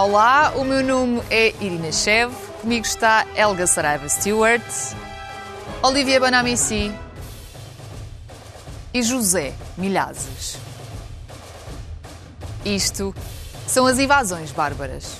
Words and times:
Olá, 0.00 0.52
o 0.54 0.62
meu 0.62 0.80
nome 0.84 1.20
é 1.28 1.48
Irina 1.60 1.90
Chev, 1.90 2.32
comigo 2.60 2.86
está 2.86 3.26
Helga 3.34 3.66
Saraiva 3.66 4.08
Stewart, 4.08 4.62
Olivia 5.82 6.20
Banamici 6.20 6.92
e 8.94 9.02
José 9.02 9.52
Milhazes. 9.76 10.56
Isto 12.64 13.12
são 13.66 13.88
as 13.88 13.98
invasões 13.98 14.52
bárbaras. 14.52 15.16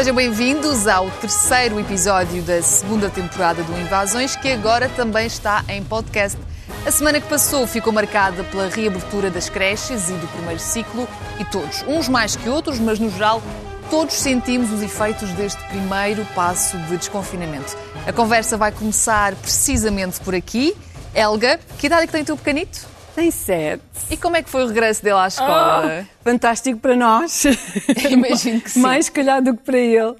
Sejam 0.00 0.14
bem-vindos 0.14 0.86
ao 0.86 1.10
terceiro 1.10 1.78
episódio 1.78 2.40
da 2.40 2.62
segunda 2.62 3.10
temporada 3.10 3.62
do 3.62 3.78
Invasões, 3.78 4.34
que 4.34 4.50
agora 4.50 4.88
também 4.88 5.26
está 5.26 5.62
em 5.68 5.84
podcast. 5.84 6.38
A 6.86 6.90
semana 6.90 7.20
que 7.20 7.28
passou 7.28 7.66
ficou 7.66 7.92
marcada 7.92 8.42
pela 8.44 8.70
reabertura 8.70 9.30
das 9.30 9.50
creches 9.50 10.08
e 10.08 10.14
do 10.14 10.26
primeiro 10.28 10.58
ciclo, 10.58 11.06
e 11.38 11.44
todos, 11.44 11.82
uns 11.86 12.08
mais 12.08 12.34
que 12.34 12.48
outros, 12.48 12.78
mas 12.78 12.98
no 12.98 13.10
geral, 13.10 13.42
todos 13.90 14.14
sentimos 14.14 14.72
os 14.72 14.80
efeitos 14.80 15.28
deste 15.32 15.62
primeiro 15.64 16.24
passo 16.34 16.78
de 16.78 16.96
desconfinamento. 16.96 17.76
A 18.06 18.12
conversa 18.12 18.56
vai 18.56 18.72
começar 18.72 19.34
precisamente 19.34 20.18
por 20.20 20.34
aqui. 20.34 20.74
Helga, 21.14 21.60
que 21.78 21.88
idade 21.88 22.04
é 22.04 22.06
que 22.06 22.12
tem 22.12 22.22
o 22.22 22.24
teu 22.24 22.38
pequenito? 22.38 22.88
Tem 23.14 23.30
sete. 23.30 23.82
E 24.10 24.16
como 24.16 24.36
é 24.36 24.42
que 24.42 24.50
foi 24.50 24.64
o 24.64 24.66
regresso 24.68 25.02
dele 25.02 25.18
à 25.18 25.26
escola? 25.26 26.04
Oh, 26.04 26.24
fantástico 26.24 26.78
para 26.78 26.96
nós. 26.96 27.44
Imagino 28.10 28.60
que 28.60 28.70
sim. 28.70 28.80
Mais 28.80 29.08
calhar 29.08 29.42
do 29.42 29.56
que 29.56 29.62
para 29.62 29.78
ele. 29.78 30.16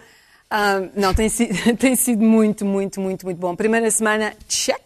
Um, 0.52 0.90
não, 0.96 1.14
tem 1.14 1.28
sido, 1.28 1.54
tem 1.78 1.94
sido 1.94 2.22
muito, 2.22 2.64
muito, 2.64 3.00
muito, 3.00 3.24
muito 3.24 3.38
bom. 3.38 3.54
Primeira 3.54 3.90
semana, 3.90 4.34
check. 4.48 4.80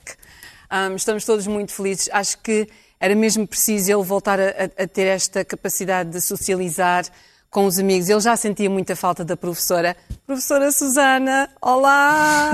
Um, 0.70 0.96
estamos 0.96 1.24
todos 1.24 1.46
muito 1.46 1.72
felizes. 1.72 2.08
Acho 2.12 2.38
que 2.38 2.68
era 3.00 3.14
mesmo 3.14 3.46
preciso 3.46 3.90
ele 3.90 4.02
voltar 4.02 4.38
a, 4.40 4.48
a, 4.78 4.86
ter 4.86 5.06
esta 5.06 5.44
capacidade 5.44 6.10
de 6.10 6.20
socializar 6.20 7.04
com 7.54 7.66
os 7.66 7.78
amigos. 7.78 8.08
Ele 8.08 8.18
já 8.18 8.36
sentia 8.36 8.68
muita 8.68 8.96
falta 8.96 9.24
da 9.24 9.36
professora. 9.36 9.96
Professora 10.26 10.72
Susana, 10.72 11.48
olá! 11.62 12.52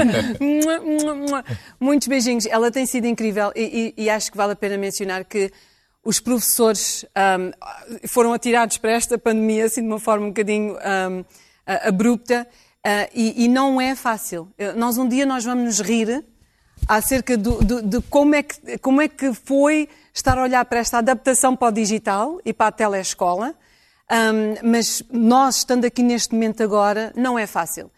Muitos 1.78 2.08
beijinhos. 2.08 2.46
Ela 2.46 2.70
tem 2.70 2.86
sido 2.86 3.06
incrível 3.06 3.52
e, 3.54 3.94
e, 3.98 4.04
e, 4.04 4.10
acho 4.10 4.30
que 4.30 4.36
vale 4.38 4.54
a 4.54 4.56
pena 4.56 4.78
mencionar 4.78 5.26
que 5.26 5.52
os 6.02 6.20
professores 6.20 7.04
um, 7.04 8.08
foram 8.08 8.32
atirados 8.32 8.78
para 8.78 8.92
esta 8.92 9.18
pandemia 9.18 9.66
assim 9.66 9.82
de 9.82 9.88
uma 9.88 10.00
forma 10.00 10.24
um 10.24 10.30
bocadinho 10.30 10.72
um, 10.74 11.24
abrupta 11.66 12.48
uh, 12.86 13.10
e, 13.14 13.44
e, 13.44 13.46
não 13.46 13.78
é 13.78 13.94
fácil. 13.94 14.48
Nós 14.74 14.96
um 14.96 15.06
dia 15.06 15.26
nós 15.26 15.44
vamos 15.44 15.64
nos 15.64 15.80
rir 15.80 16.24
acerca 16.88 17.36
do, 17.36 17.62
do, 17.62 17.82
de 17.82 18.00
como 18.08 18.34
é, 18.34 18.42
que, 18.42 18.78
como 18.78 19.02
é 19.02 19.08
que 19.08 19.34
foi 19.34 19.86
estar 20.14 20.38
a 20.38 20.44
olhar 20.44 20.64
para 20.64 20.78
esta 20.78 20.96
adaptação 20.96 21.54
para 21.54 21.68
o 21.68 21.72
digital 21.72 22.40
e 22.42 22.54
para 22.54 22.68
a 22.68 22.72
telescola 22.72 23.54
um, 24.10 24.70
mas 24.70 25.02
nós, 25.10 25.58
estando 25.58 25.84
aqui 25.84 26.02
neste 26.02 26.32
momento 26.34 26.62
agora, 26.62 27.12
não 27.14 27.38
é 27.38 27.46
fácil. 27.46 27.90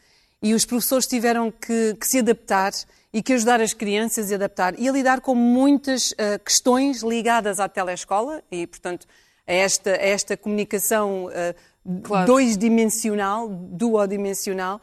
E 0.42 0.54
os 0.54 0.64
professores 0.64 1.06
tiveram 1.06 1.50
que, 1.50 1.94
que 1.94 2.06
se 2.06 2.18
adaptar 2.18 2.72
e 3.12 3.22
que 3.22 3.32
ajudar 3.32 3.60
as 3.60 3.72
crianças 3.72 4.30
a 4.30 4.36
adaptar 4.36 4.78
e 4.78 4.88
a 4.88 4.92
lidar 4.92 5.20
com 5.20 5.34
muitas 5.34 6.12
uh, 6.12 6.38
questões 6.44 7.02
ligadas 7.02 7.60
à 7.60 7.68
telescola 7.68 8.42
e, 8.50 8.66
portanto, 8.66 9.06
a 9.46 9.52
esta, 9.52 9.90
a 9.90 10.06
esta 10.06 10.36
comunicação 10.36 11.26
uh, 11.26 12.00
claro. 12.02 12.26
dois-dimensional, 12.26 13.48
duodimensional. 13.48 14.80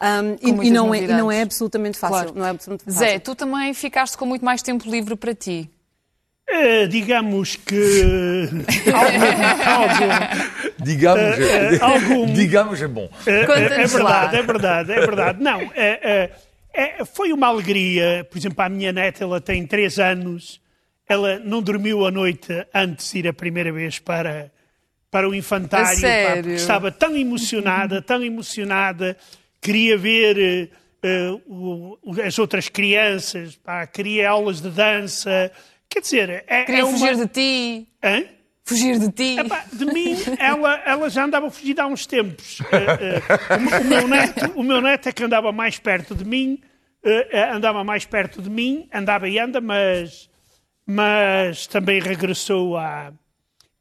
Um, 0.00 0.62
e, 0.62 0.68
e, 0.68 0.70
não 0.70 0.94
é, 0.94 1.02
e, 1.02 1.06
não 1.08 1.32
é, 1.32 1.42
absolutamente 1.42 1.98
fácil. 1.98 2.16
Claro. 2.16 2.38
Não 2.38 2.46
é 2.46 2.50
absolutamente 2.50 2.94
fácil. 2.94 3.12
Zé, 3.14 3.18
tu 3.18 3.34
também 3.34 3.74
ficaste 3.74 4.16
com 4.16 4.26
muito 4.26 4.44
mais 4.44 4.62
tempo 4.62 4.88
livre 4.88 5.16
para 5.16 5.34
ti. 5.34 5.68
É, 6.48 6.86
digamos 6.86 7.56
que. 7.56 8.48
algum, 8.94 10.67
digamos, 10.82 11.38
é, 11.38 11.78
algum, 11.80 12.26
digamos 12.34 12.80
é 12.80 12.88
bom. 12.88 13.10
É, 13.26 13.40
é, 13.40 13.86
verdade, 13.86 14.36
é 14.36 14.42
verdade, 14.42 14.92
é 14.92 15.00
verdade. 15.00 15.42
Não, 15.42 15.60
foi 17.14 17.32
uma 17.32 17.48
alegria. 17.48 18.26
Por 18.30 18.38
exemplo, 18.38 18.62
a 18.62 18.68
minha 18.68 18.92
neta, 18.92 19.24
ela 19.24 19.40
tem 19.40 19.66
três 19.66 19.98
anos, 19.98 20.60
ela 21.08 21.38
não 21.38 21.62
dormiu 21.62 22.06
a 22.06 22.10
noite 22.10 22.52
antes 22.74 23.12
de 23.12 23.18
ir 23.18 23.28
a 23.28 23.32
primeira 23.32 23.72
vez 23.72 23.98
para, 23.98 24.50
para 25.10 25.28
o 25.28 25.34
infantário. 25.34 26.00
Pá, 26.00 26.36
porque 26.36 26.50
estava 26.50 26.90
tão 26.90 27.16
emocionada, 27.16 28.02
tão 28.02 28.22
emocionada, 28.22 29.16
queria 29.60 29.96
ver. 29.96 30.70
Uh, 31.00 31.96
as 32.26 32.40
outras 32.40 32.68
crianças, 32.68 33.54
pá, 33.54 33.86
queria 33.86 34.30
aulas 34.30 34.60
de 34.60 34.68
dança, 34.68 35.52
Quer 35.88 36.00
dizer, 36.00 36.44
é, 36.46 36.64
Queria 36.64 36.82
é 36.82 36.84
uma... 36.84 36.98
fugir 36.98 37.16
de 37.16 37.26
ti. 37.26 37.88
Hã? 38.02 38.24
Fugir 38.68 38.98
de 38.98 39.10
ti. 39.10 39.38
Epá, 39.38 39.64
de 39.72 39.86
mim, 39.86 40.14
ela, 40.38 40.74
ela 40.84 41.08
já 41.08 41.24
andava 41.24 41.46
a 41.46 41.50
fugir 41.50 41.80
há 41.80 41.86
uns 41.86 42.04
tempos. 42.04 42.60
Uh, 42.60 42.64
uh, 42.64 43.80
o, 43.80 43.80
o, 43.80 43.88
meu 43.88 44.08
neto, 44.08 44.52
o 44.56 44.62
meu 44.62 44.80
neto 44.82 45.08
é 45.08 45.12
que 45.12 45.24
andava 45.24 45.50
mais 45.50 45.78
perto 45.78 46.14
de 46.14 46.22
mim, 46.22 46.60
uh, 47.02 47.54
andava 47.54 47.82
mais 47.82 48.04
perto 48.04 48.42
de 48.42 48.50
mim, 48.50 48.86
andava 48.92 49.26
e 49.26 49.38
anda, 49.38 49.58
mas, 49.58 50.28
mas 50.86 51.66
também 51.66 51.98
regressou 51.98 52.76
à, 52.76 53.10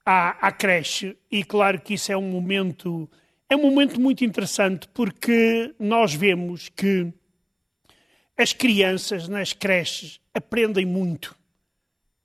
à, 0.05 0.47
à 0.47 0.51
creche. 0.53 1.17
E 1.29 1.43
claro 1.43 1.81
que 1.81 1.95
isso 1.95 2.09
é 2.09 2.15
um 2.15 2.31
momento, 2.31 3.09
é 3.49 3.57
um 3.57 3.63
momento 3.63 3.99
muito 3.99 4.23
interessante 4.23 4.87
porque 4.93 5.75
nós 5.77 6.13
vemos 6.13 6.69
que 6.69 7.11
as 8.37 8.53
crianças 8.53 9.27
nas 9.27 9.51
creches 9.51 10.21
aprendem 10.33 10.85
muito 10.85 11.35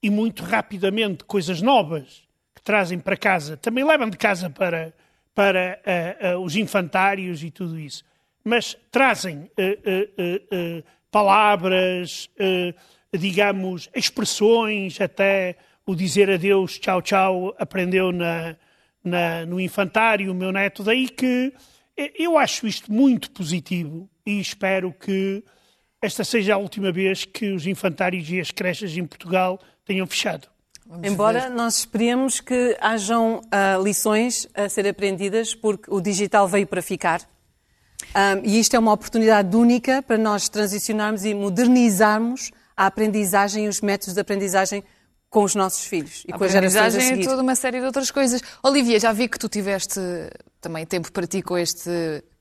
e 0.01 0.09
muito 0.09 0.45
rapidamente 0.45 1.25
coisas 1.25 1.61
novas 1.61 2.23
trazem 2.65 2.99
para 2.99 3.17
casa. 3.17 3.57
Também 3.57 3.85
levam 3.85 4.09
de 4.09 4.17
casa 4.17 4.49
para, 4.49 4.93
para 5.35 5.81
uh, 6.25 6.39
uh, 6.39 6.45
os 6.45 6.57
infantários 6.57 7.43
e 7.43 7.51
tudo 7.51 7.79
isso. 7.79 8.05
Mas 8.45 8.77
trazem 8.91 9.51
uh, 9.59 10.85
palavras, 11.11 12.29
digamos, 13.13 13.89
expressões, 13.95 15.01
até 15.01 15.57
o 15.87 15.95
dizer 15.95 16.31
adeus, 16.31 16.79
tchau, 16.79 17.03
tchau, 17.03 17.55
aprendeu 17.59 18.11
na, 18.11 18.57
na, 19.05 19.47
no 19.47 19.61
infantário 19.61 20.33
o 20.33 20.35
meu 20.35 20.51
neto. 20.51 20.83
Daí 20.83 21.09
que 21.09 21.53
eu 22.19 22.39
acho 22.39 22.67
isto 22.67 22.91
muito 22.91 23.31
positivo 23.31 24.09
e 24.27 24.41
espero 24.41 24.93
que 24.93 25.45
esta 26.01 26.25
seja 26.25 26.55
a 26.55 26.59
última 26.59 26.91
vez 26.91 27.25
que 27.25 27.53
os 27.53 27.67
infantários 27.67 28.29
e 28.29 28.41
as 28.41 28.51
creches 28.51 28.97
em 28.97 29.07
Portugal 29.07 29.61
tenham 29.85 30.07
fechado. 30.07 30.49
Vamos 30.87 31.09
Embora 31.09 31.43
ver. 31.43 31.51
nós 31.51 31.79
esperemos 31.79 32.41
que 32.41 32.77
hajam 32.81 33.39
uh, 33.39 33.83
lições 33.83 34.47
a 34.55 34.69
ser 34.69 34.87
aprendidas, 34.87 35.55
porque 35.55 35.85
o 35.89 36.01
digital 36.01 36.47
veio 36.47 36.67
para 36.67 36.83
ficar. 36.83 37.23
Um, 38.15 38.45
e 38.45 38.59
isto 38.59 38.75
é 38.75 38.79
uma 38.79 38.93
oportunidade 38.93 39.57
única 39.57 40.03
para 40.03 40.19
nós 40.19 40.49
transicionarmos 40.49 41.25
e 41.25 41.33
modernizarmos 41.35 42.51
a 42.77 42.87
aprendizagem 42.87 43.67
e 43.67 43.69
os 43.69 43.81
métodos 43.81 44.15
de 44.15 44.21
aprendizagem 44.21 44.85
com 45.33 45.45
os 45.45 45.55
nossos 45.55 45.87
filhos 45.87 46.25
e 46.29 46.33
a 46.33 46.37
com 46.37 46.45
as 46.45 46.53
gerações 46.53 46.95
a 46.95 47.01
seguir. 47.01 47.23
e 47.23 47.25
toda 47.27 47.41
uma 47.41 47.55
série 47.55 47.81
de 47.81 47.87
outras 47.87 48.11
coisas. 48.11 48.43
Olivia, 48.63 49.01
já 49.01 49.15
vi 49.15 49.27
que 49.27 49.39
tu 49.39 49.49
tiveste 49.49 49.99
também 50.61 50.85
tempo 50.85 51.11
para 51.11 51.27
ti 51.27 51.41
com 51.41 51.57
este 51.57 51.91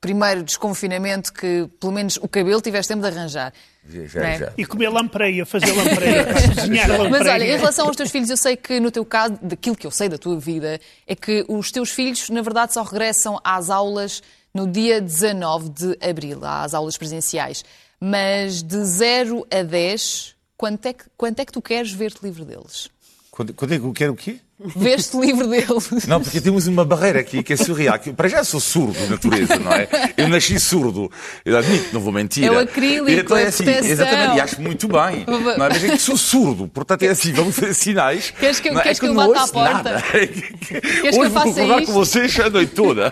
primeiro 0.01 0.43
desconfinamento 0.43 1.31
que, 1.31 1.69
pelo 1.79 1.93
menos, 1.93 2.17
o 2.17 2.27
cabelo 2.27 2.59
tiveste 2.59 2.89
tempo 2.89 3.01
de 3.01 3.07
arranjar. 3.07 3.53
Já, 3.87 4.27
é? 4.27 4.37
já. 4.39 4.53
E 4.57 4.65
comer 4.65 4.89
lampreia, 4.89 5.45
fazer 5.45 5.71
lampreia, 5.71 6.25
desenhar 6.53 6.89
lampreia. 6.89 7.09
Mas 7.09 7.27
olha, 7.27 7.43
em 7.45 7.57
relação 7.57 7.87
aos 7.87 7.95
teus 7.95 8.11
filhos, 8.11 8.29
eu 8.29 8.35
sei 8.35 8.57
que 8.57 8.77
no 8.81 8.91
teu 8.91 9.05
caso, 9.05 9.39
daquilo 9.41 9.77
que 9.77 9.87
eu 9.87 9.91
sei 9.91 10.09
da 10.09 10.17
tua 10.17 10.37
vida, 10.37 10.77
é 11.07 11.15
que 11.15 11.45
os 11.47 11.71
teus 11.71 11.91
filhos, 11.91 12.29
na 12.29 12.41
verdade, 12.41 12.73
só 12.73 12.83
regressam 12.83 13.39
às 13.41 13.69
aulas 13.69 14.21
no 14.53 14.67
dia 14.67 14.99
19 14.99 15.69
de 15.69 15.97
abril, 16.05 16.43
às 16.43 16.73
aulas 16.73 16.97
presenciais. 16.97 17.63
Mas 18.01 18.61
de 18.61 18.83
0 18.83 19.47
a 19.49 19.63
10, 19.63 20.35
quanto 20.61 20.85
é 20.85 20.93
que, 20.93 21.05
quanto 21.17 21.39
é 21.39 21.45
que 21.45 21.51
tu 21.51 21.59
queres 21.59 21.91
ver-te 21.91 22.21
livre 22.21 22.45
deles? 22.45 22.87
Quando, 23.31 23.51
quando 23.51 23.73
é 23.73 23.79
que 23.79 23.85
eu 23.85 23.93
quero 23.93 24.13
o 24.13 24.15
quê? 24.15 24.37
Veste 24.59 25.17
livre 25.17 25.47
deles. 25.47 26.05
Não, 26.05 26.21
porque 26.21 26.39
temos 26.39 26.67
uma 26.67 26.85
barreira 26.85 27.19
aqui 27.19 27.41
que 27.41 27.53
é 27.53 27.57
surreal. 27.57 27.97
Para 28.15 28.29
já 28.29 28.43
sou 28.43 28.59
surdo 28.59 28.93
de 28.93 29.09
natureza, 29.09 29.57
não 29.57 29.71
é? 29.73 29.87
Eu 30.15 30.29
nasci 30.29 30.59
surdo. 30.59 31.11
Eu 31.43 31.57
admito, 31.57 31.91
não 31.91 31.99
vou 31.99 32.13
mentir. 32.13 32.43
É 32.43 32.51
o 32.51 32.59
acrílico, 32.59 33.09
então 33.09 33.37
é, 33.37 33.45
é 33.45 33.47
assim, 33.47 33.67
Exatamente, 33.67 34.37
e 34.37 34.41
acho 34.41 34.61
muito 34.61 34.87
bem. 34.87 35.25
Não 35.25 35.51
é? 35.51 35.57
Mas 35.57 35.83
é 35.83 35.89
que 35.93 35.97
sou 35.97 36.15
surdo, 36.15 36.67
portanto 36.67 37.01
é 37.01 37.07
assim, 37.07 37.33
vamos 37.33 37.55
fazer 37.55 37.73
sinais. 37.73 38.29
Queres 38.29 38.59
que, 38.59 38.69
não, 38.69 38.83
queres 38.83 38.99
é 38.99 39.01
que, 39.01 39.07
que 39.07 39.11
eu 39.11 39.15
bata 39.15 39.41
à 39.41 39.47
porta? 39.47 40.03
Queres 40.11 41.17
Hoje 41.17 41.29
vou 41.29 41.41
concordar 41.41 41.85
com 41.87 41.91
vocês 41.93 42.39
a 42.39 42.51
noite 42.51 42.75
toda. 42.75 43.11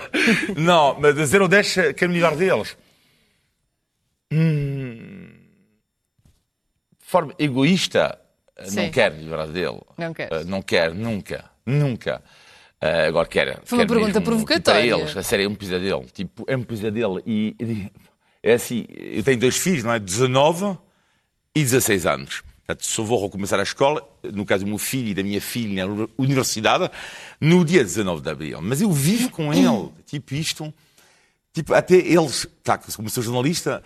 Não, 0.56 1.00
mas 1.00 1.18
a 1.18 1.26
0 1.26 1.48
10 1.48 1.74
quero 1.96 2.10
me 2.12 2.20
livrar 2.20 2.36
deles. 2.36 2.78
Hum, 4.32 5.29
de 7.10 7.12
forma 7.12 7.34
egoísta, 7.40 8.20
Sim. 8.66 8.76
não 8.76 8.92
quer 8.92 9.12
livrar 9.12 9.48
dele. 9.48 9.82
Não 9.98 10.14
quer. 10.14 10.32
Uh, 10.32 10.46
não 10.46 10.62
quer, 10.62 10.94
nunca. 10.94 11.44
Nunca. 11.66 12.22
Uh, 12.80 13.08
agora 13.08 13.28
quer. 13.28 13.60
Foi 13.66 13.80
uma 13.80 13.88
quer 13.88 13.94
pergunta 13.96 14.22
provocatória. 14.22 14.92
Para 14.92 15.02
eles, 15.02 15.18
a 15.18 15.24
sério, 15.24 15.46
é 15.46 15.50
um 15.50 15.56
pesadelo. 15.56 16.06
Tipo, 16.14 16.46
é 16.48 16.56
um 16.56 16.62
pesadelo. 16.62 17.20
E, 17.26 17.56
e 17.60 17.92
é 18.44 18.54
assim, 18.54 18.86
eu 18.90 19.24
tenho 19.24 19.40
dois 19.40 19.58
filhos, 19.58 19.84
não 19.84 19.92
é? 19.92 19.98
19 19.98 20.78
e 21.56 21.64
16 21.64 22.06
anos. 22.06 22.44
Portanto, 22.60 22.86
só 22.86 23.02
vou 23.02 23.24
recomeçar 23.24 23.60
a 23.60 23.64
escola, 23.64 24.08
no 24.32 24.46
caso 24.46 24.64
do 24.64 24.70
meu 24.70 24.78
filho 24.78 25.08
e 25.08 25.14
da 25.16 25.24
minha 25.24 25.42
filha 25.42 25.88
na 25.88 26.08
universidade, 26.16 26.92
no 27.42 27.66
dia 27.66 27.84
19 27.84 28.22
de 28.22 28.30
abril. 28.30 28.62
Mas 28.62 28.82
eu 28.82 28.92
vivo 28.92 29.32
com 29.32 29.50
ele, 29.52 29.90
tipo 30.06 30.36
isto. 30.36 30.72
Tipo, 31.52 31.74
até 31.74 31.96
eles, 31.96 32.48
tá, 32.64 32.78
como 32.78 33.10
sou 33.10 33.24
jornalista, 33.24 33.82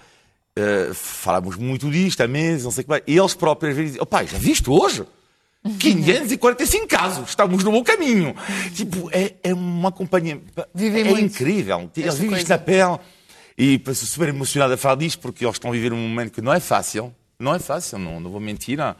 uh, 0.58 0.94
falamos 0.94 1.56
muito 1.58 1.90
disto 1.90 2.22
há 2.22 2.28
meses, 2.28 2.64
não 2.64 2.72
sei 2.72 2.82
o 2.82 2.86
que 2.86 2.90
vai. 2.90 3.04
E 3.06 3.18
eles 3.18 3.34
próprios 3.34 3.76
vezes 3.76 3.92
dizem, 3.94 4.08
pai, 4.08 4.28
já 4.28 4.38
viste 4.38 4.70
hoje? 4.70 5.04
545 5.80 6.88
casos, 6.88 7.30
estamos 7.30 7.64
no 7.64 7.72
bom 7.72 7.84
caminho. 7.84 8.36
Tipo, 8.74 9.10
é, 9.12 9.36
é 9.44 9.54
uma 9.54 9.92
companhia. 9.92 10.42
Vivem 10.74 11.02
é 11.02 11.04
muito 11.06 11.26
incrível. 11.26 11.90
Eles 11.96 12.16
vivem 12.16 12.38
isto 12.38 12.50
na 12.50 12.58
pele. 12.58 13.00
E 13.58 13.76
estou 13.76 13.94
super 13.94 14.30
emocionado 14.30 14.74
a 14.74 14.78
falar 14.78 14.96
disto 14.96 15.20
porque 15.20 15.46
eles 15.46 15.56
estão 15.56 15.70
a 15.70 15.74
viver 15.74 15.94
um 15.94 15.98
momento 15.98 16.32
que 16.32 16.42
não 16.42 16.54
é 16.54 16.60
fácil. 16.60 17.14
Não 17.40 17.54
é 17.54 17.60
fácil, 17.60 17.98
não, 17.98 18.20
não 18.20 18.32
vou 18.32 18.40
mentir, 18.40 18.78
não, 18.78 18.96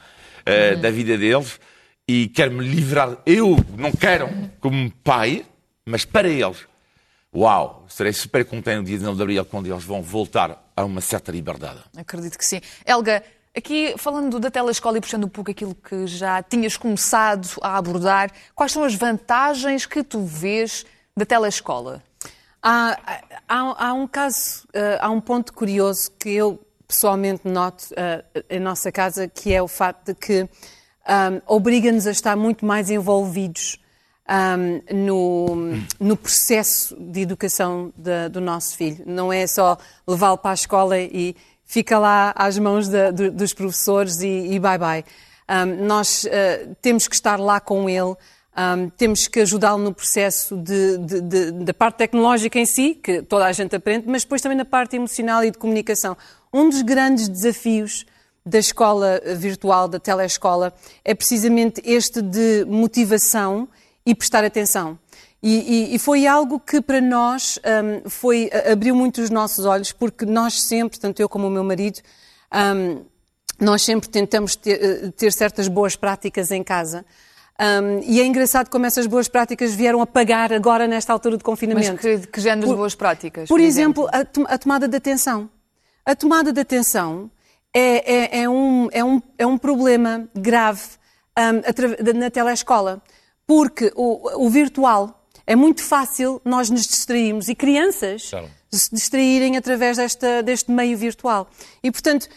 eh, 0.46 0.76
da 0.76 0.92
vida 0.92 1.18
deles. 1.18 1.60
E 2.08 2.28
quero-me 2.28 2.66
livrar. 2.66 3.18
Eu 3.26 3.58
não 3.78 3.92
quero 3.92 4.30
como 4.60 4.92
pai, 5.04 5.46
mas 5.86 6.06
para 6.06 6.28
eles. 6.28 6.58
Uau, 7.36 7.86
serei 7.90 8.14
super 8.14 8.46
contente 8.46 8.78
no 8.78 8.84
dia 8.84 8.98
19 8.98 9.18
de 9.18 9.24
abril 9.24 9.46
quando 9.46 9.68
eles 9.68 9.84
vão 9.84 10.02
voltar 10.02 10.63
a 10.76 10.84
uma 10.84 11.02
certa 11.02 11.32
liberdade. 11.32 11.80
Acredito 11.96 12.38
que 12.38 12.46
sim. 12.46 12.62
Helga, 12.86 13.24
aqui 13.56 13.94
falando 13.98 14.40
da 14.40 14.50
telescola 14.50 14.98
e 14.98 15.02
puxando 15.02 15.26
um 15.26 15.30
pouco 15.30 15.52
aquilo 15.52 15.76
que 15.76 16.08
já 16.08 16.42
tinhas 16.42 16.76
começado 16.78 17.48
a 17.62 17.78
abordar, 17.78 18.32
quais 18.56 18.72
são 18.72 18.84
as 18.84 18.96
vantagens 18.96 19.86
que 19.86 20.04
tu 20.04 20.24
vês 20.24 20.86
da 21.16 21.26
telescola? 21.26 22.04
Há, 22.62 22.98
há, 23.48 23.88
há 23.88 23.94
um 23.94 24.08
caso, 24.08 24.66
eh, 24.74 24.98
há 25.02 25.10
um 25.10 25.20
ponto 25.20 25.54
curioso 25.54 26.10
que 26.18 26.30
eu 26.30 26.60
pessoalmente 26.88 27.48
noto 27.48 27.86
eh, 27.96 28.24
em 28.50 28.60
nossa 28.60 28.92
casa, 28.92 29.28
que 29.28 29.54
é 29.54 29.62
o 29.62 29.68
facto 29.68 30.08
de 30.08 30.16
que 30.16 30.50
ahm, 31.06 31.42
obriga-nos 31.46 32.08
a 32.08 32.12
estar 32.12 32.36
muito 32.38 32.66
mais 32.66 32.90
envolvidos 32.90 33.78
ahm, 34.28 34.82
no, 34.92 35.74
no 36.00 36.16
processo 36.18 36.96
de 37.00 37.22
educação 37.22 37.92
da- 37.96 38.28
do 38.28 38.40
nosso 38.40 38.76
filho. 38.78 39.04
Não 39.06 39.32
é 39.32 39.46
só 39.48 39.78
levá-lo 40.08 40.38
para 40.38 40.52
a 40.52 40.54
escola 40.54 40.98
e 41.00 41.36
fica 41.66 41.98
lá 42.00 42.34
às 42.36 42.58
mãos 42.58 42.88
da- 42.88 43.12
do- 43.12 43.32
dos 43.32 43.54
professores 43.54 44.22
e, 44.22 44.28
e 44.54 44.60
bye 44.60 44.78
bye. 44.78 45.04
Ahm, 45.48 45.86
nós 45.86 46.26
eh, 46.26 46.68
temos 46.82 47.08
que 47.08 47.16
estar 47.16 47.40
lá 47.40 47.60
com 47.60 47.90
ele. 47.90 48.16
Um, 48.56 48.88
temos 48.88 49.28
que 49.28 49.40
ajudá-lo 49.40 49.82
no 49.82 49.92
processo 49.92 50.56
de- 50.56 51.00
de- 51.00 51.22
de- 51.22 51.52
da 51.52 51.74
parte 51.74 51.96
tecnológica 51.98 52.60
em 52.60 52.68
si, 52.68 52.94
que 52.94 53.24
toda 53.24 53.46
a 53.48 53.52
gente 53.52 53.76
aprende, 53.76 54.06
mas 54.08 54.22
depois 54.24 54.44
também 54.44 54.56
na 54.56 54.64
parte 54.64 54.96
emocional 54.96 55.44
e 55.44 55.50
de 55.50 55.58
comunicação. 55.58 56.16
Um 56.54 56.70
dos 56.70 56.84
grandes 56.84 57.28
desafios 57.28 58.06
da 58.46 58.60
escola 58.60 59.20
virtual, 59.38 59.88
da 59.88 59.98
telescola, 60.00 60.72
é 61.04 61.16
precisamente 61.16 61.82
este 61.84 62.22
de 62.22 62.64
motivação 62.68 63.68
e 64.06 64.14
prestar 64.16 64.44
atenção. 64.44 64.98
E, 65.42 65.92
e- 65.92 65.96
e 65.96 66.00
foi 66.00 66.26
algo 66.26 66.60
que 66.60 66.80
para 66.82 67.02
nós 67.02 67.60
um, 68.06 68.10
foi, 68.10 68.50
abriu 68.72 68.96
muito 68.96 69.22
os 69.22 69.30
nossos 69.30 69.66
olhos, 69.66 69.92
porque 69.92 70.26
nós 70.26 70.62
sempre, 70.64 71.00
tanto 71.00 71.22
eu 71.22 71.28
como 71.28 71.48
o 71.48 71.50
meu 71.50 71.64
marido, 71.64 72.00
um, 72.54 73.04
nós 73.60 73.82
sempre 73.82 74.10
tentamos 74.10 74.56
ter, 74.56 74.82
eh, 74.84 75.12
ter 75.16 75.32
certas 75.32 75.68
boas 75.68 75.96
práticas 75.96 76.50
em 76.52 76.64
casa. 76.64 77.06
Um, 77.60 78.00
e 78.06 78.20
é 78.20 78.26
engraçado 78.26 78.68
como 78.70 78.86
essas 78.86 79.06
boas 79.06 79.28
práticas 79.28 79.74
vieram 79.76 80.02
a 80.02 80.08
pagar 80.08 80.52
agora 80.52 80.88
nesta 80.88 81.14
altura 81.14 81.38
de 81.38 81.44
Mas 81.44 81.46
confinamento. 81.46 81.98
que, 81.98 82.18
que 82.28 82.42
género 82.42 82.62
de 82.62 82.74
Por- 82.74 82.78
boas 82.78 82.96
práticas? 82.96 83.48
Por 83.48 83.60
exemplo, 83.60 84.08
a, 84.12 84.26
to- 84.26 84.46
a 84.50 84.58
tomada 84.58 84.88
de 84.88 84.98
atenção. 84.98 85.50
A 86.06 86.16
tomada 86.16 86.52
de 86.52 86.60
atenção 86.60 87.30
é, 87.74 88.40
é- 88.40 88.42
é 88.44 88.50
um, 88.50 88.90
é, 88.92 89.04
um, 89.04 89.22
é 89.38 89.46
um 89.46 89.58
problema 89.58 90.28
grave 90.36 90.82
hum, 91.38 92.14
na 92.20 92.30
telescola, 92.32 93.02
porque 93.46 93.92
o, 93.96 94.46
o 94.46 94.50
virtual 94.50 95.24
é 95.46 95.56
muito 95.56 95.84
fácil 95.84 96.42
nós 96.46 96.70
nos 96.70 96.88
distrairmos 96.88 97.50
e 97.50 97.56
crianças 97.56 98.30
Claro. 98.30 98.50
se 98.72 98.90
distraírem 98.94 99.58
através 99.58 99.98
desta, 99.98 100.42
deste 100.42 100.72
meio 100.72 100.98
virtual. 100.98 101.50
E, 101.84 101.92
portanto, 101.92 102.28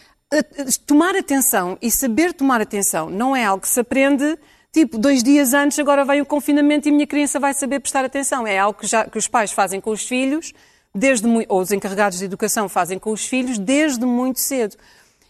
tomar 0.85 1.15
atenção 1.15 1.77
e 1.81 1.89
saber 1.89 2.33
tomar 2.33 2.61
atenção 2.61 3.09
não 3.09 3.35
é 3.35 3.45
algo 3.45 3.61
que 3.61 3.69
se 3.69 3.79
aprende. 3.79 4.37
Tipo, 4.73 4.97
dois 4.97 5.23
dias 5.23 5.53
antes, 5.53 5.79
agora 5.79 6.03
vem 6.03 6.21
o 6.21 6.25
confinamento 6.25 6.87
e 6.87 6.91
a 6.91 6.93
minha 6.93 7.07
criança 7.07 7.39
vai 7.39 7.53
saber 7.53 7.79
prestar 7.79 8.03
atenção. 8.03 8.45
É 8.45 8.59
algo 8.59 8.79
que, 8.79 8.85
já, 8.85 9.05
que 9.05 9.17
os 9.17 9.27
pais 9.27 9.51
fazem 9.51 9.79
com 9.79 9.91
os 9.91 10.05
filhos, 10.05 10.53
desde 10.93 11.27
ou 11.47 11.61
os 11.61 11.71
encarregados 11.71 12.19
de 12.19 12.25
educação 12.25 12.67
fazem 12.67 12.99
com 12.99 13.11
os 13.11 13.25
filhos, 13.25 13.57
desde 13.57 14.05
muito 14.05 14.39
cedo. 14.39 14.75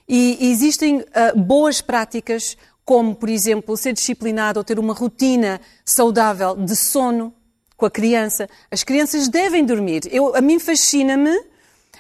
E, 0.10 0.50
existem 0.52 1.06
ah, 1.14 1.34
boas 1.36 1.82
práticas, 1.82 2.58
como, 2.88 3.14
por 3.14 3.28
exemplo, 3.28 3.76
ser 3.76 3.92
disciplinado 3.92 4.62
ou 4.62 4.64
ter 4.64 4.80
uma 4.80 4.94
rotina 4.94 5.60
saudável 5.86 6.56
de 6.56 6.74
sono 6.74 7.34
com 7.76 7.86
a 7.86 7.92
criança. 7.92 8.48
As 8.72 8.82
crianças 8.82 9.28
devem 9.28 9.66
dormir. 9.66 10.04
Eu, 10.10 10.34
a 10.34 10.40
mim 10.40 10.58
fascina-me 10.58 11.38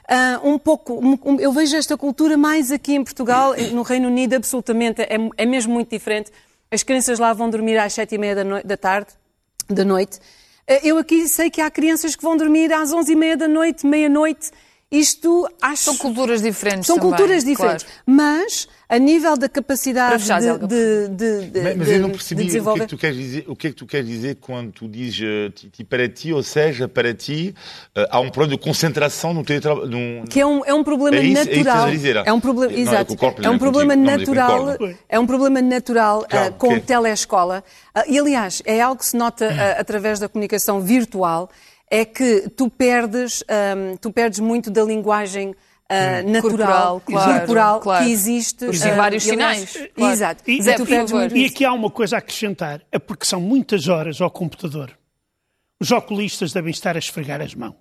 ah, 0.07 0.39
um 0.41 0.57
pouco. 0.57 0.93
um- 0.93 1.37
eu 1.41 1.51
vejo 1.51 1.75
esta 1.75 1.97
cultura 1.97 2.37
mais 2.37 2.71
aqui 2.71 2.93
em 2.95 3.03
Portugal, 3.03 3.53
no 3.73 3.81
Reino 3.81 4.07
Unido, 4.07 4.35
absolutamente, 4.35 5.01
é, 5.01 5.17
é 5.35 5.45
mesmo 5.45 5.73
muito 5.73 5.89
diferente. 5.89 6.31
As 6.71 6.83
crianças 6.83 7.19
lá 7.19 7.33
vão 7.33 7.49
dormir 7.49 7.77
às 7.77 7.91
sete 7.91 8.15
e 8.15 8.17
meia 8.17 8.33
da, 8.35 8.43
noi- 8.45 8.63
da 8.63 8.77
tarde, 8.77 9.09
da 9.69 9.83
noite. 9.83 10.19
Ah, 10.65 10.79
Eu 10.83 10.97
aqui 10.97 11.27
sei 11.27 11.49
que 11.49 11.59
há 11.59 11.69
crianças 11.69 12.15
que 12.15 12.23
vão 12.23 12.37
dormir 12.37 12.71
às 12.71 12.93
onze 12.93 13.11
e 13.11 13.15
meia 13.17 13.35
da 13.35 13.47
noite, 13.49 13.85
meia-noite. 13.85 14.51
Isto 14.89 15.45
acho. 15.61 15.83
São 15.83 15.97
culturas 15.97 16.41
diferentes 16.41 16.87
São 16.87 16.95
também, 16.95 17.09
culturas 17.11 17.43
diferentes. 17.43 17.83
claro. 17.83 18.01
Mas, 18.05 18.69
a 18.89 18.97
nível 18.97 19.35
da 19.35 19.49
capacidade 19.49 20.21
fechar, 20.23 20.39
de, 20.39 20.57
de, 20.59 21.07
de, 21.09 21.49
de, 21.49 21.75
Mas, 21.75 21.89
eu 21.89 21.99
não 21.99 22.09
percebi 22.11 22.41
o 22.41 22.43
que, 22.43 22.49
é 22.49 22.53
desenvolver. 22.53 22.79
que 22.83 22.87
tu 22.87 22.97
queres 22.97 23.17
dizer, 23.17 23.43
o 23.47 23.55
que 23.55 23.67
é 23.67 23.69
que 23.71 23.75
tu 23.75 23.85
queres 23.85 24.07
dizer 24.07 24.35
quando 24.39 24.71
tu 24.71 24.87
dizes 24.87 25.19
eh, 25.21 25.83
para 25.89 26.07
ti, 26.07 26.31
ou 26.31 26.41
seja, 26.41 26.87
para 26.87 27.13
ti, 27.13 27.53
eh, 27.93 28.07
há 28.09 28.19
um 28.21 28.29
problema 28.29 28.57
de 28.57 28.63
concentração 28.63 29.33
no 29.33 29.43
teu 29.43 29.59
trabalho. 29.59 29.87
num- 29.89 30.23
Que 30.25 30.39
é 30.39 30.45
um, 30.45 30.63
é 30.65 30.73
um 30.73 30.83
problema 30.85 31.17
É 31.17 31.21
isso- 31.21 31.37
é 31.37 31.41
isso 31.41 31.49
que 31.51 31.57
natural. 31.63 32.25
É 32.25 32.31
um 32.33 32.39
problema, 32.39 32.73
exato. 32.73 33.15
é 33.43 33.49
um 33.49 33.59
problema 33.59 33.95
natural. 33.95 34.67
É 35.09 35.19
um 35.19 35.27
problema 35.27 35.61
natural 35.61 36.25
Claro, 36.29 36.53
com 36.53 36.67
ok. 36.69 36.79
telescola. 36.81 37.63
Ah, 37.93 38.05
e 38.07 38.17
aliás, 38.17 38.61
é 38.65 38.79
algo 38.79 38.99
que 38.99 39.05
se 39.05 39.17
nota 39.17 39.49
ah, 39.49 39.79
através 39.81 40.17
da 40.19 40.29
comunicação 40.29 40.79
virtual, 40.79 41.49
é 41.91 42.05
que 42.05 42.49
tu 42.55 42.69
perdes, 42.69 43.43
tu 44.01 44.11
perdes 44.11 44.39
muito 44.39 44.69
da 44.71 44.83
linguagem 44.83 45.53
ah, 45.89 46.21
natural, 46.23 46.41
Corporal, 46.41 47.01
claro, 47.05 47.37
corporal 47.39 47.79
claro. 47.79 48.05
que 48.05 48.11
existe. 48.11 48.65
Ah, 48.65 48.95
vários 48.95 49.25
e 49.25 49.31
aliás- 49.31 49.69
sinais, 49.69 49.89
claro. 49.95 50.13
Exato. 50.13 50.43
E, 50.47 50.61
Zé, 50.61 50.77
muito 50.77 51.35
e 51.37 51.45
isso. 51.45 51.53
aqui 51.55 51.65
há 51.65 51.71
uma 51.73 51.89
coisa 51.89 52.17
a 52.17 52.19
acrescentar, 52.19 52.81
é 52.91 52.99
porque 52.99 53.25
são 53.25 53.39
muitas 53.39 53.87
horas 53.87 54.19
ao 54.21 54.29
computador. 54.29 54.91
Os 55.79 55.91
oculistas 55.91 56.51
devem 56.51 56.71
estar 56.71 56.95
a 56.95 56.99
esfregar 56.99 57.41
as 57.41 57.53
mãos. 57.53 57.75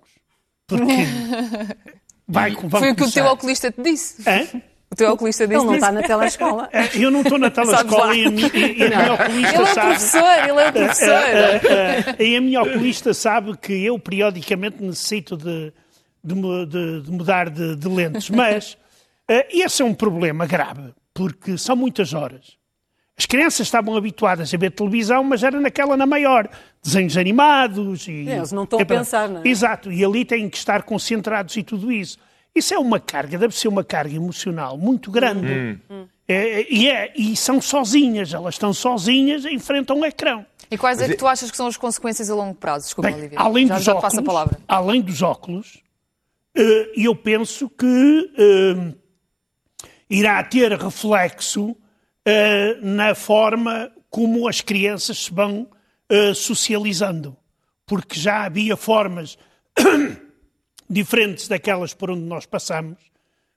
Porque 0.67 0.83
vai, 2.27 2.51
vão 2.51 2.69
Foi 2.79 2.91
o 2.91 2.95
que 2.95 3.03
o 3.03 3.11
teu 3.11 3.25
oculista 3.25 3.71
te 3.71 3.81
disse. 3.81 4.21
Hã? 4.29 4.61
O 4.89 4.95
teu 4.95 5.11
oculista 5.11 5.43
Ele 5.43 5.53
disse. 5.55 5.65
não 5.65 5.75
está 5.75 5.91
na 5.91 6.01
telescola. 6.01 6.69
É, 6.73 6.89
Eu 6.95 7.11
não 7.11 7.21
estou 7.21 7.37
na 7.37 7.49
telescola 7.49 8.15
e 8.15 8.25
a 8.25 8.31
minha, 8.31 8.47
e 8.53 8.83
a 8.83 8.89
minha 8.89 9.13
oculista 9.13 9.49
Ele 9.49 9.57
é 9.57 9.61
o 9.61 9.65
sabe. 9.73 9.87
professor, 9.87 10.49
ele 10.49 10.59
é 10.61 10.69
o 10.69 10.71
professor. 10.73 12.21
E 12.21 12.35
a 12.37 12.41
minha 12.41 12.61
oculista 12.61 13.13
sabe 13.13 13.57
que 13.57 13.73
eu 13.85 13.99
periodicamente 13.99 14.81
necessito 14.81 15.35
de, 15.35 15.73
de 16.35 16.65
de- 16.65 17.01
de 17.03 17.11
mudar 17.11 17.49
de, 17.49 17.75
de 17.75 17.87
lentes. 17.87 18.29
Mas 18.29 18.77
ah, 19.29 19.45
esse 19.49 19.81
é 19.81 19.85
um 19.85 19.93
problema 19.93 20.45
grave, 20.45 20.93
porque 21.13 21.57
são 21.57 21.75
muitas 21.75 22.13
horas. 22.13 22.57
As 23.17 23.25
crianças 23.25 23.61
estavam 23.65 23.95
habituadas 23.97 24.53
a 24.53 24.57
ver 24.57 24.69
televisão, 24.71 25.23
mas 25.23 25.41
era 25.41 25.59
naquela 25.59 25.97
na 25.97 26.05
maior. 26.05 26.47
Desenhos 26.83 27.17
animados 27.17 28.07
e... 28.07 28.29
É, 28.29 28.37
eles 28.37 28.51
não 28.51 28.63
estão 28.63 28.77
a 28.77 28.81
Epá, 28.83 28.95
pensar, 28.97 29.27
não 29.27 29.41
é? 29.41 29.47
Exato, 29.47 29.91
e 29.91 30.05
ali 30.05 30.23
têm 30.23 30.47
que 30.47 30.57
estar 30.57 30.83
concentrados 30.83 31.57
e 31.57 31.63
tudo 31.63 31.91
isso. 31.91 32.19
Isso 32.53 32.73
é 32.75 32.77
uma 32.77 32.99
carga, 32.99 33.37
deve 33.37 33.57
ser 33.57 33.67
uma 33.69 33.83
carga 33.83 34.15
emocional 34.15 34.77
muito 34.77 35.09
grande. 35.09 35.79
É, 36.27 36.71
e, 36.71 36.87
é, 36.89 37.11
e 37.15 37.35
são 37.35 37.59
sozinhas, 37.59 38.33
elas 38.33 38.53
estão 38.55 38.71
sozinhas 38.73 39.45
em 39.45 39.57
frente 39.57 39.91
a 39.91 39.95
um 39.95 40.05
ecrã. 40.05 40.45
E 40.69 40.77
quais 40.77 41.01
é 41.01 41.07
que 41.07 41.15
tu 41.15 41.25
achas 41.27 41.49
que 41.49 41.57
são 41.57 41.65
as 41.67 41.77
consequências 41.77 42.29
a 42.29 42.35
longo 42.35 42.53
prazo? 42.53 42.85
Desculpa, 42.85 43.09
Bem, 43.09 43.17
Olivia. 43.19 43.39
além 43.39 43.65
já, 43.67 43.75
dos 43.75 43.83
já 43.83 43.91
óculos, 43.93 44.01
passo 44.11 44.19
a 44.19 44.23
palavra. 44.23 44.59
além 44.67 45.01
dos 45.01 45.21
óculos, 45.21 45.81
eh, 46.57 46.91
eu 46.95 47.15
penso 47.15 47.69
que 47.69 48.33
eh, 48.35 48.95
irá 50.09 50.43
ter 50.43 50.71
reflexo 50.73 51.77
eh, 52.25 52.79
na 52.81 53.13
forma 53.13 53.91
como 54.09 54.47
as 54.47 54.59
crianças 54.59 55.25
se 55.25 55.33
vão 55.33 55.69
socializando, 56.33 57.35
porque 57.85 58.17
já 58.17 58.45
havia 58.45 58.77
formas 58.77 59.37
diferentes 60.89 61.49
daquelas 61.49 61.93
por 61.93 62.09
onde 62.09 62.21
nós 62.21 62.45
passamos. 62.45 62.97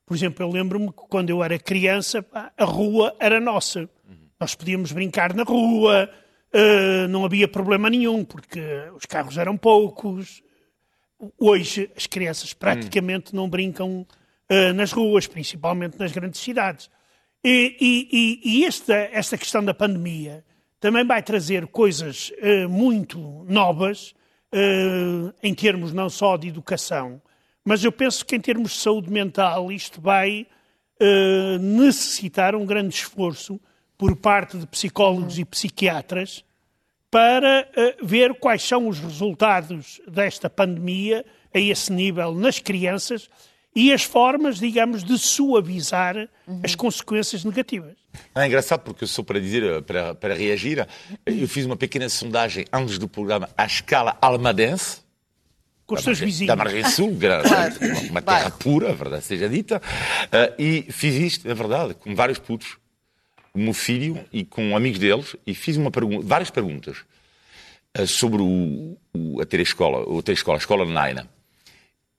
Por 0.05 0.17
exemplo, 0.17 0.45
eu 0.45 0.51
lembro-me 0.51 0.89
que 0.89 1.07
quando 1.09 1.31
eu 1.31 1.45
era 1.45 1.57
criança, 1.61 2.27
a 2.59 2.65
rua 2.65 3.15
era 3.21 3.39
nossa. 3.39 3.89
Nós 4.41 4.57
podíamos 4.57 4.91
brincar 4.91 5.33
na 5.33 5.45
rua, 5.45 6.11
não 7.09 7.25
havia 7.25 7.47
problema 7.47 7.89
nenhum, 7.89 8.25
porque 8.25 8.61
os 8.97 9.07
carros 9.07 9.39
eram 9.39 9.57
poucos. 9.57 10.43
Hoje 11.39 11.91
as 11.97 12.07
crianças 12.07 12.53
praticamente 12.53 13.35
não 13.35 13.49
brincam 13.49 14.07
uh, 14.51 14.73
nas 14.75 14.93
ruas, 14.93 15.27
principalmente 15.27 15.99
nas 15.99 16.13
grandes 16.13 16.41
cidades. 16.41 16.91
E, 17.45 17.77
e, 17.81 18.41
e 18.45 18.65
esta, 18.65 18.95
esta 18.95 19.37
questão 19.37 19.65
da 19.65 19.75
pandemia 19.75 20.45
também 20.79 21.07
vai 21.07 21.23
trazer 21.23 21.67
coisas 21.67 22.33
uh, 22.43 22.69
muito 22.69 23.19
novas, 23.49 24.15
em 25.45 25.55
termos 25.55 25.93
não 25.93 26.11
só 26.11 26.37
de 26.37 26.49
educação, 26.49 27.23
mas 27.65 27.85
eu 27.85 27.93
penso 27.93 28.27
que 28.27 28.35
em 28.35 28.41
termos 28.41 28.73
de 28.73 28.79
saúde 28.79 29.09
mental 29.09 29.71
isto 29.71 30.01
vai 30.01 30.45
necessitar 31.61 32.57
um 32.57 32.67
grande 32.67 32.93
esforço 32.93 33.61
por 33.97 34.17
parte 34.17 34.59
de 34.59 34.67
psicólogos 34.67 35.39
e 35.39 35.45
psiquiatras 35.45 36.45
para 37.11 37.69
uh, 37.77 38.07
ver 38.07 38.35
quais 38.35 38.63
são 38.63 38.89
os 38.89 38.99
resultados 38.99 40.01
desta 40.07 40.49
pandemia 40.49 41.25
a 41.53 41.59
esse 41.59 41.93
nível 41.93 42.33
nas 42.33 42.59
crianças 42.59 43.29
e 43.75 43.93
as 43.93 44.03
formas, 44.03 44.59
digamos, 44.59 45.05
de 45.05 45.19
suavizar 45.19 46.29
uhum. 46.47 46.61
as 46.65 46.75
consequências 46.75 47.45
negativas. 47.45 47.95
É 48.35 48.47
engraçado 48.47 48.81
porque 48.81 49.07
só 49.07 49.23
para 49.23 49.41
dizer, 49.41 49.63
eh, 49.63 49.81
para, 49.81 50.15
para 50.15 50.35
reagir, 50.35 50.87
eu 51.25 51.47
fiz 51.47 51.65
uma 51.65 51.77
pequena 51.77 52.09
sondagem 52.09 52.65
antes 52.73 52.99
do 52.99 53.09
programa 53.09 53.49
à 53.57 53.65
escala 53.65 54.17
almadense, 54.21 55.03
com 55.87 55.95
os 55.95 56.03
seus 56.03 56.19
vizinhos. 56.19 56.49
Da 56.49 56.57
margem 56.57 56.85
sul, 56.89 57.17
uma 58.11 58.23
terra 58.23 58.51
pura, 58.51 58.93
verdade 58.93 59.25
seja 59.25 59.49
dita, 59.49 59.79
uh, 59.79 60.55
e 60.59 60.87
fiz 60.91 61.15
isto, 61.15 61.49
é 61.49 61.55
verdade, 61.55 61.95
com 61.95 62.15
vários 62.15 62.39
putos 62.39 62.80
o 63.53 63.59
meu 63.59 63.75
filho 63.75 64.25
e 64.33 64.45
com 64.45 64.77
amigos 64.77 64.99
deles 64.99 65.37
e 65.47 65.55
fiz 65.55 65.77
uma 65.77 65.91
pergunta, 65.91 66.27
várias 66.27 66.51
perguntas 66.51 66.99
uh, 67.99 68.07
sobre 68.07 68.43
o, 68.43 68.97
o, 69.15 69.41
a 69.41 69.47
ter 69.47 69.59
a 69.59 69.63
escola, 69.63 70.09
o 70.09 70.23
ter 70.23 70.33
a 70.33 70.35
escola, 70.35 70.59
a 70.59 70.61
escola 70.61 70.87
de 70.87 70.93
Naina. 70.93 71.29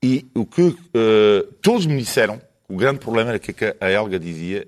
E 0.04 0.26
o 0.34 0.46
que 0.46 0.62
uh, 0.62 1.54
todos 1.62 1.86
me 1.86 1.98
disseram, 1.98 2.42
o 2.68 2.76
grande 2.76 3.00
problema 3.00 3.30
era 3.30 3.40
que 3.40 3.54
a 3.80 3.90
Helga 3.90 4.20
dizia 4.20 4.68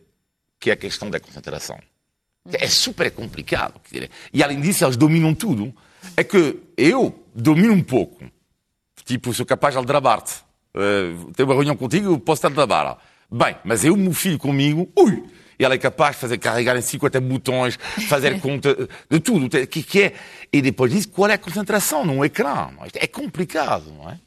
que 0.59 0.69
é 0.69 0.73
a 0.73 0.77
questão 0.77 1.09
da 1.09 1.19
concentração. 1.19 1.79
É 2.51 2.67
super 2.67 3.09
complicado. 3.11 3.79
E 4.33 4.43
além 4.43 4.59
disso, 4.61 4.83
eles 4.83 4.97
dominam 4.97 5.33
tudo. 5.33 5.73
É 6.15 6.23
que 6.23 6.59
eu 6.75 7.23
domino 7.33 7.73
um 7.73 7.83
pouco. 7.83 8.23
Tipo, 9.05 9.33
sou 9.33 9.45
capaz 9.45 9.73
de 9.73 9.77
aldrabar-te. 9.77 10.35
Uh, 10.75 11.31
tenho 11.33 11.47
uma 11.47 11.55
reunião 11.55 11.75
contigo, 11.75 12.19
posso 12.19 12.41
te 12.41 12.45
aldrabar. 12.45 12.97
Bem, 13.31 13.55
mas 13.63 13.83
eu, 13.83 13.95
meu 13.95 14.13
filho 14.13 14.37
comigo, 14.37 14.91
ui, 14.95 15.23
e 15.57 15.63
ela 15.63 15.73
é 15.73 15.77
capaz 15.77 16.15
de 16.15 16.21
fazer 16.21 16.37
carregar 16.37 16.75
em 16.77 16.81
50 16.81 17.21
botões, 17.21 17.77
fazer 18.07 18.39
conta 18.41 18.89
de 19.09 19.19
tudo. 19.19 19.45
O 19.45 19.49
que, 19.49 19.83
que 19.83 20.03
é? 20.03 20.13
E 20.51 20.61
depois 20.61 20.91
disso, 20.91 21.09
qual 21.09 21.29
é 21.29 21.33
a 21.33 21.37
concentração 21.37 22.05
num 22.05 22.23
ecrã? 22.23 22.69
É 22.95 23.07
complicado, 23.07 23.91
não 23.97 24.09
é? 24.09 24.19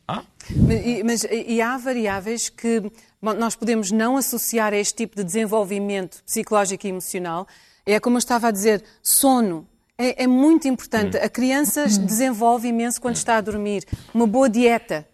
Mas, 0.51 1.23
mas 1.23 1.27
e 1.31 1.61
há 1.61 1.77
variáveis 1.77 2.49
que 2.49 2.83
nós 3.21 3.57
podemos 3.57 3.91
não 3.91 4.17
associar 4.17 4.73
a 4.73 4.77
este 4.77 4.95
tipo 4.95 5.17
de 5.17 5.25
desenvolvimento 5.25 6.23
psicológico 6.25 6.87
e 6.87 6.91
emocional. 6.91 7.47
É 7.85 7.99
como 8.01 8.17
eu 8.17 8.19
estava 8.19 8.49
a 8.49 8.51
dizer, 8.51 8.83
sono. 9.03 9.67
É, 9.99 10.25
é 10.25 10.27
muito 10.27 10.69
importante. 10.69 11.17
Hum. 11.17 11.21
A 11.23 11.29
criança 11.29 11.87
desenvolve 11.87 12.69
imenso 12.69 13.01
quando 13.01 13.17
está 13.17 13.39
a 13.39 13.41
dormir. 13.41 13.85
Uma 14.13 14.27
boa 14.27 14.49
dieta, 14.49 15.07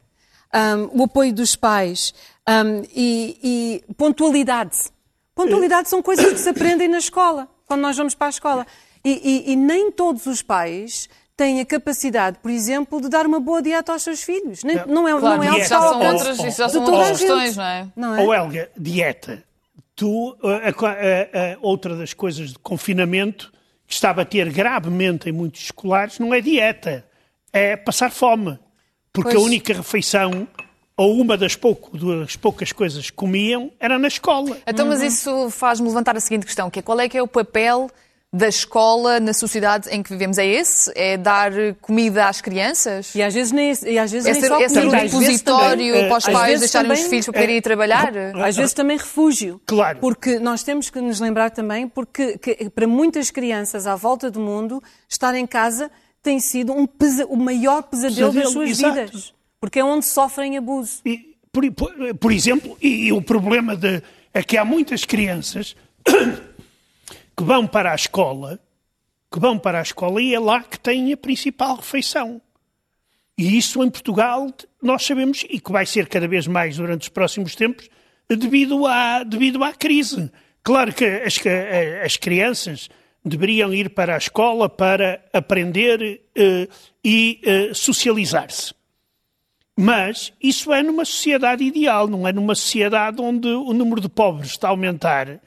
um, 0.52 1.00
o 1.00 1.04
apoio 1.04 1.32
dos 1.32 1.54
pais 1.54 2.12
um, 2.48 2.82
e, 2.94 3.82
e 3.88 3.94
pontualidade. 3.94 4.76
Pontualidade 5.44 5.88
são 5.88 6.02
coisas 6.02 6.32
que 6.32 6.38
se 6.38 6.48
aprendem 6.48 6.88
na 6.88 6.98
escola, 6.98 7.48
quando 7.66 7.80
nós 7.80 7.96
vamos 7.96 8.14
para 8.14 8.28
a 8.28 8.30
escola. 8.30 8.66
E, 9.04 9.46
e, 9.48 9.52
e, 9.52 9.56
nem 9.56 9.90
todos 9.90 10.26
os 10.26 10.42
pais 10.42 11.08
têm 11.36 11.60
a 11.60 11.66
capacidade, 11.66 12.38
por 12.38 12.50
exemplo, 12.50 13.00
de 13.00 13.08
dar 13.08 13.26
uma 13.26 13.40
boa 13.40 13.60
dieta 13.60 13.92
aos 13.92 14.02
seus 14.02 14.22
filhos. 14.22 14.62
Nem, 14.62 14.76
não 14.86 15.08
é, 15.08 15.18
claro, 15.18 15.42
não 15.42 15.54
é 15.54 15.58
já 15.60 15.80
são 15.80 16.00
outras, 16.00 16.38
isso 16.38 16.58
já 16.58 16.68
são 16.68 16.84
outras 16.84 17.18
questões, 17.18 17.56
não 17.56 17.64
é? 17.64 17.86
Não 17.96 18.16
é? 18.16 18.22
Ou 18.22 18.34
Helga, 18.34 18.70
dieta. 18.76 19.42
Tu, 19.96 20.36
a, 20.42 20.68
a, 20.68 21.54
a, 21.54 21.58
outra 21.60 21.96
das 21.96 22.14
coisas 22.14 22.52
de 22.52 22.58
confinamento 22.58 23.52
que 23.86 23.94
está 23.94 24.10
a 24.10 24.14
bater 24.14 24.50
gravemente 24.52 25.28
em 25.28 25.32
muitos 25.32 25.62
escolares 25.62 26.18
não 26.18 26.32
é 26.32 26.40
dieta, 26.40 27.04
é 27.52 27.76
passar 27.76 28.10
fome. 28.10 28.58
Porque 29.12 29.32
pois. 29.32 29.42
a 29.42 29.46
única 29.46 29.74
refeição 29.74 30.48
ou 31.02 31.20
uma 31.20 31.36
das, 31.36 31.56
pouco, 31.56 31.96
das 31.98 32.36
poucas 32.36 32.70
coisas 32.70 33.10
que 33.10 33.16
comiam 33.16 33.70
era 33.80 33.98
na 33.98 34.08
escola. 34.08 34.56
Então, 34.66 34.86
mas 34.86 35.00
uhum. 35.00 35.06
isso 35.06 35.50
faz-me 35.50 35.88
levantar 35.88 36.16
a 36.16 36.20
seguinte 36.20 36.46
questão, 36.46 36.70
que 36.70 36.78
é 36.78 36.82
qual 36.82 37.00
é 37.00 37.08
que 37.08 37.18
é 37.18 37.22
o 37.22 37.26
papel 37.26 37.90
da 38.32 38.48
escola 38.48 39.20
na 39.20 39.34
sociedade 39.34 39.90
em 39.90 40.02
que 40.02 40.08
vivemos 40.08 40.38
é 40.38 40.46
esse? 40.46 40.90
É 40.94 41.16
dar 41.18 41.52
comida 41.82 42.28
às 42.28 42.40
crianças? 42.40 43.14
E 43.14 43.22
às 43.22 43.34
vezes 43.34 43.52
nem, 43.52 43.72
e 43.84 43.98
às 43.98 44.10
vezes 44.10 44.26
é 44.26 44.32
nem 44.32 44.40
ser, 44.40 44.48
só 44.48 44.60
é 44.60 44.68
ser 44.68 44.86
um 44.86 44.90
depositório 44.90 46.08
para 46.08 46.16
os 46.16 46.24
pais 46.24 46.60
deixarem 46.60 46.88
também, 46.88 47.02
os 47.02 47.10
filhos 47.10 47.26
para 47.26 47.34
poderem 47.34 47.56
ir 47.56 47.62
trabalhar? 47.62 48.12
Às 48.36 48.56
vezes 48.56 48.72
também 48.72 48.96
refúgio. 48.96 49.60
Claro. 49.66 49.98
Porque 49.98 50.38
nós 50.38 50.62
temos 50.62 50.88
que 50.88 51.00
nos 51.00 51.20
lembrar 51.20 51.50
também, 51.50 51.88
porque 51.88 52.38
que, 52.38 52.70
para 52.70 52.86
muitas 52.86 53.30
crianças 53.30 53.86
à 53.86 53.96
volta 53.96 54.30
do 54.30 54.40
mundo, 54.40 54.82
estar 55.08 55.34
em 55.34 55.46
casa 55.46 55.90
tem 56.22 56.38
sido 56.38 56.72
um 56.72 56.86
pesa, 56.86 57.26
o 57.26 57.36
maior 57.36 57.82
pesadelo, 57.82 58.32
pesadelo 58.32 58.44
das 58.44 58.52
suas 58.52 58.70
exato. 58.70 58.94
vidas. 58.94 59.34
Porque 59.62 59.78
é 59.78 59.84
onde 59.84 60.04
sofrem 60.04 60.58
abuso. 60.58 61.00
E, 61.06 61.36
por, 61.52 61.62
por, 62.18 62.32
exemplo, 62.32 62.76
e, 62.82 63.06
e, 63.06 63.12
o 63.12 63.22
problema 63.22 63.76
de, 63.76 64.02
é 64.34 64.42
que 64.42 64.56
há 64.56 64.64
muitas 64.64 65.04
crianças 65.04 65.76
que 66.04 67.44
vão 67.44 67.64
para 67.64 67.92
a 67.92 67.94
escola, 67.94 68.58
que 69.30 69.38
vão 69.38 69.56
para 69.56 69.78
a 69.78 69.82
escola 69.82 70.20
e 70.20 70.34
é 70.34 70.40
lá 70.40 70.64
que 70.64 70.80
têm 70.80 71.12
a 71.12 71.16
principal 71.16 71.76
refeição. 71.76 72.42
E 73.38 73.56
isso 73.56 73.80
em 73.84 73.88
Portugal 73.88 74.52
nós 74.82 75.06
sabemos, 75.06 75.46
e 75.48 75.60
que 75.60 75.70
vai 75.70 75.86
ser 75.86 76.08
cada 76.08 76.26
vez 76.26 76.48
mais 76.48 76.76
durante 76.76 77.02
os 77.02 77.08
próximos 77.08 77.54
tempos, 77.54 77.88
devido 78.28 78.84
à, 78.84 79.22
devido 79.22 79.62
à 79.62 79.72
crise. 79.72 80.28
Claro 80.64 80.92
que 80.92 81.04
as, 81.04 81.38
as 82.04 82.16
crianças 82.16 82.90
deveriam 83.24 83.72
ir 83.72 83.90
para 83.90 84.16
a 84.16 84.18
escola 84.18 84.68
para 84.68 85.24
aprender 85.32 86.20
uh, 86.36 86.72
e 87.04 87.40
uh, 87.70 87.72
socializar-se. 87.76 88.74
Mas 89.78 90.32
isso 90.42 90.72
é 90.72 90.82
numa 90.82 91.04
sociedade 91.04 91.64
ideal, 91.64 92.06
não 92.06 92.28
é 92.28 92.32
numa 92.32 92.54
sociedade 92.54 93.20
onde 93.20 93.48
o 93.48 93.72
número 93.72 94.00
de 94.00 94.08
pobres 94.08 94.50
está 94.50 94.68
a 94.68 94.70
aumentar 94.70 95.40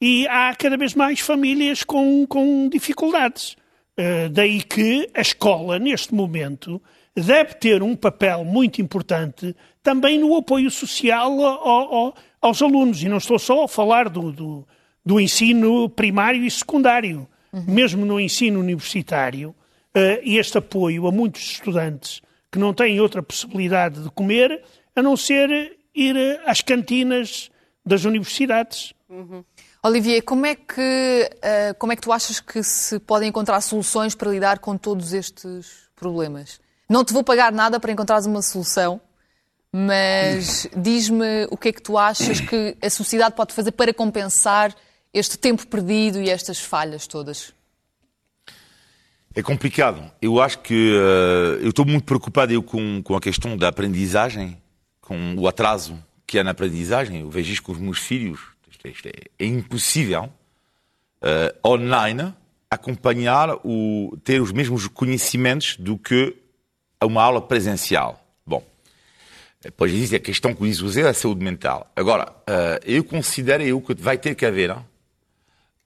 e 0.00 0.26
há 0.28 0.54
cada 0.54 0.76
vez 0.76 0.94
mais 0.94 1.20
famílias 1.20 1.84
com, 1.84 2.26
com 2.26 2.68
dificuldades. 2.68 3.56
Uh, 3.98 4.30
daí 4.30 4.62
que 4.62 5.10
a 5.14 5.20
escola, 5.20 5.78
neste 5.78 6.14
momento, 6.14 6.80
deve 7.14 7.54
ter 7.54 7.82
um 7.82 7.94
papel 7.94 8.44
muito 8.44 8.80
importante 8.80 9.54
também 9.82 10.18
no 10.18 10.34
apoio 10.36 10.70
social 10.70 11.32
ao, 11.44 11.68
ao, 11.68 12.14
aos 12.40 12.62
alunos. 12.62 13.02
E 13.02 13.08
não 13.08 13.18
estou 13.18 13.38
só 13.38 13.64
a 13.64 13.68
falar 13.68 14.08
do, 14.08 14.32
do, 14.32 14.68
do 15.04 15.20
ensino 15.20 15.88
primário 15.90 16.44
e 16.44 16.50
secundário. 16.50 17.28
Uhum. 17.52 17.64
Mesmo 17.66 18.06
no 18.06 18.18
ensino 18.18 18.60
universitário, 18.60 19.50
uh, 19.50 20.20
este 20.22 20.56
apoio 20.56 21.06
a 21.06 21.12
muitos 21.12 21.42
estudantes 21.42 22.22
que 22.50 22.58
não 22.58 22.74
têm 22.74 23.00
outra 23.00 23.22
possibilidade 23.22 24.02
de 24.02 24.10
comer 24.10 24.62
a 24.94 25.02
não 25.02 25.16
ser 25.16 25.78
ir 25.94 26.40
às 26.46 26.60
cantinas 26.60 27.50
das 27.84 28.04
universidades. 28.04 28.92
Uhum. 29.08 29.44
Olivier, 29.82 30.22
como 30.22 30.44
é, 30.44 30.54
que, 30.54 31.30
uh, 31.36 31.74
como 31.78 31.92
é 31.92 31.96
que 31.96 32.02
tu 32.02 32.12
achas 32.12 32.38
que 32.38 32.62
se 32.62 32.98
podem 32.98 33.30
encontrar 33.30 33.60
soluções 33.60 34.14
para 34.14 34.30
lidar 34.30 34.58
com 34.58 34.76
todos 34.76 35.12
estes 35.12 35.88
problemas? 35.96 36.60
Não 36.88 37.04
te 37.04 37.12
vou 37.12 37.24
pagar 37.24 37.50
nada 37.50 37.80
para 37.80 37.90
encontrares 37.90 38.26
uma 38.26 38.42
solução, 38.42 39.00
mas 39.72 40.66
diz-me 40.76 41.46
o 41.50 41.56
que 41.56 41.68
é 41.68 41.72
que 41.72 41.80
tu 41.80 41.96
achas 41.96 42.40
que 42.40 42.76
a 42.82 42.90
sociedade 42.90 43.34
pode 43.34 43.54
fazer 43.54 43.72
para 43.72 43.94
compensar 43.94 44.74
este 45.14 45.38
tempo 45.38 45.66
perdido 45.66 46.20
e 46.20 46.28
estas 46.28 46.58
falhas 46.58 47.06
todas? 47.06 47.54
É 49.34 49.42
complicado. 49.42 50.10
Eu 50.20 50.40
acho 50.40 50.58
que 50.58 50.92
uh, 50.92 51.62
eu 51.62 51.70
estou 51.70 51.84
muito 51.84 52.04
preocupado 52.04 52.52
eu, 52.52 52.62
com, 52.62 53.00
com 53.02 53.14
a 53.14 53.20
questão 53.20 53.56
da 53.56 53.68
aprendizagem, 53.68 54.60
com 55.00 55.34
o 55.36 55.46
atraso 55.46 55.96
que 56.26 56.38
há 56.38 56.44
na 56.44 56.50
aprendizagem. 56.50 57.20
Eu 57.20 57.30
vejo 57.30 57.52
isto 57.52 57.62
com 57.62 57.72
os 57.72 57.78
meus 57.78 57.98
filhos. 57.98 58.40
Isto, 58.70 58.88
isto 58.88 59.08
é, 59.08 59.12
é, 59.38 59.46
impossível 59.46 60.24
uh, 61.22 61.68
online 61.68 62.34
acompanhar 62.68 63.56
o 63.64 64.16
ter 64.24 64.40
os 64.40 64.52
mesmos 64.52 64.88
conhecimentos 64.88 65.76
do 65.76 65.96
que 65.96 66.36
uma 67.02 67.22
aula 67.22 67.40
presencial. 67.40 68.24
Bom, 68.44 68.64
depois 69.60 69.92
existe 69.92 70.16
a 70.16 70.20
questão 70.20 70.54
que 70.54 70.62
diz 70.64 70.80
o 70.80 70.88
Zé, 70.88 71.08
a 71.08 71.14
saúde 71.14 71.44
mental. 71.44 71.90
Agora, 71.94 72.30
uh, 72.30 72.80
eu 72.84 73.04
considero 73.04 73.62
eu 73.62 73.80
que 73.80 73.94
vai 73.94 74.18
ter 74.18 74.34
que 74.34 74.44
haver 74.44 74.76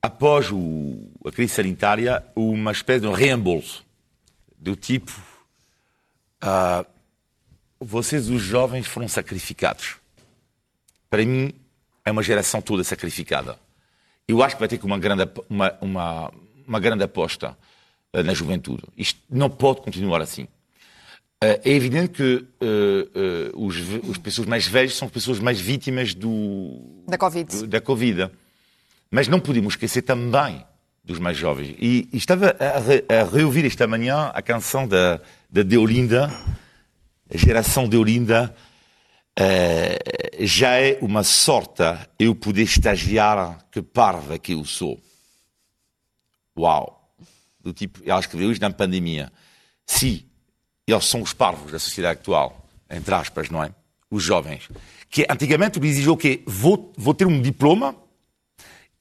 após 0.05 0.51
o, 0.53 1.11
a 1.25 1.33
crise 1.33 1.55
sanitária, 1.55 2.23
uma 2.37 2.73
espécie 2.73 3.01
de 3.01 3.07
um 3.07 3.13
reembolso 3.13 3.83
do 4.59 4.77
tipo: 4.77 5.11
uh, 6.43 6.85
vocês, 7.81 8.29
os 8.29 8.43
jovens, 8.43 8.87
foram 8.87 9.09
sacrificados. 9.09 9.97
Para 11.09 11.25
mim, 11.25 11.55
é 12.05 12.13
uma 12.13 12.23
geração 12.23 12.61
toda 12.61 12.85
sacrificada. 12.85 13.59
Eu 14.29 14.43
acho 14.43 14.57
que 14.57 14.61
vai 14.61 14.69
ter 14.69 14.77
que 14.77 14.85
uma 14.85 14.99
grande, 14.99 15.27
uma, 15.49 15.73
uma, 15.81 16.33
uma 16.67 16.81
grande 16.81 17.05
aposta 17.05 17.57
na 18.13 18.35
juventude. 18.35 18.83
Isto 18.97 19.21
não 19.31 19.49
pode 19.49 19.81
continuar 19.81 20.21
assim. 20.21 20.47
É 21.41 21.61
evidente 21.71 22.09
que 22.09 22.37
uh, 22.37 23.59
uh, 23.59 23.67
os, 23.67 23.77
as 24.11 24.19
pessoas 24.19 24.47
mais 24.47 24.67
velhas 24.67 24.95
são 24.95 25.07
as 25.07 25.13
pessoas 25.13 25.41
mais 25.41 25.61
vítimas 25.61 26.15
do, 26.15 27.05
da, 27.07 27.19
COVID. 27.19 27.57
Do, 27.57 27.67
da 27.67 27.81
Covid. 27.81 28.31
Mas 29.15 29.29
não 29.29 29.39
podemos 29.39 29.75
esquecer 29.75 30.03
também 30.03 30.67
dos 31.05 31.21
mais 31.21 31.37
jovens. 31.37 31.77
E, 31.79 32.09
e 32.13 32.17
estava 32.17 32.49
a, 32.59 32.81
re, 32.81 33.05
a, 33.09 33.23
reouvir 33.23 33.65
esta 33.65 33.87
manhã 33.87 34.33
a 34.35 34.43
canção 34.43 34.89
da, 34.89 35.21
da 35.49 35.63
Deolinda, 35.63 36.27
a 37.33 37.37
geração 37.37 37.89
Deolinda. 37.89 38.53
Uh, 39.39 40.45
já 40.45 40.81
é 40.81 40.99
uma 41.01 41.23
sorte 41.23 41.85
eu 42.19 42.35
poder 42.35 42.63
estagiar 42.63 43.65
que 43.71 43.81
parva 43.83 44.37
que 44.37 44.53
eu 44.55 44.65
sou. 44.65 45.01
Uau! 46.59 47.15
Do 47.61 47.73
tipo, 47.73 48.01
ela 48.05 48.19
escreveu 48.19 48.51
isto 48.51 48.63
na 48.63 48.71
pandemia. 48.71 49.31
Se 49.87 50.27
eles 50.89 51.05
são 51.05 51.23
os 51.23 51.33
parvos 51.33 51.71
da 51.71 51.79
sociedade 51.79 52.19
atual, 52.19 52.67
entre 52.91 53.15
aspas, 53.15 53.49
não 53.49 53.63
é? 53.63 53.73
Os 54.11 54.25
jovens. 54.25 54.69
Que 55.09 55.25
antigamente 55.31 55.79
diziam 55.79 56.15
o 56.15 56.17
quê? 56.17 56.43
Vou, 56.45 56.93
vou 56.97 57.15
ter 57.15 57.29
um 57.29 57.41
diploma 57.41 58.03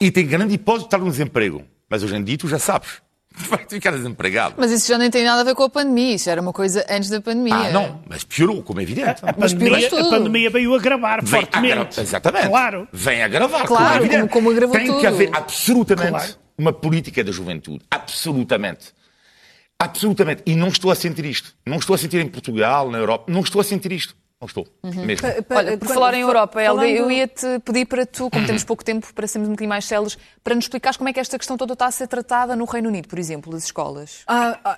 e 0.03 0.11
tenho 0.11 0.27
grande 0.27 0.53
hipótese 0.53 0.83
de 0.83 0.87
estar 0.87 0.97
no 0.97 1.09
desemprego. 1.09 1.63
Mas 1.89 2.03
hoje 2.03 2.15
em 2.15 2.23
dia 2.23 2.37
tu 2.37 2.47
já 2.49 2.59
sabes. 2.59 3.01
Vai 3.49 3.65
ficar 3.67 3.91
desempregado. 3.91 4.55
Mas 4.57 4.69
isso 4.69 4.87
já 4.87 4.97
nem 4.97 5.09
tem 5.09 5.23
nada 5.23 5.41
a 5.41 5.43
ver 5.43 5.55
com 5.55 5.63
a 5.63 5.69
pandemia. 5.69 6.15
Isso 6.15 6.29
era 6.29 6.41
uma 6.41 6.51
coisa 6.51 6.85
antes 6.89 7.09
da 7.09 7.21
pandemia. 7.21 7.55
Ah, 7.55 7.71
não. 7.71 8.03
Mas 8.07 8.23
piorou, 8.23 8.61
como 8.61 8.81
é 8.81 8.83
evidente. 8.83 9.23
A, 9.23 9.29
a, 9.29 9.33
pandemia, 9.33 9.87
a 9.87 10.09
pandemia, 10.09 10.49
veio 10.49 10.75
agravar 10.75 11.23
vem 11.23 11.39
fortemente. 11.39 11.99
A 11.99 12.03
exatamente. 12.03 12.49
Claro. 12.49 12.87
Vem 12.91 13.23
agravar. 13.23 13.65
Claro, 13.65 14.01
como, 14.01 14.13
é 14.13 14.17
como, 14.17 14.29
como 14.29 14.51
agravou 14.51 14.75
tem 14.75 14.87
tudo. 14.87 14.99
que 14.99 15.07
haver 15.07 15.29
absolutamente 15.31 16.09
claro. 16.09 16.33
uma 16.57 16.73
política 16.73 17.23
da 17.23 17.31
juventude. 17.31 17.81
Absolutamente. 17.89 18.93
Absolutamente. 19.79 20.43
E 20.45 20.55
não 20.55 20.67
estou 20.67 20.91
a 20.91 20.95
sentir 20.95 21.25
isto. 21.25 21.55
Não 21.65 21.77
estou 21.77 21.95
a 21.95 21.97
sentir 21.97 22.19
em 22.19 22.27
Portugal, 22.27 22.91
na 22.91 22.97
Europa. 22.97 23.31
Não 23.31 23.39
estou 23.39 23.61
a 23.61 23.63
sentir 23.63 23.93
isto. 23.93 24.15
Não 24.43 24.47
estou. 24.47 24.67
Uhum. 24.83 25.05
Mesmo. 25.05 25.25
Olha, 25.49 25.77
por 25.77 25.87
falar 25.87 26.13
em 26.13 26.19
Europa, 26.19 26.61
Helga, 26.61 26.85
eu 26.85 27.09
ia-te 27.09 27.59
pedir 27.63 27.85
para 27.85 28.05
tu, 28.05 28.29
como 28.29 28.45
temos 28.45 28.65
pouco 28.65 28.83
tempo 28.83 29.13
para 29.13 29.25
sermos 29.25 29.47
um 29.47 29.53
bocadinho 29.53 29.69
mais 29.69 29.85
células, 29.85 30.17
para 30.43 30.53
nos 30.53 30.65
explicares 30.65 30.97
como 30.97 31.07
é 31.07 31.13
que 31.13 31.19
esta 31.19 31.37
questão 31.37 31.55
toda 31.55 31.71
está 31.71 31.85
a 31.85 31.91
ser 31.91 32.07
tratada 32.07 32.53
no 32.53 32.65
Reino 32.65 32.89
Unido, 32.89 33.07
por 33.07 33.17
exemplo, 33.17 33.53
das 33.53 33.63
escolas. 33.63 34.23
Ah, 34.27 34.59
ah, 34.65 34.77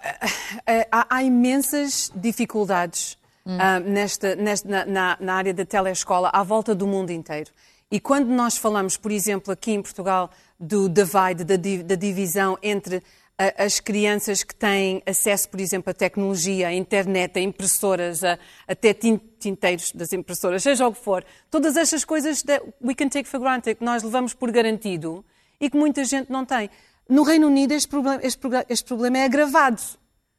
ah, 0.91 1.07
há, 1.09 1.23
imensas 1.23 2.11
dificuldades 2.15 3.17
hum. 3.43 3.57
nesta, 3.85 4.35
nesta 4.35 4.85
na, 4.85 5.17
na 5.19 5.33
área 5.33 5.53
da 5.53 5.65
telescola 5.65 6.29
à 6.31 6.43
volta 6.43 6.75
do 6.75 6.85
mundo 6.85 7.09
inteiro. 7.09 7.49
E 7.89 7.99
quando 7.99 8.27
nós 8.27 8.57
falamos, 8.57 8.97
por 8.97 9.11
exemplo, 9.11 9.51
aqui 9.51 9.71
em 9.71 9.81
Portugal, 9.81 10.29
do 10.59 10.87
divide, 10.87 11.43
da, 11.43 11.55
da 11.83 11.95
divisão 11.95 12.55
entre 12.61 13.01
as 13.37 13.79
crianças 13.79 14.43
que 14.43 14.55
têm 14.55 15.03
acesso, 15.05 15.49
por 15.49 15.59
exemplo, 15.59 15.89
à 15.91 15.93
tecnologia, 15.93 16.69
à 16.69 16.73
internet, 16.73 17.37
a 17.37 17.41
impressoras, 17.41 18.23
a, 18.23 18.39
até 18.67 18.93
tinteiros 18.93 19.91
das 19.91 20.13
impressoras, 20.13 20.63
seja 20.63 20.87
o 20.87 20.93
que 20.93 21.01
for, 21.01 21.23
todas 21.51 21.75
estas 21.75 22.05
coisas 22.05 22.41
that 22.43 22.63
we 22.81 22.95
can 22.95 23.09
take 23.09 23.27
for 23.27 23.39
granted, 23.39 23.75
que 23.75 23.83
nós 23.83 24.03
levamos 24.03 24.33
por 24.33 24.51
garantido 24.51 25.23
e 25.59 25.69
que 25.69 25.77
muita 25.77 26.05
gente 26.05 26.31
não 26.31 26.45
tem. 26.45 26.69
No 27.09 27.23
Reino 27.23 27.47
Unido 27.47 27.73
este 27.73 27.89
problema, 27.89 28.19
este, 28.23 28.47
este 28.69 28.85
problema 28.85 29.17
é 29.17 29.25
agravado. 29.25 29.81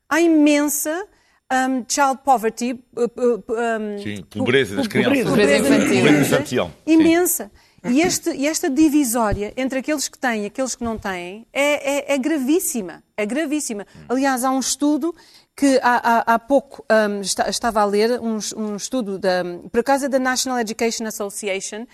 Há 0.09 0.21
imensa 0.21 1.07
um, 1.53 1.85
child 1.87 2.21
poverty, 2.25 2.73
uh, 2.73 3.03
uh, 3.03 3.45
um, 3.49 4.03
Sim, 4.03 4.25
pobreza 4.31 4.75
das 4.75 4.88
crianças. 4.88 5.25
Pobreza 5.25 5.59
infantil. 5.59 5.97
Pobreza 5.97 6.21
infantil. 6.21 6.71
Imensa. 6.87 7.50
E, 7.90 8.00
este, 8.00 8.31
e, 8.31 8.47
esta 8.47 8.69
divisória 8.69 9.52
entre 9.57 9.78
aqueles 9.78 10.09
que 10.09 10.19
têm 10.19 10.45
e 10.45 10.47
aqueles 10.47 10.75
que 10.75 10.85
não 10.85 10.99
têm 10.99 11.47
é, 11.52 12.12
é, 12.12 12.14
é 12.14 12.19
gravíssima. 12.19 13.02
É 13.16 13.25
gravíssima. 13.25 13.87
Aliás, 14.09 14.45
há 14.45 14.50
um 14.50 14.61
estudo 14.61 15.14
que 15.57 15.81
há, 15.83 15.97
há, 15.97 16.35
há 16.35 16.38
pouco 16.38 16.85
um, 16.90 17.21
está, 17.21 17.49
estava 17.49 17.81
a 17.81 17.85
ler, 17.85 18.21
um, 18.21 18.38
um 18.57 18.76
estudo, 18.76 19.19
da, 19.19 19.43
por 19.71 19.81
acaso 19.81 20.05
é 20.05 20.09
da 20.09 20.19
National 20.19 20.59
Education 20.59 21.07
Association, 21.07 21.87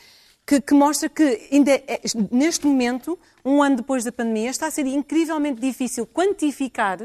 que, 0.44 0.61
que 0.61 0.75
mostra 0.75 1.08
que 1.08 1.49
ainda 1.52 1.71
é, 1.71 2.00
neste 2.30 2.67
momento, 2.67 3.19
um 3.45 3.62
ano 3.62 3.76
depois 3.76 4.02
da 4.02 4.10
pandemia, 4.10 4.50
está 4.50 4.67
a 4.67 4.71
ser 4.71 4.86
incrivelmente 4.86 5.60
difícil 5.60 6.06
quantificar 6.06 6.99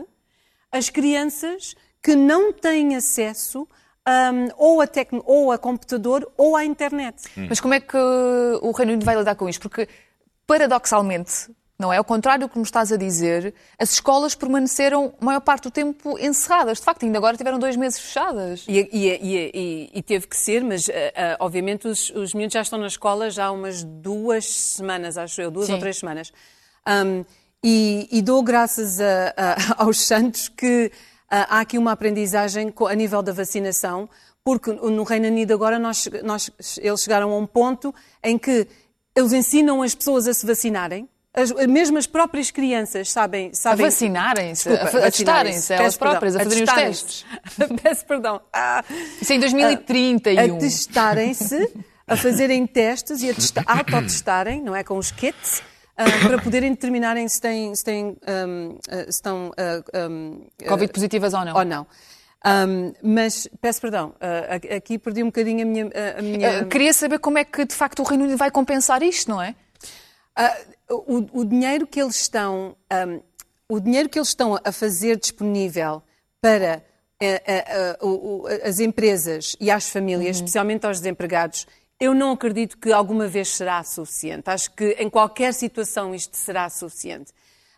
as 0.72 0.90
crianças 0.90 1.76
que 2.02 2.16
não 2.16 2.52
têm 2.52 2.96
acesso 2.96 3.68
um, 4.08 4.48
ou, 4.58 4.82
a 4.82 4.88
tecno, 4.88 5.22
ou 5.26 5.52
a 5.52 5.58
computador 5.58 6.32
ou 6.38 6.56
à 6.56 6.64
internet. 6.64 7.24
Hum. 7.38 7.48
Mas 7.50 7.60
como 7.60 7.74
é 7.74 7.80
que 7.80 7.98
o 7.98 8.72
Reino 8.72 8.94
Unido 8.94 9.06
vai 9.06 9.16
lidar 9.16 9.36
com 9.36 9.50
isto? 9.50 9.62
Porque, 9.62 9.88
paradoxalmente, 10.46 11.50
não 11.78 11.94
é? 11.94 11.98
Ao 11.98 12.04
contrário 12.04 12.48
do 12.48 12.50
que 12.50 12.58
me 12.58 12.64
estás 12.64 12.92
a 12.92 12.98
dizer, 12.98 13.54
as 13.78 13.92
escolas 13.92 14.34
permaneceram 14.34 15.14
a 15.22 15.26
maior 15.26 15.42
parte 15.42 15.64
do 15.64 15.72
tempo 15.72 16.18
encerradas. 16.18 16.80
De 16.80 16.84
facto, 16.84 17.06
ainda 17.06 17.18
agora 17.18 17.38
tiveram 17.38 17.60
dois 17.60 17.76
meses 17.76 18.00
fechadas. 18.00 18.66
E, 18.68 18.90
e, 18.92 19.10
e, 19.22 19.92
e 19.94 20.02
teve 20.02 20.26
que 20.26 20.36
ser, 20.36 20.64
mas 20.64 20.88
uh, 20.88 20.92
uh, 20.92 20.94
obviamente 21.40 21.88
os, 21.88 22.10
os 22.12 22.34
miúdos 22.34 22.54
já 22.54 22.62
estão 22.62 22.80
na 22.80 22.88
escola 22.88 23.30
já 23.30 23.46
há 23.46 23.52
umas 23.52 23.84
duas 23.84 24.46
semanas, 24.46 25.18
acho 25.18 25.40
eu, 25.42 25.52
duas 25.52 25.68
Sim. 25.68 25.74
ou 25.74 25.80
três 25.80 25.98
semanas. 25.98 26.32
Um, 26.88 27.24
e, 27.64 28.22
dou 28.24 28.42
graças 28.42 29.02
a, 29.02 29.34
a, 29.36 29.84
aos 29.84 30.00
santos 30.00 30.48
que 30.48 30.92
há 31.30 31.60
aqui 31.60 31.78
uma 31.78 31.92
aprendizagem 31.92 32.74
a 32.90 32.96
nível 32.96 33.22
da 33.22 33.32
vacinação, 33.32 34.10
porque 34.44 34.72
no 34.72 35.04
Reino 35.04 35.28
Unido 35.28 35.54
agora 35.54 35.78
nós, 35.78 36.10
nós, 36.24 36.50
eles 36.78 37.02
chegaram 37.02 37.32
a 37.32 37.38
um 37.38 37.46
ponto 37.46 37.94
em 38.24 38.38
que 38.38 38.68
eles 39.16 39.34
ensinam 39.34 39.82
as 39.82 39.94
pessoas 39.94 40.28
a 40.28 40.34
se 40.34 40.46
vacinarem, 40.46 41.10
as, 41.38 41.52
mesmo 41.68 42.00
as 42.00 42.08
próprias 42.08 42.50
crianças 42.50 43.12
sabem... 43.12 43.54
sabem 43.54 43.86
a 43.86 43.90
vacinarem-se, 43.90 44.70
a, 44.70 44.84
a 44.84 45.12
testarem-se, 45.12 45.72
elas 45.72 45.96
próprias, 45.96 46.36
a 46.36 46.40
fazerem 46.40 46.64
os 46.64 46.74
testes. 46.74 47.26
Peço 47.84 48.06
perdão. 48.06 48.42
Ah, 48.52 48.84
Isso 49.22 49.34
é 49.34 49.36
em 49.36 49.40
2031. 49.40 50.40
A, 50.40 50.44
a 50.44 50.60
testarem-se, 50.60 51.74
a 52.08 52.18
fazerem 52.18 52.66
testes 52.66 53.22
e 53.22 53.30
a 53.30 53.34
autotestarem, 53.68 54.64
não 54.64 54.76
é, 54.76 54.84
com 54.84 54.98
os 54.98 55.12
kits, 55.12 55.62
uh, 56.00 56.28
para 56.28 56.42
poderem 56.42 56.72
determinarem 56.72 57.28
se, 57.28 57.42
têm, 57.42 57.76
se, 57.76 57.84
têm, 57.84 58.06
um, 58.06 58.70
uh, 58.70 59.04
se 59.06 59.10
estão. 59.10 59.50
Uh, 59.50 60.10
um, 60.10 60.48
Covid 60.68 60.92
positivas 60.92 61.34
ou 61.34 61.46
não. 61.46 61.56
Ou 61.56 61.66
não. 61.66 61.88
Um, 62.46 62.94
mas 63.02 63.48
peço 63.60 63.82
perdão, 63.82 64.10
uh, 64.22 64.76
aqui 64.76 64.98
perdi 65.00 65.24
um 65.24 65.28
bocadinho 65.28 65.64
a 65.64 65.66
minha. 65.66 65.92
A 66.18 66.22
minha... 66.22 66.64
Uh, 66.64 66.68
queria 66.68 66.94
saber 66.94 67.20
como 67.20 67.38
é 67.38 67.44
que 67.44 67.66
de 67.66 67.74
facto 67.74 68.00
o 68.00 68.04
Reino 68.04 68.24
Unido 68.24 68.38
vai 68.38 68.52
compensar 68.52 69.02
isto, 69.02 69.30
não 69.30 69.42
é? 69.42 69.56
Uh, 70.90 70.94
o, 71.08 71.42
o, 71.42 71.46
dinheiro 71.46 71.88
que 71.88 72.00
eles 72.00 72.16
estão, 72.16 72.76
um, 73.08 73.22
o 73.68 73.80
dinheiro 73.80 74.08
que 74.08 74.20
eles 74.20 74.30
estão 74.30 74.58
a 74.64 74.72
fazer 74.72 75.18
disponível 75.18 76.02
para 76.40 76.84
as 78.64 78.80
empresas 78.80 79.56
e 79.60 79.72
às 79.72 79.90
famílias, 79.90 80.38
uhum. 80.38 80.46
especialmente 80.46 80.86
aos 80.86 81.00
desempregados, 81.00 81.66
eu 82.00 82.14
não 82.14 82.32
acredito 82.32 82.78
que 82.78 82.92
alguma 82.92 83.28
vez 83.28 83.50
será 83.50 83.84
suficiente. 83.84 84.50
Acho 84.50 84.72
que 84.72 84.92
em 85.00 85.10
qualquer 85.10 85.54
situação 85.54 86.14
isto 86.14 86.38
será 86.38 86.70
suficiente. 86.70 87.32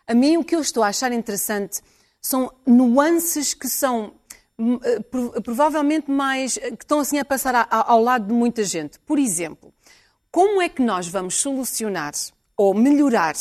A 0.06 0.14
mim 0.14 0.36
o 0.36 0.44
que 0.44 0.54
eu 0.54 0.60
estou 0.60 0.82
a 0.82 0.88
achar 0.88 1.12
interessante 1.12 1.80
são 2.20 2.52
nuances 2.66 3.54
que 3.54 3.68
são 3.68 4.12
hum, 4.58 4.78
eh, 4.82 5.00
provavelmente 5.42 6.10
mais 6.10 6.58
eh, 6.58 6.70
que 6.72 6.84
estão 6.84 7.00
assim 7.00 7.18
a 7.18 7.24
passar 7.24 7.66
ao 7.70 8.02
lado 8.02 8.26
de 8.26 8.32
muita 8.34 8.62
gente. 8.62 8.98
Por 9.00 9.18
exemplo, 9.18 9.72
como 10.30 10.60
é 10.60 10.68
que 10.68 10.82
nós 10.82 11.08
vamos 11.08 11.36
solucionar 11.36 12.12
ou 12.56 12.74
melhorar 12.74 13.34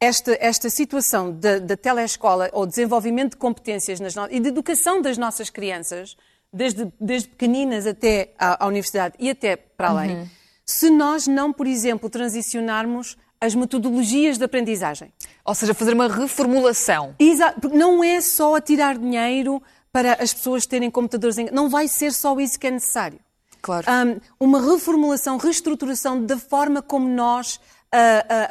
esta, 0.00 0.36
esta 0.40 0.68
situação 0.68 1.32
da, 1.32 1.76
telescola 1.76 2.50
ou 2.52 2.66
desenvolvimento 2.66 3.32
de 3.32 3.36
competências 3.36 4.00
nas, 4.00 4.14
e 4.30 4.40
de 4.40 4.48
educação 4.48 5.00
das 5.00 5.16
nossas 5.16 5.48
crianças 5.48 6.16
desde, 6.52 6.92
desde 7.00 7.28
pequeninas 7.28 7.86
até 7.86 8.32
à, 8.38 8.64
à 8.64 8.66
universidade 8.66 9.14
e 9.18 9.30
até 9.30 9.56
para 9.56 9.88
além, 9.88 10.16
uhum. 10.16 10.26
se 10.64 10.90
nós 10.90 11.26
não, 11.26 11.52
por 11.52 11.66
exemplo, 11.66 12.08
transicionarmos 12.08 13.16
as 13.40 13.54
metodologias 13.54 14.36
de 14.36 14.44
aprendizagem. 14.44 15.12
Ou 15.44 15.54
seja, 15.54 15.72
fazer 15.72 15.94
uma 15.94 16.08
reformulação. 16.08 17.14
Exato, 17.18 17.60
porque 17.60 17.76
não 17.76 18.02
é 18.02 18.20
só 18.20 18.56
a 18.56 18.60
tirar 18.60 18.98
dinheiro 18.98 19.62
para 19.92 20.14
as 20.14 20.34
pessoas 20.34 20.66
terem 20.66 20.90
computadores 20.90 21.38
em... 21.38 21.50
Não 21.50 21.68
vai 21.68 21.88
ser 21.88 22.12
só 22.12 22.38
isso 22.40 22.58
que 22.58 22.66
é 22.66 22.70
necessário. 22.70 23.20
Claro. 23.62 23.86
Um, 23.90 24.46
uma 24.46 24.60
reformulação, 24.60 25.36
reestruturação 25.36 26.24
da 26.24 26.38
forma 26.38 26.82
como 26.82 27.08
nós 27.08 27.60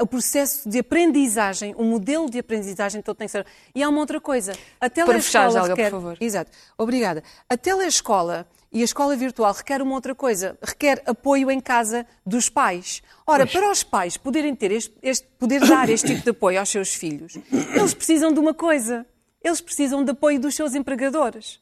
o 0.01 0.07
processo 0.07 0.67
de 0.67 0.79
aprendizagem, 0.79 1.75
o 1.77 1.83
modelo 1.83 2.29
de 2.29 2.39
aprendizagem 2.39 3.01
todo 3.01 3.17
tem 3.17 3.27
que 3.27 3.31
ser. 3.31 3.45
E 3.73 3.83
há 3.83 3.89
uma 3.89 3.99
outra 3.99 4.19
coisa. 4.19 4.53
A 4.81 4.89
Para 4.89 5.21
fechar, 5.21 5.51
requer... 5.51 5.89
por 5.89 6.01
favor. 6.01 6.17
Exato. 6.19 6.51
Obrigada. 6.77 7.23
A 7.49 7.55
telescola 7.55 8.47
e 8.71 8.81
a 8.81 8.85
escola 8.85 9.15
virtual 9.15 9.53
requer 9.53 9.81
uma 9.81 9.95
outra 9.95 10.13
coisa, 10.13 10.57
requer 10.61 11.01
apoio 11.05 11.49
em 11.49 11.59
casa 11.59 12.05
dos 12.25 12.49
pais. 12.49 13.01
Ora, 13.25 13.45
pois. 13.45 13.53
para 13.53 13.71
os 13.71 13.83
pais 13.83 14.17
poderem 14.17 14.53
ter 14.53 14.71
este, 14.71 14.93
este, 15.01 15.27
poder 15.39 15.61
dar 15.65 15.89
este 15.89 16.07
tipo 16.07 16.23
de 16.23 16.29
apoio 16.31 16.59
aos 16.59 16.69
seus 16.69 16.93
filhos, 16.93 17.37
eles 17.51 17.93
precisam 17.93 18.33
de 18.33 18.39
uma 18.39 18.53
coisa. 18.53 19.05
Eles 19.43 19.61
precisam 19.61 20.03
de 20.03 20.11
apoio 20.11 20.39
dos 20.39 20.55
seus 20.55 20.75
empregadores. 20.75 21.59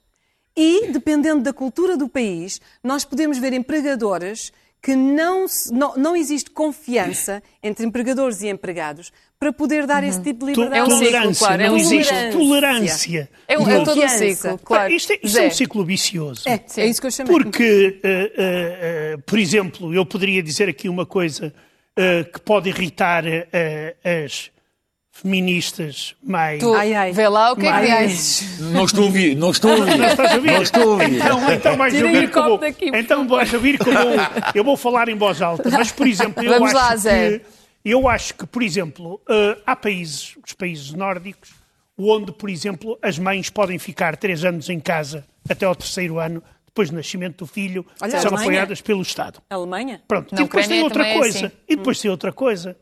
E, 0.56 0.88
dependendo 0.88 1.44
da 1.44 1.52
cultura 1.52 1.98
do 1.98 2.08
país, 2.08 2.62
nós 2.82 3.04
podemos 3.04 3.38
ver 3.38 3.54
empregadores 3.54 4.54
que 4.86 4.96
não, 4.96 5.48
não, 5.72 5.98
não 5.98 6.16
existe 6.16 6.52
confiança 6.52 7.42
entre 7.64 7.88
empregadores 7.88 8.44
e 8.44 8.50
empregados 8.50 9.12
para 9.40 9.52
poder 9.52 9.88
dar 9.88 10.04
esse 10.04 10.22
tipo 10.22 10.46
de 10.46 10.52
liberdade. 10.52 10.78
É 10.78 10.84
um 10.84 10.90
ciclo, 10.92 11.10
tolerância, 11.10 11.48
claro, 11.48 11.62
é 11.64 11.66
não 11.66 11.74
um 11.74 11.78
existe 11.78 12.14
tolerância. 12.14 12.38
tolerância. 12.38 13.30
É, 13.48 13.58
um, 13.58 13.68
é 13.68 13.84
todo 13.84 14.04
um 14.04 14.08
ciclo, 14.08 14.60
claro. 14.60 14.94
Isto, 14.94 15.14
é, 15.14 15.20
isto 15.24 15.40
é 15.40 15.48
um 15.48 15.52
ciclo 15.52 15.84
vicioso. 15.84 16.48
É, 16.48 16.64
é 16.78 16.86
isso 16.86 17.02
que 17.02 17.08
eu 17.08 17.12
chamei. 17.12 17.34
Porque, 17.34 18.00
eh, 18.04 18.10
eh, 18.14 18.34
eh, 18.38 19.18
por 19.26 19.40
exemplo, 19.40 19.92
eu 19.92 20.06
poderia 20.06 20.44
dizer 20.44 20.70
aqui 20.70 20.88
uma 20.88 21.06
coisa 21.06 21.52
que 22.32 22.42
pode 22.42 22.70
irritar 22.70 23.24
as 24.24 24.52
feministas 25.20 26.14
mais. 26.22 26.60
Tu, 26.60 26.74
Ai, 26.74 26.94
ai. 26.94 27.12
vê 27.14 27.28
lá 27.28 27.54
o 27.54 27.56
que 27.56 27.66
é 27.66 27.72
que 27.98 28.08
dizes. 28.08 28.60
Não 28.60 28.84
estou 28.86 29.04
a 29.04 29.08
ouvir, 29.08 29.36
não 29.36 29.52
estou 29.52 29.72
a 29.72 29.76
ouvir. 29.78 29.98
Não 29.98 30.08
estás 30.08 30.32
a 30.32 30.36
ouvir? 30.36 30.52
Não 30.52 30.62
estou 30.62 30.82
a 30.82 30.86
ouvir. 30.86 31.14
Então, 31.16 31.52
então 31.54 31.78
vais 31.78 31.94
Tirem 31.94 32.14
ouvir 32.16 32.32
como. 32.32 32.58
daqui, 32.58 32.92
Então 32.94 33.28
vais 33.28 33.54
ouvir 33.54 33.78
como. 33.80 33.96
Eu 34.54 34.64
vou 34.64 34.76
falar 34.76 35.08
em 35.08 35.16
voz 35.16 35.42
alta, 35.42 35.70
mas, 35.70 35.92
por 35.92 36.06
exemplo, 36.06 36.44
eu 36.44 36.50
Vamos 36.52 36.68
acho 36.74 36.76
lá, 36.76 36.90
que. 36.92 36.98
Zé. 36.98 37.42
Eu 37.84 38.10
acho 38.10 38.34
que, 38.34 38.46
por 38.46 38.62
exemplo, 38.64 39.22
eh, 39.30 39.58
há 39.66 39.76
países, 39.76 40.36
os 40.46 40.54
países 40.54 40.92
nórdicos, 40.92 41.52
onde, 41.98 42.32
por 42.32 42.50
exemplo, 42.50 42.98
as 43.02 43.18
mães 43.18 43.50
podem 43.50 43.78
ficar 43.80 44.18
três 44.18 44.44
anos 44.44 44.70
em 44.70 44.80
casa 44.80 45.24
até 45.48 45.66
ao 45.66 45.76
terceiro 45.76 46.20
ano, 46.20 46.42
depois 46.66 46.90
do 46.90 46.96
nascimento 46.96 47.38
do 47.38 47.48
filho, 47.48 47.86
Olha, 48.02 48.12
são 48.20 48.22
Alemanha. 48.32 48.42
apoiadas 48.42 48.82
pelo 48.82 49.02
Estado. 49.02 49.40
Alemanha? 49.50 50.02
Pronto, 50.08 50.34
Na 50.36 50.42
e 50.42 50.44
depois 50.44 50.66
Ucrânia 50.66 50.68
tem 50.76 50.84
outra 50.84 51.08
é 51.08 51.14
coisa. 51.18 51.46
assim. 51.48 51.56
E 51.70 51.76
depois 51.76 52.00
tem 52.02 52.12
outra 52.12 52.34
coisa. 52.34 52.76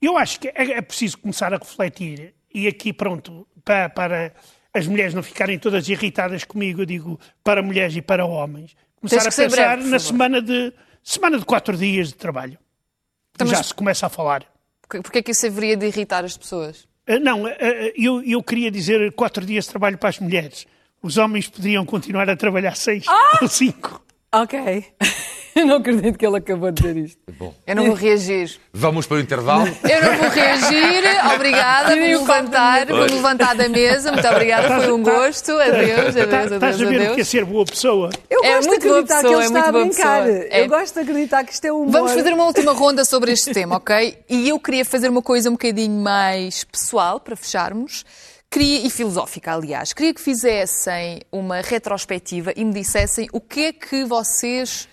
Eu 0.00 0.16
acho 0.16 0.38
que 0.40 0.48
é, 0.48 0.72
é 0.72 0.80
preciso 0.82 1.18
começar 1.18 1.52
a 1.52 1.56
refletir, 1.58 2.34
e 2.54 2.66
aqui, 2.68 2.92
pronto, 2.92 3.46
para, 3.64 3.88
para 3.88 4.32
as 4.72 4.86
mulheres 4.86 5.14
não 5.14 5.22
ficarem 5.22 5.58
todas 5.58 5.88
irritadas 5.88 6.44
comigo, 6.44 6.82
eu 6.82 6.86
digo 6.86 7.20
para 7.42 7.62
mulheres 7.62 7.96
e 7.96 8.02
para 8.02 8.24
homens, 8.24 8.76
começar 8.96 9.20
a 9.20 9.24
pensar 9.24 9.48
breve, 9.76 9.88
na 9.88 9.98
semana 9.98 10.40
de, 10.40 10.72
semana 11.02 11.38
de 11.38 11.44
quatro 11.44 11.76
dias 11.76 12.08
de 12.08 12.14
trabalho. 12.14 12.58
Então, 13.34 13.46
Já 13.46 13.62
se 13.62 13.74
começa 13.74 14.06
a 14.06 14.08
falar. 14.08 14.44
Porquê 14.82 15.02
porquê 15.02 15.18
é 15.18 15.22
que 15.22 15.30
isso 15.32 15.46
haveria 15.46 15.76
de 15.76 15.86
irritar 15.86 16.24
as 16.24 16.36
pessoas? 16.36 16.88
Ah, 17.06 17.18
Não, 17.18 17.46
ah, 17.46 17.50
ah, 17.60 17.92
eu, 17.96 18.22
eu 18.22 18.42
queria 18.42 18.70
dizer 18.70 19.12
quatro 19.12 19.44
dias 19.44 19.64
de 19.64 19.70
trabalho 19.70 19.98
para 19.98 20.08
as 20.08 20.18
mulheres. 20.18 20.66
Os 21.02 21.16
homens 21.16 21.48
poderiam 21.48 21.84
continuar 21.86 22.28
a 22.28 22.36
trabalhar 22.36 22.76
seis 22.76 23.04
Ah! 23.06 23.38
ou 23.42 23.48
cinco. 23.48 24.04
Ok. 24.32 24.84
Eu 25.60 25.66
não 25.66 25.76
acredito 25.76 26.18
que 26.18 26.26
ele 26.26 26.36
acabou 26.36 26.70
de 26.70 26.82
dizer 26.82 26.96
isto. 26.96 27.20
Eu 27.66 27.76
não 27.76 27.86
vou 27.86 27.94
reagir. 27.94 28.58
Vamos 28.72 29.06
para 29.06 29.16
o 29.16 29.20
intervalo. 29.20 29.66
Eu 29.68 30.02
não 30.02 30.16
vou 30.18 30.28
reagir. 30.28 31.04
Obrigada. 31.34 31.88
Vou-me 31.96 32.16
levantar, 32.16 32.86
vou-me 32.86 33.10
levantar 33.10 33.54
da 33.54 33.68
mesa. 33.68 34.12
Muito 34.12 34.26
obrigada. 34.28 34.80
Foi 34.80 34.92
um 34.92 35.02
gosto. 35.02 35.52
Adeus, 35.52 36.14
Tá- 36.14 36.22
adeus, 36.22 36.52
Estás 36.52 36.52
adeus, 36.52 36.62
a 36.82 36.84
ver 36.84 36.84
o 36.84 36.88
que 37.00 37.06
é 37.06 37.12
adeus. 37.12 37.28
ser 37.28 37.44
boa 37.44 37.64
pessoa? 37.64 38.10
Eu 38.30 38.44
É 38.44 38.54
gosto 38.54 38.68
muito 38.68 38.82
de 38.82 38.88
boa 38.88 39.00
acreditar 39.00 39.22
pessoa, 39.22 39.30
que 39.30 39.34
ele 39.34 39.42
é 39.42 39.46
está 39.46 39.68
a 39.68 39.72
muito 39.72 39.72
boa 39.72 39.84
brincar. 39.84 40.22
pessoa. 40.24 40.46
É. 40.50 40.62
Eu 40.64 40.68
gosto 40.68 40.94
de 40.94 41.00
acreditar 41.00 41.44
que 41.44 41.52
isto 41.52 41.64
é 41.64 41.72
humor. 41.72 41.90
Vamos 41.90 42.12
fazer 42.12 42.32
uma 42.32 42.44
última 42.46 42.72
ronda 42.72 43.04
sobre 43.04 43.32
este 43.32 43.52
tema, 43.52 43.76
ok? 43.76 44.18
E 44.28 44.48
eu 44.48 44.58
queria 44.60 44.84
fazer 44.84 45.08
uma 45.08 45.22
coisa 45.22 45.48
um 45.48 45.52
bocadinho 45.52 46.00
mais 46.02 46.64
pessoal 46.64 47.20
para 47.20 47.36
fecharmos. 47.36 48.04
Queria, 48.50 48.86
e 48.86 48.88
filosófica, 48.90 49.52
aliás. 49.52 49.92
Queria 49.92 50.14
que 50.14 50.20
fizessem 50.22 51.20
uma 51.30 51.60
retrospectiva 51.60 52.50
e 52.56 52.64
me 52.64 52.72
dissessem 52.72 53.28
o 53.30 53.40
que 53.42 53.66
é 53.66 53.72
que 53.72 54.04
vocês 54.04 54.88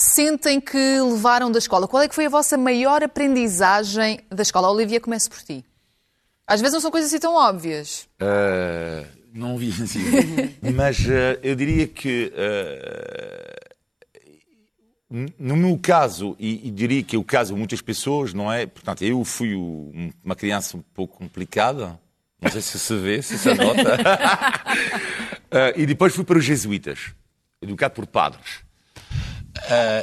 sentem 0.00 0.60
que 0.60 1.00
levaram 1.00 1.52
da 1.52 1.58
escola. 1.58 1.86
Qual 1.86 2.02
é 2.02 2.08
que 2.08 2.14
foi 2.14 2.26
a 2.26 2.28
vossa 2.30 2.56
maior 2.56 3.02
aprendizagem 3.02 4.20
da 4.30 4.42
escola? 4.42 4.70
Olivia, 4.70 4.98
comece 5.00 5.28
por 5.28 5.42
ti. 5.42 5.64
Às 6.46 6.60
vezes 6.60 6.72
não 6.74 6.80
são 6.80 6.90
coisas 6.90 7.10
assim 7.10 7.20
tão 7.20 7.34
óbvias. 7.34 8.08
Uh, 8.20 9.06
não 9.32 9.58
vi 9.58 9.68
assim. 9.68 10.00
Mas 10.74 10.98
uh, 11.00 11.38
eu 11.42 11.54
diria 11.54 11.86
que, 11.86 12.32
uh, 15.10 15.24
no 15.38 15.56
meu 15.56 15.78
caso, 15.80 16.34
e, 16.38 16.66
e, 16.66 16.70
diria 16.70 17.02
que 17.02 17.14
é 17.14 17.18
o 17.18 17.24
caso 17.24 17.52
de 17.52 17.58
muitas 17.58 17.82
pessoas, 17.82 18.32
não 18.32 18.50
é? 18.50 18.66
Portanto, 18.66 19.02
eu 19.02 19.22
fui 19.22 19.54
o, 19.54 19.92
uma 20.24 20.34
criança 20.34 20.76
um 20.76 20.82
pouco 20.94 21.18
complicada. 21.18 22.00
Não 22.40 22.50
sei 22.50 22.62
se 22.62 22.78
se 22.78 22.96
vê, 22.96 23.20
se 23.20 23.38
se 23.38 23.52
nota. 23.52 24.00
e 25.76 25.84
depois 25.84 26.14
fui 26.14 26.24
para 26.24 26.38
os 26.38 26.44
jesuítas, 26.44 27.12
educado 27.60 27.94
por 27.94 28.06
padres. 28.06 28.62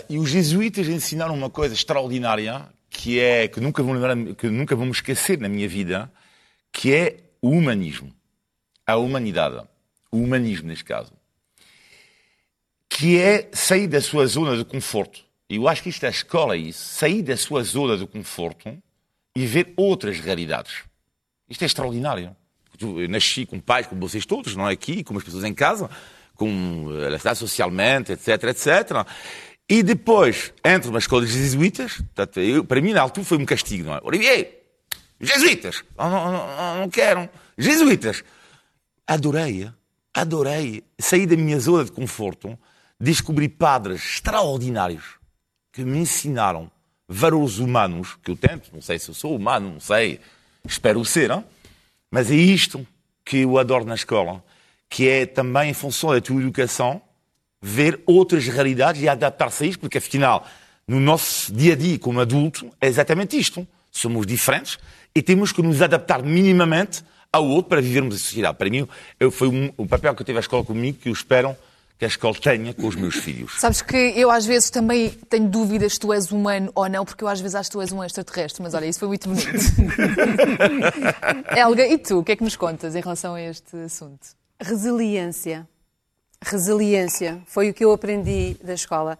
E 0.10 0.18
os 0.18 0.30
jesuítas 0.30 0.88
ensinaram 0.88 1.34
uma 1.34 1.50
coisa 1.50 1.74
extraordinária 1.74 2.68
que 2.90 3.20
é 3.20 3.48
que 3.48 3.60
nunca 3.60 3.84
vou 3.84 3.94
lembrar, 3.94 4.16
que 4.36 4.50
nunca 4.50 4.76
vamos 4.76 4.98
esquecer 4.98 5.40
na 5.40 5.48
minha 5.48 5.68
vida, 5.68 6.12
que 6.72 6.94
é 6.94 7.18
o 7.42 7.50
humanismo, 7.50 8.14
a 8.86 8.96
humanidade, 8.96 9.62
o 10.12 10.18
humanismo 10.18 10.68
neste 10.68 10.84
caso, 10.84 11.12
que 12.90 13.20
é 13.20 13.50
sair 13.54 13.88
da 13.88 14.02
sua 14.02 14.26
zona 14.26 14.58
de 14.58 14.66
conforto. 14.66 15.22
Eu 15.50 15.68
acho 15.68 15.84
que 15.84 15.90
isto 15.90 16.02
da 16.02 16.10
escola 16.10 16.56
é 16.56 16.60
isso, 16.60 16.80
sair 16.80 17.22
da 17.22 17.38
sua 17.38 17.64
zona 17.64 17.98
de 17.98 18.08
conforto 18.08 18.82
e 19.36 19.46
ver 19.46 19.74
outras 19.78 20.20
realidades. 20.20 20.84
Isto 21.50 21.62
é 21.62 21.66
extraordinário. 21.66 22.36
Eu 22.80 23.08
nasci 23.08 23.46
com 23.46 23.60
pais 23.60 23.88
como 23.88 24.02
vocês 24.02 24.26
todos, 24.26 24.56
não 24.56 24.68
é 24.68 24.74
aqui, 24.74 25.04
com 25.04 25.18
as 25.18 25.24
pessoas 25.24 25.44
em 25.44 25.54
casa, 25.54 25.90
com 26.38 26.88
a 27.14 27.18
cidade 27.18 27.40
socialmente, 27.40 28.12
etc, 28.14 28.44
etc. 28.46 29.06
E 29.70 29.84
depois 29.84 30.54
entro 30.64 30.92
na 30.92 31.00
escola 31.00 31.26
de 31.26 31.32
jesuítas, 31.34 31.98
portanto, 31.98 32.40
eu, 32.40 32.64
para 32.64 32.80
mim 32.80 32.94
na 32.94 33.02
altura 33.02 33.26
foi 33.26 33.38
um 33.38 33.46
castigo, 33.46 33.86
não 33.86 33.96
é? 33.96 34.00
Olivier, 34.04 34.64
jesuítas, 35.20 35.84
não, 35.98 36.10
não, 36.10 36.32
não, 36.32 36.80
não 36.82 36.90
quero, 36.90 37.30
jesuítas. 37.58 38.24
Adorei, 39.06 39.70
adorei, 40.14 40.84
saí 40.98 41.26
da 41.26 41.36
minha 41.36 41.60
zona 41.60 41.84
de 41.84 41.92
conforto, 41.92 42.58
descobri 43.00 43.50
padres 43.50 44.04
extraordinários 44.04 45.18
que 45.74 45.84
me 45.84 46.00
ensinaram 46.00 46.72
valores 47.08 47.58
humanos, 47.58 48.18
que 48.24 48.32
eu 48.32 48.36
tento, 48.36 48.70
não 48.74 48.82
sei 48.82 49.00
se 49.00 49.10
eu 49.10 49.14
sou 49.14 49.36
humano, 49.36 49.74
não 49.74 49.80
sei, 49.80 50.20
espero 50.66 51.04
ser, 51.06 51.32
mas 52.12 52.32
é 52.32 52.36
isto 52.36 52.86
que 53.24 53.40
eu 53.40 53.58
adoro 53.58 53.86
na 53.86 53.96
escola, 53.96 54.44
que 54.90 55.08
é 55.08 55.26
também 55.26 55.70
em 55.70 55.74
função 55.74 56.12
da 56.12 56.22
tua 56.22 56.42
educação, 56.42 57.02
ver 57.62 58.02
outras 58.06 58.48
realidades 58.48 59.02
e 59.02 59.10
adaptar-se 59.10 59.64
a 59.64 59.68
isto, 59.68 59.80
porque 59.80 59.98
afinal, 59.98 60.46
no 60.88 61.00
nosso 61.00 61.54
dia 61.54 61.74
a 61.74 61.76
dia 61.76 62.00
como 62.00 62.20
adulto, 62.20 62.70
é 62.80 62.88
exatamente 62.88 63.38
isto. 63.38 63.68
Somos 63.92 64.26
diferentes 64.26 64.78
e 65.14 65.22
temos 65.22 65.52
que 65.52 65.62
nos 65.62 65.82
adaptar 65.82 66.24
minimamente 66.24 67.04
ao 67.32 67.46
outro 67.46 67.70
para 67.70 67.82
vivermos 67.82 68.16
em 68.16 68.20
sociedade. 68.20 68.58
Para 68.58 68.70
mim, 68.70 68.88
eu, 69.20 69.32
foi 69.32 69.48
um, 69.48 69.72
o 69.76 69.86
papel 69.86 70.16
que 70.16 70.22
eu 70.22 70.26
tive 70.26 70.38
a 70.38 70.42
escola 70.42 70.64
comigo 70.64 71.00
que 71.00 71.10
eu 71.10 71.14
espero 71.14 71.56
que 71.98 72.06
a 72.06 72.08
escola 72.08 72.36
tenha 72.36 72.74
com 72.76 72.88
os 72.88 72.96
meus 72.96 73.16
filhos. 73.16 73.60
Sabes 73.60 73.82
que 73.82 73.98
eu 73.98 74.30
às 74.30 74.46
vezes 74.46 74.70
também 74.70 75.10
tenho 75.30 75.50
dúvidas 75.50 75.94
se 75.94 76.00
tu 76.00 76.14
és 76.14 76.32
humano 76.32 76.72
ou 76.76 76.88
não, 76.88 77.04
porque 77.04 77.24
eu 77.24 77.28
às 77.28 77.42
vezes 77.42 77.56
acho 77.56 77.72
que 77.72 77.74
tu 77.74 77.82
és 77.82 77.92
um 77.92 78.04
extraterrestre, 78.04 78.62
mas 78.62 78.76
olha, 78.76 78.86
isso 78.86 79.00
foi 79.00 79.08
muito 79.08 79.28
bonito. 79.28 79.48
Helga, 81.58 81.88
e 81.88 81.98
tu, 81.98 82.20
o 82.20 82.24
que 82.24 82.34
é 82.34 82.36
que 82.36 82.44
nos 82.44 82.56
contas 82.56 82.96
em 82.96 83.02
relação 83.02 83.34
a 83.34 83.42
este 83.42 83.76
assunto? 83.78 84.38
Resiliência. 84.60 85.68
Resiliência. 86.42 87.42
Foi 87.46 87.70
o 87.70 87.74
que 87.74 87.86
eu 87.86 87.92
aprendi 87.92 88.56
da 88.64 88.74
escola. 88.74 89.18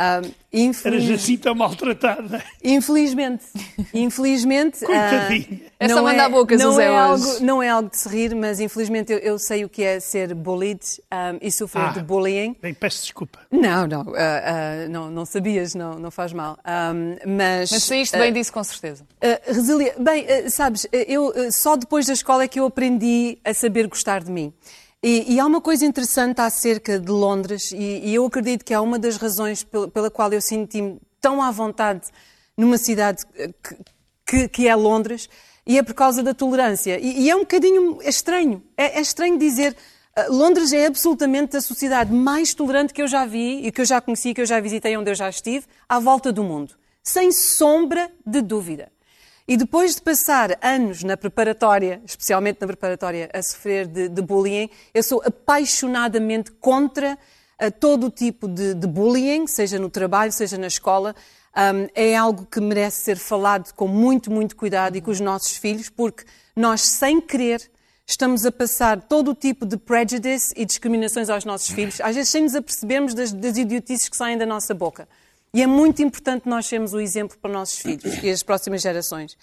Um, 0.00 0.30
infeliz... 0.52 1.04
Eras 1.08 1.20
assim 1.20 1.36
tão 1.36 1.54
maltratada. 1.56 2.40
Infelizmente. 2.62 3.44
Infelizmente. 3.92 4.84
Coitadinha. 4.84 5.46
Uh, 5.50 5.68
É 5.80 5.88
só 5.88 6.02
mandar 6.02 6.28
bocas, 6.28 6.60
não 6.60 6.70
José, 6.70 6.84
é 6.84 6.88
algo 6.88 7.40
Não 7.40 7.62
é 7.62 7.68
algo 7.68 7.90
de 7.90 7.96
se 7.98 8.08
rir, 8.08 8.34
mas 8.34 8.60
infelizmente 8.60 9.12
eu, 9.12 9.18
eu 9.18 9.38
sei 9.38 9.64
o 9.64 9.68
que 9.68 9.82
é 9.82 10.00
ser 10.00 10.34
bullied 10.34 10.80
um, 11.12 11.38
e 11.40 11.50
sofrer 11.50 11.84
Ah. 11.86 11.88
de 11.92 12.02
bullying. 12.02 12.56
Bem, 12.60 12.74
peço 12.74 13.02
desculpa. 13.02 13.40
Não, 13.50 13.86
não, 13.86 14.02
uh, 14.02 14.10
uh, 14.10 14.88
não, 14.90 15.10
não 15.10 15.24
sabias, 15.24 15.74
não, 15.74 15.98
não 15.98 16.10
faz 16.10 16.32
mal. 16.32 16.58
Um, 16.64 17.16
mas 17.36 17.70
Mas 17.72 17.84
saíste 17.84 18.16
uh, 18.16 18.20
bem 18.20 18.32
disso, 18.32 18.52
com 18.52 18.62
certeza. 18.64 19.04
Uh, 19.22 19.52
resili- 19.52 19.92
Bem, 19.98 20.24
uh, 20.24 20.50
sabes, 20.50 20.86
eu 20.92 21.28
uh, 21.28 21.50
só 21.52 21.76
depois 21.76 22.06
da 22.06 22.12
escola 22.12 22.44
é 22.44 22.48
que 22.48 22.58
eu 22.60 22.66
aprendi 22.66 23.38
a 23.44 23.52
saber 23.52 23.86
gostar 23.88 24.22
de 24.22 24.30
mim. 24.30 24.52
E, 25.02 25.34
e 25.34 25.40
há 25.40 25.46
uma 25.46 25.60
coisa 25.60 25.86
interessante 25.86 26.40
acerca 26.40 26.98
de 26.98 27.10
Londres, 27.10 27.70
e, 27.70 28.00
e 28.08 28.14
eu 28.14 28.26
acredito 28.26 28.64
que 28.64 28.74
é 28.74 28.80
uma 28.80 28.98
das 28.98 29.16
razões 29.16 29.62
pela, 29.62 29.86
pela 29.86 30.10
qual 30.10 30.32
eu 30.32 30.40
senti-me 30.40 31.00
tão 31.20 31.40
à 31.40 31.50
vontade 31.52 32.08
numa 32.56 32.76
cidade 32.76 33.24
que, 33.62 33.76
que, 34.26 34.48
que 34.48 34.68
é 34.68 34.74
Londres, 34.74 35.28
e 35.64 35.78
é 35.78 35.82
por 35.82 35.94
causa 35.94 36.22
da 36.22 36.34
tolerância. 36.34 36.98
E, 36.98 37.22
e 37.22 37.30
é 37.30 37.36
um 37.36 37.40
bocadinho 37.40 37.98
é 38.02 38.08
estranho. 38.08 38.62
É, 38.76 38.98
é 38.98 39.00
estranho 39.00 39.38
dizer. 39.38 39.76
uh, 40.16 40.32
Londres 40.32 40.72
é 40.72 40.86
absolutamente 40.86 41.56
a 41.56 41.60
sociedade 41.60 42.12
mais 42.12 42.52
tolerante 42.52 42.92
que 42.92 43.02
eu 43.02 43.06
já 43.06 43.24
vi 43.24 43.66
e 43.66 43.70
que 43.70 43.82
eu 43.82 43.84
já 43.84 44.00
conheci, 44.00 44.34
que 44.34 44.40
eu 44.40 44.46
já 44.46 44.58
visitei, 44.58 44.96
onde 44.96 45.10
eu 45.10 45.14
já 45.14 45.28
estive, 45.28 45.64
à 45.88 46.00
volta 46.00 46.32
do 46.32 46.42
mundo. 46.42 46.74
Sem 47.04 47.30
sombra 47.30 48.10
de 48.26 48.40
dúvida. 48.40 48.90
E 49.48 49.56
depois 49.56 49.94
de 49.94 50.02
passar 50.02 50.58
anos 50.60 51.02
na 51.02 51.16
preparatória, 51.16 52.02
especialmente 52.04 52.60
na 52.60 52.66
preparatória, 52.66 53.30
a 53.32 53.42
sofrer 53.42 53.86
de, 53.86 54.06
de 54.06 54.20
bullying, 54.20 54.68
eu 54.92 55.02
sou 55.02 55.22
apaixonadamente 55.24 56.52
contra 56.52 57.14
uh, 57.14 57.70
todo 57.80 58.08
o 58.08 58.10
tipo 58.10 58.46
de, 58.46 58.74
de, 58.74 58.86
bullying, 58.86 59.46
seja 59.46 59.78
no 59.78 59.88
trabalho, 59.88 60.30
seja 60.32 60.58
na 60.58 60.66
escola. 60.66 61.16
Um, 61.56 61.88
é 61.94 62.14
algo 62.14 62.44
que 62.44 62.60
merece 62.60 63.00
ser 63.00 63.16
falado 63.16 63.72
com 63.72 63.88
muito, 63.88 64.30
muito 64.30 64.54
cuidado 64.54 64.98
e 64.98 65.00
com 65.00 65.10
os 65.10 65.18
nossos 65.18 65.56
filhos, 65.56 65.88
porque 65.88 66.26
nós, 66.54 66.82
sem 66.82 67.18
querer, 67.18 67.70
estamos 68.06 68.44
a 68.44 68.52
passar 68.52 69.00
todo 69.00 69.30
o 69.30 69.34
tipo 69.34 69.64
de 69.64 69.78
prejudice 69.78 70.52
e 70.58 70.66
discriminações 70.66 71.30
aos 71.30 71.46
nossos 71.46 71.70
filhos, 71.70 72.02
às 72.02 72.14
vezes 72.14 72.28
sem 72.30 72.42
nos 72.42 72.54
apercebermos 72.54 73.14
das, 73.14 73.32
das 73.32 73.56
idiotices 73.56 74.10
que 74.10 74.16
saem 74.16 74.36
da 74.36 74.44
nossa 74.44 74.74
boca. 74.74 75.08
E 75.52 75.62
é 75.62 75.66
muito 75.66 76.02
importante 76.02 76.48
nós 76.48 76.66
sermos 76.66 76.92
o 76.92 77.00
exemplo 77.00 77.36
para 77.38 77.48
os 77.48 77.54
nossos 77.54 77.78
filhos 77.78 78.22
e 78.22 78.30
as 78.30 78.42
próximas 78.42 78.82
gerações. 78.82 79.36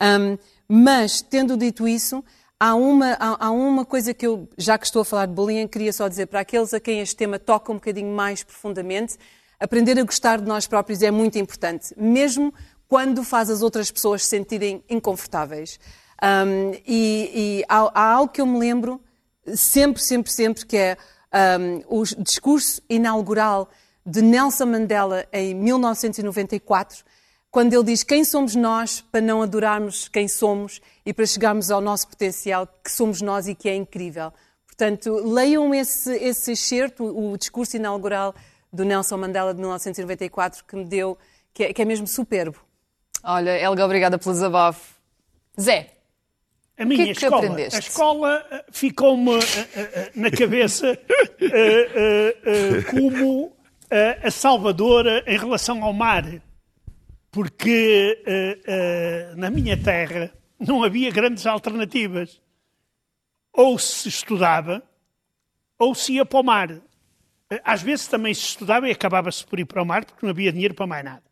Um, 0.00 0.38
mas, 0.66 1.20
tendo 1.20 1.56
dito 1.56 1.86
isso, 1.86 2.24
há 2.58 2.74
uma, 2.74 3.12
há, 3.18 3.46
há, 3.46 3.50
uma 3.50 3.84
coisa 3.84 4.14
que 4.14 4.26
eu, 4.26 4.48
já 4.56 4.78
que 4.78 4.86
estou 4.86 5.02
a 5.02 5.04
falar 5.04 5.26
de 5.26 5.32
bullying, 5.32 5.66
queria 5.66 5.92
só 5.92 6.08
dizer 6.08 6.26
para 6.26 6.40
aqueles 6.40 6.72
a 6.72 6.80
quem 6.80 7.00
este 7.00 7.16
tema 7.16 7.38
toca 7.38 7.72
um 7.72 7.76
bocadinho 7.76 8.14
mais 8.14 8.42
profundamente, 8.42 9.16
aprender 9.58 9.98
a 9.98 10.02
gostar 10.02 10.40
de 10.40 10.46
nós 10.46 10.66
próprios 10.66 11.02
é 11.02 11.10
muito 11.10 11.38
importante, 11.38 11.94
mesmo 11.96 12.52
quando 12.88 13.22
faz 13.22 13.50
as 13.50 13.62
outras 13.62 13.90
pessoas 13.90 14.24
se 14.24 14.30
sentirem 14.30 14.82
inconfortáveis. 14.88 15.78
Um, 16.22 16.72
e, 16.86 17.30
e 17.34 17.64
há, 17.68 17.90
há, 17.94 18.12
algo 18.14 18.32
que 18.32 18.40
eu 18.40 18.46
me 18.46 18.58
lembro 18.58 19.00
sempre, 19.54 20.02
sempre, 20.02 20.32
sempre, 20.32 20.66
que 20.66 20.76
é 20.76 20.96
um, 21.88 22.00
o 22.00 22.04
discurso 22.04 22.82
inaugural 22.88 23.68
de 24.10 24.22
Nelson 24.22 24.66
Mandela 24.66 25.24
em 25.32 25.54
1994, 25.54 27.04
quando 27.48 27.72
ele 27.72 27.84
diz 27.84 28.02
quem 28.02 28.24
somos 28.24 28.56
nós 28.56 29.00
para 29.00 29.20
não 29.20 29.40
adorarmos 29.40 30.08
quem 30.08 30.26
somos 30.26 30.80
e 31.06 31.14
para 31.14 31.24
chegarmos 31.24 31.70
ao 31.70 31.80
nosso 31.80 32.08
potencial, 32.08 32.66
que 32.82 32.90
somos 32.90 33.22
nós 33.22 33.46
e 33.46 33.54
que 33.54 33.68
é 33.68 33.76
incrível. 33.76 34.32
Portanto, 34.66 35.14
leiam 35.24 35.72
esse, 35.72 36.12
esse 36.16 36.52
excerto, 36.52 37.04
o 37.04 37.38
discurso 37.38 37.76
inaugural 37.76 38.34
do 38.72 38.84
Nelson 38.84 39.16
Mandela 39.16 39.54
de 39.54 39.60
1994, 39.60 40.64
que 40.64 40.74
me 40.74 40.84
deu, 40.84 41.16
que 41.54 41.64
é, 41.64 41.72
que 41.72 41.80
é 41.80 41.84
mesmo 41.84 42.08
superbo. 42.08 42.58
Olha, 43.22 43.56
Helga, 43.60 43.84
obrigada 43.84 44.18
pelo 44.18 44.34
desabafo. 44.34 44.96
Zé, 45.60 45.88
a 46.76 46.84
minha 46.84 47.04
que 47.04 47.10
é 47.10 47.14
que 47.14 47.24
escola, 47.24 47.44
aprendeste? 47.44 47.76
a 47.76 47.78
escola 47.78 48.46
eh, 48.50 48.64
ficou-me 48.72 49.36
uh, 49.36 49.38
uh, 49.38 49.40
na 50.16 50.30
cabeça 50.32 50.98
uh, 51.40 52.90
como 52.90 53.59
a 54.22 54.30
salvadora 54.30 55.24
em 55.26 55.36
relação 55.36 55.82
ao 55.82 55.92
mar, 55.92 56.24
porque 57.30 58.22
na 59.36 59.50
minha 59.50 59.76
terra 59.76 60.32
não 60.58 60.84
havia 60.84 61.10
grandes 61.10 61.46
alternativas. 61.46 62.40
Ou 63.52 63.78
se 63.78 64.08
estudava, 64.08 64.82
ou 65.78 65.94
se 65.94 66.14
ia 66.14 66.24
para 66.24 66.38
o 66.38 66.42
mar. 66.44 66.80
Às 67.64 67.82
vezes 67.82 68.06
também 68.06 68.32
se 68.32 68.42
estudava 68.42 68.88
e 68.88 68.92
acabava-se 68.92 69.44
por 69.44 69.58
ir 69.58 69.64
para 69.64 69.82
o 69.82 69.86
mar 69.86 70.04
porque 70.04 70.24
não 70.24 70.30
havia 70.30 70.52
dinheiro 70.52 70.74
para 70.74 70.86
mais 70.86 71.04
nada. 71.04 71.22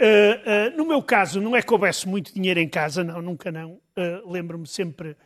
Uh, 0.00 0.72
uh, 0.72 0.76
no 0.76 0.86
meu 0.86 1.02
caso, 1.02 1.40
não 1.40 1.56
é 1.56 1.60
que 1.60 1.72
houvesse 1.72 2.08
muito 2.08 2.32
dinheiro 2.32 2.60
em 2.60 2.68
casa, 2.68 3.02
não, 3.02 3.20
nunca 3.20 3.50
não. 3.50 3.80
Uh, 3.96 4.30
Lembro-me 4.30 4.66
sempre. 4.66 5.16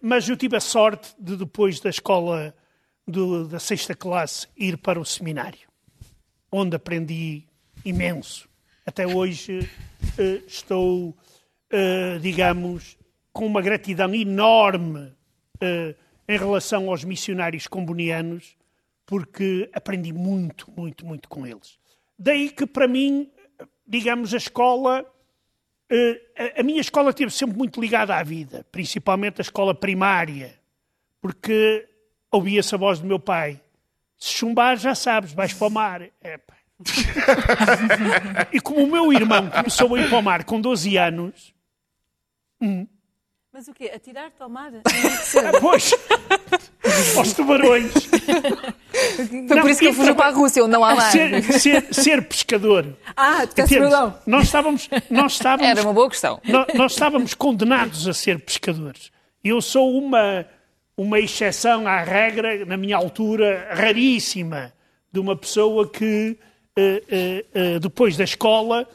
mas 0.00 0.28
eu 0.28 0.36
tive 0.36 0.56
a 0.56 0.60
sorte 0.60 1.14
de, 1.18 1.36
depois 1.36 1.80
da 1.80 1.90
escola 1.90 2.54
do, 3.06 3.46
da 3.46 3.58
sexta 3.58 3.94
classe, 3.94 4.48
ir 4.56 4.76
para 4.78 5.00
o 5.00 5.04
seminário, 5.04 5.68
onde 6.50 6.76
aprendi 6.76 7.44
imenso. 7.84 8.48
Até 8.86 9.06
hoje 9.06 9.68
estou, 10.46 11.16
digamos, 12.20 12.98
com 13.32 13.46
uma 13.46 13.62
gratidão 13.62 14.14
enorme 14.14 15.12
em 16.28 16.38
relação 16.38 16.90
aos 16.90 17.04
missionários 17.04 17.66
combonianos, 17.66 18.56
porque 19.06 19.68
aprendi 19.72 20.12
muito, 20.12 20.70
muito, 20.76 21.04
muito 21.04 21.28
com 21.28 21.46
eles. 21.46 21.78
Daí 22.18 22.50
que, 22.50 22.66
para 22.66 22.86
mim, 22.86 23.30
digamos, 23.86 24.32
a 24.32 24.36
escola. 24.36 25.04
Eh, 25.90 26.54
a 26.56 26.62
minha 26.62 26.80
escola 26.80 27.10
esteve 27.10 27.30
sempre 27.30 27.56
muito 27.56 27.80
ligada 27.80 28.16
à 28.16 28.22
vida, 28.22 28.64
principalmente 28.72 29.40
a 29.40 29.42
escola 29.42 29.74
primária, 29.74 30.58
porque 31.20 31.86
ouvia-se 32.32 32.74
a 32.74 32.78
voz 32.78 32.98
do 32.98 33.06
meu 33.06 33.20
pai: 33.20 33.60
se 34.18 34.32
chumbar, 34.32 34.76
já 34.76 34.94
sabes, 34.94 35.32
vais 35.32 35.52
para 35.52 35.66
o 35.66 35.70
mar. 35.70 36.02
e 38.52 38.60
como 38.60 38.82
o 38.82 38.90
meu 38.90 39.12
irmão 39.12 39.48
começou 39.48 39.94
a 39.94 40.00
ir 40.00 40.08
para 40.08 40.18
o 40.18 40.22
mar 40.22 40.44
com 40.44 40.60
12 40.60 40.96
anos. 40.96 41.54
Hum, 42.60 42.86
mas 43.54 43.68
o 43.68 43.74
quê? 43.74 43.92
Atirar-te 43.94 44.42
ao 44.42 44.48
mar? 44.48 44.72
Ah, 44.76 45.60
pois! 45.60 45.92
Aos 47.18 47.34
tubarões! 47.34 47.92
Foi 47.92 49.42
não, 49.42 49.60
por 49.60 49.70
isso 49.70 49.80
que 49.80 49.88
ele 49.88 49.94
fugiu 49.94 50.14
para 50.14 50.28
a 50.28 50.30
Rússia, 50.30 50.64
onde 50.64 50.72
não 50.72 50.82
há 50.82 50.94
mar. 50.94 51.10
Ser, 51.10 51.42
ser, 51.60 51.94
ser 51.94 52.26
pescador. 52.26 52.96
Ah, 53.14 53.46
peço 53.54 53.74
perdão. 53.74 54.18
Nós 54.26 54.44
estávamos, 54.44 54.88
nós 55.10 55.32
estávamos... 55.32 55.70
Era 55.70 55.82
uma 55.82 55.92
boa 55.92 56.08
questão. 56.08 56.40
Nós, 56.44 56.66
nós 56.72 56.92
estávamos 56.92 57.34
condenados 57.34 58.08
a 58.08 58.14
ser 58.14 58.40
pescadores. 58.40 59.12
Eu 59.44 59.60
sou 59.60 59.98
uma, 59.98 60.46
uma 60.96 61.18
exceção 61.18 61.86
à 61.86 62.02
regra, 62.02 62.64
na 62.64 62.76
minha 62.76 62.96
altura, 62.96 63.68
raríssima, 63.72 64.72
de 65.10 65.20
uma 65.20 65.36
pessoa 65.36 65.88
que, 65.88 66.38
uh, 66.78 67.76
uh, 67.76 67.80
depois 67.80 68.16
da 68.16 68.24
escola, 68.24 68.88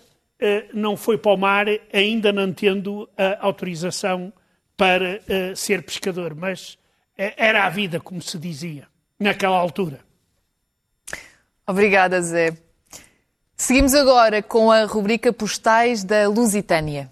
não 0.71 0.95
foi 0.95 1.17
para 1.17 1.31
o 1.31 1.37
mar, 1.37 1.65
ainda 1.91 2.31
não 2.31 2.53
tendo 2.53 3.09
a 3.17 3.43
autorização 3.43 4.31
para 4.77 5.19
ser 5.55 5.81
pescador, 5.81 6.35
mas 6.35 6.77
era 7.17 7.65
a 7.65 7.69
vida, 7.69 7.99
como 7.99 8.21
se 8.21 8.37
dizia, 8.37 8.87
naquela 9.19 9.57
altura. 9.57 9.99
Obrigada, 11.65 12.21
Zé. 12.21 12.55
Seguimos 13.57 13.95
agora 13.95 14.43
com 14.43 14.71
a 14.71 14.85
rubrica 14.85 15.33
Postais 15.33 16.03
da 16.03 16.29
Lusitânia. 16.29 17.09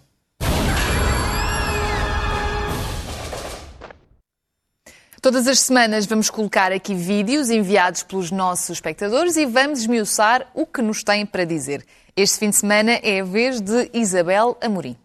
Todas 5.26 5.48
as 5.48 5.60
semanas 5.62 6.06
vamos 6.06 6.30
colocar 6.30 6.72
aqui 6.72 6.94
vídeos 6.94 7.50
enviados 7.50 8.04
pelos 8.04 8.30
nossos 8.30 8.70
espectadores 8.70 9.36
e 9.36 9.48
vamos 9.48 9.80
esmiuçar 9.80 10.46
o 10.54 10.68
que 10.68 10.84
nos 10.84 11.04
têm 11.04 11.26
para 11.26 11.44
dizer. 11.44 11.84
Este 12.16 12.38
fim 12.38 12.52
de 12.52 12.58
semana 12.58 12.92
é 13.02 13.22
a 13.22 13.24
vez 13.24 13.60
de 13.60 13.90
Isabel 13.92 14.56
Amorim. 14.62 14.96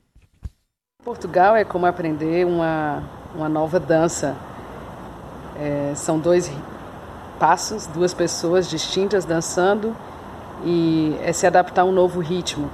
Portugal 1.02 1.56
é 1.56 1.64
como 1.64 1.86
aprender 1.86 2.44
uma, 2.44 3.02
uma 3.34 3.48
nova 3.48 3.80
dança. 3.80 4.36
É, 5.58 5.94
são 5.96 6.18
dois 6.18 6.50
passos, 7.38 7.86
duas 7.86 8.12
pessoas 8.12 8.68
distintas 8.68 9.24
dançando 9.24 9.96
e 10.66 11.16
é 11.22 11.32
se 11.32 11.46
adaptar 11.46 11.80
a 11.80 11.84
um 11.86 11.92
novo 11.92 12.20
ritmo. 12.20 12.70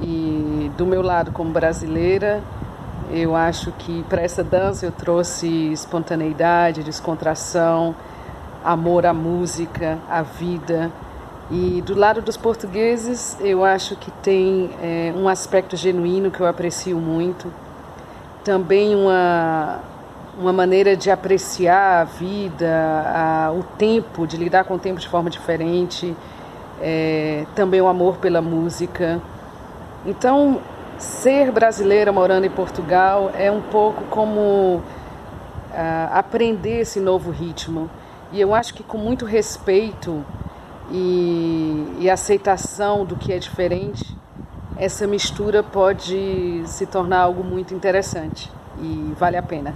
E 0.00 0.70
do 0.76 0.86
meu 0.86 1.02
lado, 1.02 1.32
como 1.32 1.50
brasileira, 1.50 2.40
eu 3.10 3.34
acho 3.34 3.72
que 3.72 4.02
para 4.04 4.22
essa 4.22 4.42
dança 4.44 4.86
eu 4.86 4.92
trouxe 4.92 5.72
espontaneidade, 5.72 6.82
descontração, 6.82 7.94
amor 8.64 9.06
à 9.06 9.12
música, 9.12 9.98
à 10.08 10.22
vida. 10.22 10.90
E 11.50 11.82
do 11.82 11.94
lado 11.94 12.22
dos 12.22 12.36
portugueses, 12.36 13.36
eu 13.40 13.64
acho 13.64 13.96
que 13.96 14.10
tem 14.10 14.70
é, 14.82 15.12
um 15.16 15.28
aspecto 15.28 15.76
genuíno 15.76 16.30
que 16.30 16.40
eu 16.40 16.46
aprecio 16.46 16.96
muito. 16.96 17.52
Também 18.42 18.94
uma, 18.94 19.80
uma 20.38 20.52
maneira 20.52 20.96
de 20.96 21.10
apreciar 21.10 22.00
a 22.00 22.04
vida, 22.04 22.72
a, 23.06 23.52
o 23.52 23.62
tempo, 23.76 24.26
de 24.26 24.36
lidar 24.36 24.64
com 24.64 24.74
o 24.74 24.78
tempo 24.78 24.98
de 24.98 25.08
forma 25.08 25.28
diferente. 25.28 26.16
É, 26.80 27.44
também 27.54 27.80
o 27.80 27.86
amor 27.86 28.16
pela 28.16 28.40
música. 28.40 29.20
Então, 30.06 30.60
ser 31.02 31.50
brasileira 31.50 32.12
morando 32.12 32.46
em 32.46 32.50
Portugal 32.50 33.30
é 33.34 33.50
um 33.50 33.60
pouco 33.60 34.04
como 34.04 34.82
aprender 36.12 36.80
esse 36.80 37.00
novo 37.00 37.30
ritmo. 37.30 37.90
E 38.30 38.40
eu 38.40 38.54
acho 38.54 38.72
que 38.74 38.82
com 38.82 38.96
muito 38.96 39.24
respeito 39.24 40.24
e, 40.90 41.96
e 42.00 42.10
aceitação 42.10 43.04
do 43.04 43.16
que 43.16 43.32
é 43.32 43.38
diferente, 43.38 44.16
essa 44.76 45.06
mistura 45.06 45.62
pode 45.62 46.62
se 46.66 46.86
tornar 46.86 47.20
algo 47.20 47.44
muito 47.44 47.74
interessante 47.74 48.50
e 48.80 49.12
vale 49.18 49.36
a 49.36 49.42
pena. 49.42 49.74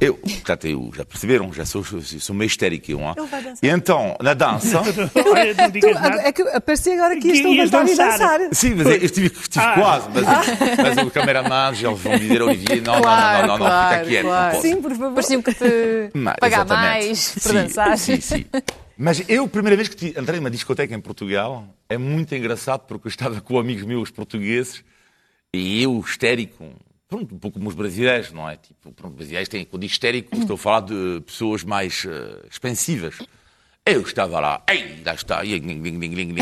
Eu, 0.00 0.14
portanto, 0.16 0.66
eu, 0.66 0.90
já 0.92 1.04
perceberam, 1.04 1.52
já 1.52 1.64
sou, 1.64 1.84
sou 1.84 2.34
meio 2.34 2.48
histérico. 2.48 2.90
Eu, 2.90 2.98
não? 2.98 3.14
E 3.62 3.68
então, 3.68 4.16
na 4.20 4.34
dança. 4.34 4.80
Olha, 5.14 5.54
não 5.54 5.70
digas 5.70 5.94
nada. 5.94 6.20
É 6.22 6.32
que 6.32 6.42
aparecia 6.42 6.94
agora 6.94 7.14
que 7.14 7.20
Que 7.22 7.28
isto 7.28 7.46
ias 7.46 7.70
levantar 7.70 7.92
e 7.92 7.96
dançar. 7.96 8.38
dançar. 8.40 8.54
Sim, 8.54 8.74
mas 8.74 8.86
eu 8.88 8.92
estive, 8.96 9.26
estive 9.28 9.64
Ah. 9.64 9.74
quase. 9.74 10.08
Mas, 10.12 10.96
mas 10.96 11.06
o 11.06 11.10
cameraman, 11.12 11.68
eles 11.68 12.00
vão 12.00 12.18
dizer, 12.18 12.42
Olivier, 12.42 12.82
não, 12.82 13.00
Claro, 13.00 13.46
não, 13.46 13.46
não, 13.46 13.46
não, 13.46 13.58
não, 13.58 13.66
claro, 13.66 13.94
fica 13.98 14.08
quieto, 14.10 14.24
claro. 14.24 14.44
não 14.46 14.50
posso. 14.60 14.62
Sim, 14.68 14.82
por 14.82 14.90
favor. 14.90 15.12
Parecia-me 15.14 15.42
que 15.44 15.54
te 15.54 16.10
Mas, 16.12 16.36
pagar 16.40 16.56
exatamente. 16.66 16.90
mais 17.06 17.30
para 17.34 17.40
Sim, 17.40 17.52
dançar. 17.54 17.98
Sim, 17.98 18.20
sim. 18.20 18.44
Mas 18.98 19.22
eu, 19.28 19.44
a 19.44 19.48
primeira 19.48 19.76
vez 19.76 19.88
que 19.88 20.08
entrei 20.08 20.38
numa 20.40 20.50
discoteca 20.50 20.92
em 20.92 21.00
Portugal, 21.00 21.66
é 21.88 21.96
muito 21.96 22.34
engraçado 22.34 22.80
porque 22.88 23.06
eu 23.06 23.10
estava 23.10 23.40
com 23.40 23.58
amigos 23.60 23.84
meus 23.84 24.10
portugueses 24.10 24.82
e 25.52 25.82
eu, 25.84 26.00
histérico, 26.04 26.64
pronto, 27.08 27.34
um 27.34 27.38
pouco 27.38 27.58
como 27.58 27.68
os 27.68 27.74
brasileiros, 27.74 28.32
não 28.32 28.48
é? 28.48 28.56
Tipo, 28.56 28.92
pronto, 28.92 29.12
os 29.12 29.16
brasileiros 29.16 29.48
têm, 29.48 29.64
quando 29.64 29.84
histérico, 29.84 30.36
estou 30.36 30.54
a 30.54 30.58
falar 30.58 30.80
de 30.80 31.22
pessoas 31.26 31.64
mais 31.64 32.04
eh, 32.06 32.46
expansivas. 32.50 33.18
Eu 33.86 34.00
estava 34.00 34.40
lá, 34.40 34.62
ei, 34.68 35.02
lá 35.04 35.14
está, 35.14 35.44
e, 35.44 35.60
ding, 35.60 35.80
ding, 35.80 35.98
ding. 35.98 36.34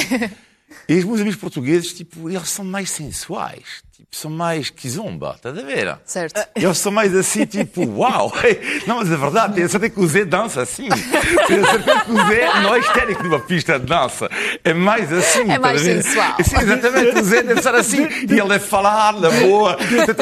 E 0.89 0.99
os 0.99 1.05
meus 1.05 1.21
amigos 1.21 1.39
portugueses, 1.39 1.93
tipo, 1.93 2.29
eles 2.29 2.49
são 2.49 2.65
mais 2.65 2.91
sensuais, 2.91 3.83
tipo, 3.93 4.09
são 4.15 4.31
mais 4.31 4.71
kizomba, 4.71 5.35
estás 5.37 5.57
a 5.57 5.63
ver? 5.63 5.99
Certo. 6.05 6.41
Eles 6.55 6.79
são 6.79 6.93
mais 6.93 7.15
assim, 7.15 7.47
tipo, 7.47 7.85
uau! 7.99 8.33
Não, 8.87 8.97
mas 8.97 9.11
é 9.11 9.17
verdade, 9.17 9.55
tenho 9.55 9.69
certeza 9.69 9.93
que 9.93 10.01
o 10.01 10.07
Zé 10.07 10.25
dança 10.25 10.63
assim. 10.63 10.89
Tenho 11.47 11.67
certeza 11.67 12.01
que 12.01 12.11
o 12.13 12.27
Zé 12.27 12.61
não 12.63 12.75
é 12.75 12.79
histérico 12.79 13.23
numa 13.23 13.41
pista 13.41 13.79
de 13.79 13.87
dança. 13.87 14.29
É 14.65 14.73
mais 14.75 15.13
assim. 15.13 15.51
É 15.51 15.59
mais 15.59 15.81
sensual. 15.81 16.37
Sim, 16.43 16.57
exatamente. 16.57 17.19
O 17.19 17.25
Zé 17.25 17.43
deve 17.43 17.61
estar 17.61 17.75
assim. 17.75 18.07
E 18.33 18.39
ele 18.39 18.49
deve 18.49 18.67
falar 18.67 19.13
na 19.15 19.31
boa. 19.31 19.77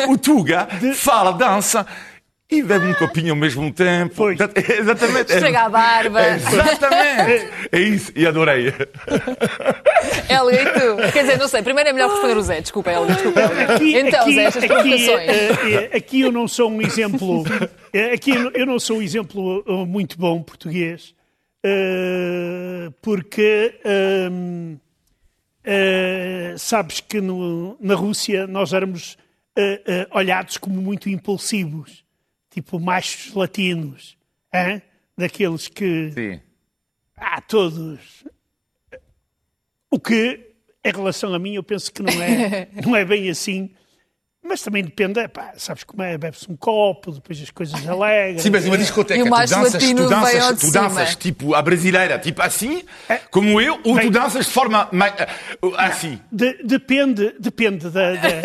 O 0.08 0.18
Tuga 0.18 0.68
fala, 0.94 1.32
dança. 1.32 1.86
E 2.50 2.62
bebe 2.62 2.86
um 2.86 2.94
copinho 2.94 3.30
ao 3.32 3.36
mesmo 3.36 3.72
tempo. 3.72 4.14
Pois. 4.16 4.36
Exatamente. 4.80 5.32
Esfrega 5.32 5.60
a 5.62 5.68
barba. 5.68 6.20
Exatamente. 6.34 7.48
É 7.70 7.78
isso. 7.80 8.12
E 8.16 8.26
adorei. 8.26 8.74
Helga, 10.28 10.62
e 10.62 10.64
tu? 10.72 11.12
Quer 11.12 11.22
dizer, 11.22 11.38
não 11.38 11.46
sei. 11.48 11.62
Primeiro 11.62 11.90
é 11.90 11.92
melhor 11.92 12.10
responder 12.10 12.36
o 12.36 12.42
Zé. 12.42 12.60
Desculpa, 12.60 12.90
Helga. 12.90 13.12
Desculpa, 13.14 13.40
Helga. 13.40 13.74
Aqui, 13.74 13.96
Então, 13.96 14.20
aqui, 14.22 14.34
Zé, 14.34 14.42
estas 14.44 14.64
aqui, 14.64 14.72
provocações. 14.74 15.28
eh, 15.28 15.88
eh, 15.92 15.96
aqui 15.96 16.20
eu 16.22 16.32
não 16.32 16.48
sou 16.48 16.70
um 16.70 16.82
exemplo. 16.82 17.44
eh, 17.92 18.12
Aqui 18.14 18.30
eu 18.54 18.66
não- 18.66 18.80
sou 18.80 18.98
um 18.98 19.02
exemplo 19.02 19.64
muito 19.86 20.18
bom 20.18 20.42
português, 20.42 21.14
porque 23.02 23.78
ehm, 23.84 24.76
eh, 25.64 26.54
sabes 26.58 27.00
que 27.00 27.20
no- 27.20 27.76
na 27.80 27.94
Rússia 27.94 28.46
nós 28.46 28.72
éramos 28.72 29.16
olhados 30.12 30.56
como 30.56 30.80
muito 30.80 31.08
impulsivos, 31.10 32.02
tipo 32.62 32.78
machos 32.80 33.34
latinos, 33.34 34.16
hã? 34.54 34.80
daqueles 35.16 35.68
que 35.68 36.10
Sim. 36.12 36.40
ah, 37.16 37.40
todos. 37.40 38.24
O 39.90 39.98
que, 39.98 40.54
em 40.84 40.92
relação 40.92 41.34
a 41.34 41.38
mim, 41.38 41.54
eu 41.54 41.62
penso 41.62 41.92
que 41.92 42.02
não 42.02 42.22
é, 42.22 42.68
não 42.86 42.94
é 42.96 43.04
bem 43.04 43.28
assim. 43.28 43.74
Mas 44.42 44.62
também 44.62 44.82
depende, 44.82 45.28
pá, 45.28 45.52
sabes 45.56 45.84
como 45.84 46.02
é? 46.02 46.16
Bebe-se 46.16 46.50
um 46.50 46.56
copo, 46.56 47.12
depois 47.12 47.40
as 47.42 47.50
coisas 47.50 47.86
alegram. 47.86 48.38
Sim, 48.42 48.50
mas 48.50 48.64
uma 48.66 48.78
discoteca, 48.78 49.20
E 49.20 49.24
tu 49.24 49.30
danças, 49.30 49.72
tu 49.84 50.08
danças, 50.08 50.58
tu 50.60 50.72
danças 50.72 51.14
tipo 51.16 51.54
a 51.54 51.60
brasileira, 51.62 52.18
tipo 52.18 52.40
assim, 52.42 52.82
como 53.30 53.60
eu, 53.60 53.74
ou 53.84 53.94
tu 53.94 53.94
Bem- 53.96 54.10
danças 54.10 54.46
de 54.46 54.52
forma 54.52 54.88
mais, 54.90 55.12
assim. 55.76 56.18
De- 56.32 56.58
depende, 56.64 57.34
depende 57.38 57.90
da, 57.90 58.12
da- 58.14 58.40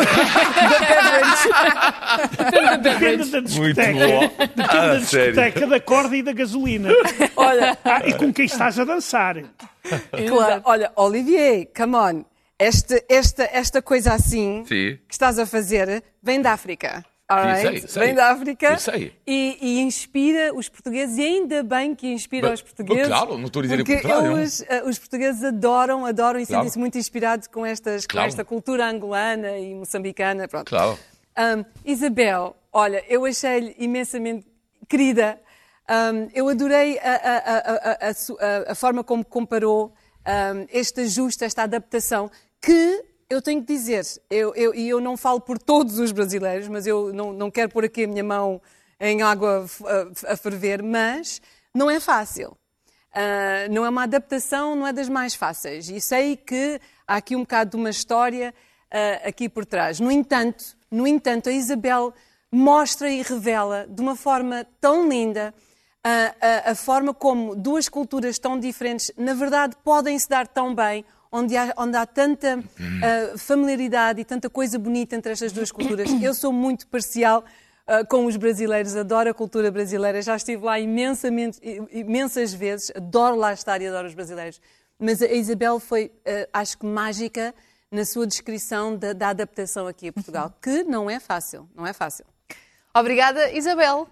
depende 2.82 3.30
da 3.30 3.40
discoteca. 3.40 4.06
bom. 4.06 4.20
Depende 4.20 4.52
Ah, 4.58 4.86
da 4.88 5.00
sério. 5.00 5.32
discoteca, 5.32 5.66
da 5.66 5.80
corda 5.80 6.16
e 6.16 6.22
da 6.22 6.32
gasolina. 6.32 6.90
Olha, 7.36 7.76
Ah, 7.84 8.02
e 8.06 8.12
com 8.14 8.32
quem 8.32 8.44
estás 8.44 8.78
a 8.78 8.84
dançar. 8.84 9.36
claro. 10.28 10.60
Olha, 10.64 10.92
Olivier, 10.94 11.68
come 11.76 11.96
on. 11.96 12.24
Este, 12.58 13.04
esta, 13.08 13.44
esta 13.52 13.82
coisa 13.82 14.14
assim 14.14 14.64
Sim. 14.66 14.98
que 15.06 15.12
estás 15.14 15.38
a 15.38 15.44
fazer 15.46 16.02
vem 16.22 16.40
da 16.40 16.52
África. 16.52 17.04
right? 17.30 17.80
sei, 17.80 17.88
sei. 17.88 18.02
Vem 18.06 18.14
da 18.14 18.30
África. 18.30 18.78
E, 19.26 19.58
e 19.60 19.80
inspira 19.80 20.54
os 20.54 20.68
portugueses, 20.68 21.18
e 21.18 21.22
ainda 21.22 21.62
bem 21.62 21.94
que 21.94 22.06
inspira 22.08 22.48
Mas- 22.48 22.60
os 22.60 22.62
portugueses. 22.62 23.08
claro, 23.08 23.36
não 23.36 23.46
estou 23.46 23.60
a 23.60 23.62
dizer 23.64 23.76
porque 23.78 23.96
contrário. 23.96 24.36
eles, 24.38 24.64
eh, 24.68 24.82
os 24.84 24.98
portugueses 24.98 25.44
adoram, 25.44 26.06
adoram 26.06 26.40
e 26.40 26.46
Claro. 26.46 26.62
sentem-se 26.62 26.78
muito 26.78 26.96
inspirados 26.96 27.46
com, 27.46 27.66
estas, 27.66 28.06
Claro. 28.06 28.24
com 28.24 28.28
esta 28.28 28.44
cultura 28.44 28.88
angolana 28.88 29.58
e 29.58 29.74
moçambicana. 29.74 30.48
Pronto. 30.48 30.68
Claro. 30.70 30.98
Um, 31.38 31.64
Isabel, 31.84 32.56
olha, 32.72 33.04
eu 33.06 33.26
achei-lhe 33.26 33.74
imensamente 33.78 34.46
querida. 34.88 35.38
Um, 35.90 36.28
eu 36.32 36.48
adorei 36.48 36.98
a, 37.00 37.10
a- 37.12 38.08
a- 38.08 38.72
a 38.72 38.74
forma 38.74 39.04
como 39.04 39.22
comparou 39.24 39.92
um, 40.26 40.66
este 40.72 41.02
ajuste, 41.02 41.44
esta 41.44 41.62
adaptação, 41.64 42.28
que 42.66 43.04
eu 43.30 43.40
tenho 43.40 43.60
que 43.60 43.72
dizer, 43.72 44.04
eu, 44.28 44.52
eu, 44.56 44.74
e 44.74 44.88
eu 44.88 45.00
não 45.00 45.16
falo 45.16 45.40
por 45.40 45.56
todos 45.56 46.00
os 46.00 46.10
brasileiros, 46.10 46.66
mas 46.66 46.84
eu 46.84 47.12
não, 47.12 47.32
não 47.32 47.48
quero 47.48 47.70
pôr 47.70 47.84
aqui 47.84 48.02
a 48.02 48.08
minha 48.08 48.24
mão 48.24 48.60
em 48.98 49.22
água 49.22 49.64
a, 50.26 50.36
ferver, 50.36 50.82
mas 50.82 51.40
não 51.72 51.88
é 51.88 52.00
fácil. 52.00 52.56
Ah, 53.14 53.68
não 53.70 53.86
é 53.86 53.88
uma 53.88 54.02
adaptação, 54.02 54.74
não 54.74 54.84
é 54.84 54.92
das 54.92 55.08
mais 55.08 55.32
fáceis. 55.36 55.88
E 55.88 56.00
sei 56.00 56.36
que 56.36 56.80
há 57.06 57.16
aqui 57.16 57.36
um 57.36 57.42
bocado 57.42 57.70
de 57.70 57.76
uma 57.76 57.90
história 57.90 58.52
ah, 58.90 59.28
aqui 59.28 59.48
por 59.48 59.64
trás. 59.64 60.00
No 60.00 60.10
entanto, 60.10 60.76
no 60.90 61.06
entanto, 61.06 61.48
a 61.48 61.52
Isabel 61.52 62.12
mostra 62.50 63.08
e 63.08 63.22
revela 63.22 63.86
de 63.88 64.02
uma 64.02 64.16
forma 64.16 64.66
tão 64.80 65.08
linda 65.08 65.54
a, 66.02 66.70
a 66.70 66.74
forma 66.74 67.12
como 67.12 67.54
duas 67.56 67.88
culturas 67.88 68.38
tão 68.38 68.58
diferentes, 68.58 69.10
na 69.16 69.34
verdade, 69.34 69.76
podem 69.82 70.16
se 70.18 70.28
dar 70.28 70.46
tão 70.46 70.72
bem, 70.72 71.04
onde 71.30 71.56
há, 71.56 71.72
onde 71.76 71.96
há 71.96 72.06
tanta 72.06 72.58
ah, 73.02 73.38
familiaridade 73.38 74.20
e 74.20 74.24
tanta 74.24 74.48
coisa 74.48 74.78
bonita 74.78 75.16
entre 75.16 75.32
estas 75.32 75.52
duas 75.52 75.70
culturas. 75.70 76.10
Eu 76.22 76.34
sou 76.34 76.52
muito 76.52 76.86
parcial 76.86 77.44
ah, 77.86 78.04
com 78.04 78.26
os 78.26 78.36
brasileiros, 78.36 78.96
adoro 78.96 79.30
a 79.30 79.34
cultura 79.34 79.70
brasileira, 79.70 80.20
já 80.20 80.36
estive 80.36 80.64
lá 80.64 80.78
imensamente, 80.78 81.60
imensas 81.92 82.52
vezes, 82.52 82.92
adoro 82.96 83.36
lá 83.36 83.52
estar 83.52 83.80
e 83.80 83.86
adoro 83.86 84.08
os 84.08 84.14
brasileiros. 84.14 84.60
Mas 84.98 85.20
a 85.20 85.26
Isabel 85.26 85.78
foi, 85.78 86.10
ah, 86.26 86.60
acho 86.60 86.78
que, 86.78 86.86
mágica 86.86 87.54
na 87.90 88.04
sua 88.04 88.26
descrição 88.26 88.96
da, 88.96 89.12
da 89.12 89.28
adaptação 89.28 89.86
aqui 89.86 90.08
a 90.08 90.12
Portugal, 90.12 90.52
que 90.60 90.82
não 90.82 91.08
é 91.08 91.20
fácil, 91.20 91.68
não 91.74 91.86
é 91.86 91.92
fácil. 91.92 92.24
Obrigada, 92.94 93.52
Isabel. 93.52 94.08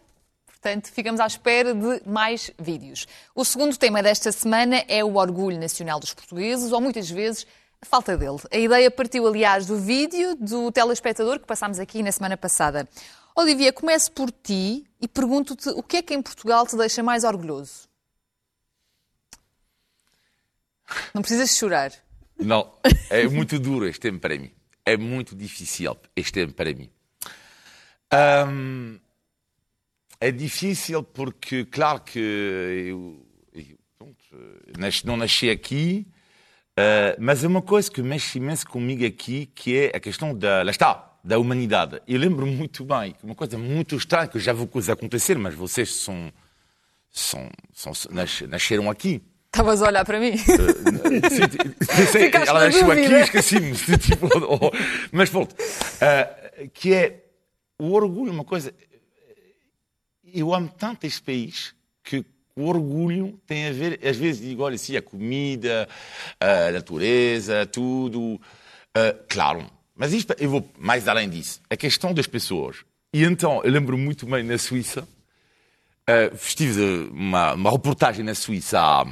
Portanto, 0.65 0.91
ficamos 0.91 1.21
à 1.21 1.27
espera 1.27 1.75
de 1.75 2.01
mais 2.09 2.51
vídeos. 2.59 3.07
O 3.35 3.45
segundo 3.45 3.77
tema 3.77 4.03
desta 4.03 4.33
semana 4.33 4.83
é 4.89 5.05
o 5.05 5.17
orgulho 5.17 5.61
nacional 5.61 6.01
dos 6.01 6.15
portugueses, 6.15 6.73
ou 6.73 6.81
muitas 6.81 7.11
vezes 7.11 7.47
a 7.83 7.85
falta 7.85 8.17
dele. 8.17 8.39
A 8.51 8.57
ideia 8.57 8.91
partiu, 8.91 9.27
aliás, 9.27 9.67
do 9.67 9.77
vídeo 9.77 10.35
do 10.37 10.73
telespectador 10.73 11.39
que 11.39 11.47
passámos 11.47 11.79
aqui 11.79 12.03
na 12.03 12.11
semana 12.11 12.35
passada. 12.35 12.89
Olivia, 13.37 13.75
começo 13.75 14.11
por 14.13 14.31
ti 14.31 14.87
e 14.99 15.07
pergunto-te 15.07 15.69
o 15.69 15.83
que 15.83 15.99
é 15.99 16.03
que 16.03 16.15
em 16.15 16.23
Portugal 16.23 16.67
te 16.67 16.79
deixa 16.79 17.03
mais 17.03 17.25
orgulhoso? 17.25 17.87
Não 21.13 21.21
precisas 21.21 21.55
chorar. 21.55 21.93
Não, 22.39 22.73
é 23.11 23.29
muito 23.29 23.59
duro 23.59 23.87
este 23.87 24.01
tempo 24.01 24.19
para 24.19 24.39
mim. 24.39 24.51
É 24.83 24.97
muito 24.97 25.37
difícil 25.37 25.95
este 26.17 26.33
tempo 26.33 26.55
para 26.55 26.73
mim. 26.73 26.91
Hum, 28.49 28.99
é 30.25 30.31
difícil 30.31 31.03
porque, 31.03 31.65
claro 31.67 32.01
que 32.01 32.19
eu, 32.19 33.27
eu, 33.55 33.77
pronto, 33.99 34.17
não 35.05 35.17
nasci 35.19 35.51
aqui, 35.51 36.07
eh, 36.77 37.15
mas 37.21 37.45
é 37.45 37.47
uma 37.47 37.61
coisa 37.61 37.91
que 37.91 38.03
mexe 38.03 38.39
imenso 38.39 38.67
comigo 38.67 39.05
aqui, 39.05 39.47
que 39.55 39.77
é 39.77 39.97
a 39.97 40.01
questão 40.01 40.35
da, 40.35 40.63
lá 40.63 40.71
está, 40.71 41.13
da 41.23 41.39
humanidade. 41.39 42.01
Eu 42.09 42.19
lembro 42.19 42.47
muito 42.47 42.87
bem, 42.87 43.13
que 43.13 43.23
uma 43.25 43.35
coisa 43.35 43.59
muito 43.59 43.97
estranha, 43.97 44.27
que 44.27 44.39
eu 44.39 44.41
já 44.41 44.55
vou 44.55 44.67
acontecer, 44.93 45.37
mas 45.37 45.55
vocês 45.55 45.93
são, 45.95 46.33
são, 47.11 47.51
são, 47.75 47.93
nas- 48.11 48.41
nasceram 48.49 48.89
aqui. 48.91 49.21
Estavas 49.47 49.83
a 49.83 49.89
olhar 49.89 50.05
para 50.07 50.19
mim? 50.19 50.39
Sim, 50.39 50.57
pensei, 51.87 52.23
Ficaste 52.27 52.49
ela 52.49 52.61
na 52.61 52.67
nasceu 52.67 52.91
aqui 52.91 53.03
e 53.13 53.21
esqueci-me. 53.21 53.73
Tipo, 53.99 54.27
oh, 54.49 54.71
mas 55.13 55.29
pronto. 55.29 55.55
Ah, 56.01 56.35
que 56.73 56.95
é 56.95 57.25
o 57.79 57.93
orgulho, 57.93 58.33
uma 58.33 58.45
coisa. 58.45 58.73
Eu 60.35 60.53
amo 60.53 60.69
tanto 60.77 61.07
este 61.07 61.23
país 61.23 61.75
que 62.03 62.25
o 62.57 62.67
orgulho 62.67 63.41
tem 63.47 63.69
a 63.69 63.73
ver, 63.73 64.01
às 64.05 64.17
vezes 64.17 64.43
digo, 64.43 64.63
olha, 64.63 64.77
sim, 64.77 64.97
a 64.97 65.03
comida, 65.03 65.89
a 66.41 66.71
natureza, 66.73 67.65
tudo. 67.67 68.41
Ah, 68.95 69.15
claro, 69.29 69.67
mas 69.95 70.13
isto, 70.13 70.35
eu 70.39 70.51
vou 70.51 70.69
mais 70.79 71.07
além 71.09 71.29
disso. 71.31 71.61
A 71.71 71.77
questão 71.77 72.13
das 72.13 72.27
pessoas. 72.27 72.85
E 73.13 73.23
então, 73.25 73.63
eu 73.65 73.71
lembro 73.71 73.97
muito 73.97 74.27
bem 74.27 74.43
na 74.43 74.59
Suíça, 74.59 75.07
ah, 76.07 76.35
estive 76.35 77.09
uma, 77.13 77.55
uma 77.55 77.71
reportagem 77.71 78.25
na 78.25 78.35
Suíça 78.35 78.81
há 78.81 79.07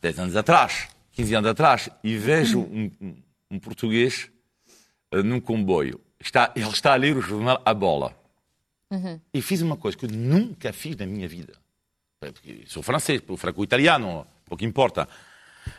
10 0.00 0.18
anos 0.18 0.36
atrás, 0.36 0.88
15 1.12 1.34
anos 1.34 1.50
atrás, 1.50 1.88
e 2.02 2.16
vejo 2.16 2.60
um, 2.70 2.90
um- 3.00 3.16
um 3.52 3.58
português 3.58 4.30
eh, 5.12 5.22
num 5.22 5.40
comboio. 5.40 6.00
Está, 6.18 6.52
ele 6.56 6.68
está 6.70 6.92
a 6.94 6.96
ler 6.96 7.16
o 7.16 7.20
jornal 7.20 7.60
A 7.64 7.74
Bola. 7.74 8.16
Uhum. 8.92 9.18
E 9.32 9.40
fiz 9.40 9.62
uma 9.62 9.76
coisa 9.78 9.96
que 9.96 10.04
eu 10.04 10.10
nunca 10.10 10.70
fiz 10.70 10.94
na 10.96 11.06
minha 11.06 11.26
vida. 11.26 11.54
Porque 12.20 12.64
sou 12.66 12.82
francês, 12.82 13.22
franco-italiano, 13.38 14.26
pouco 14.44 14.62
importa. 14.64 15.08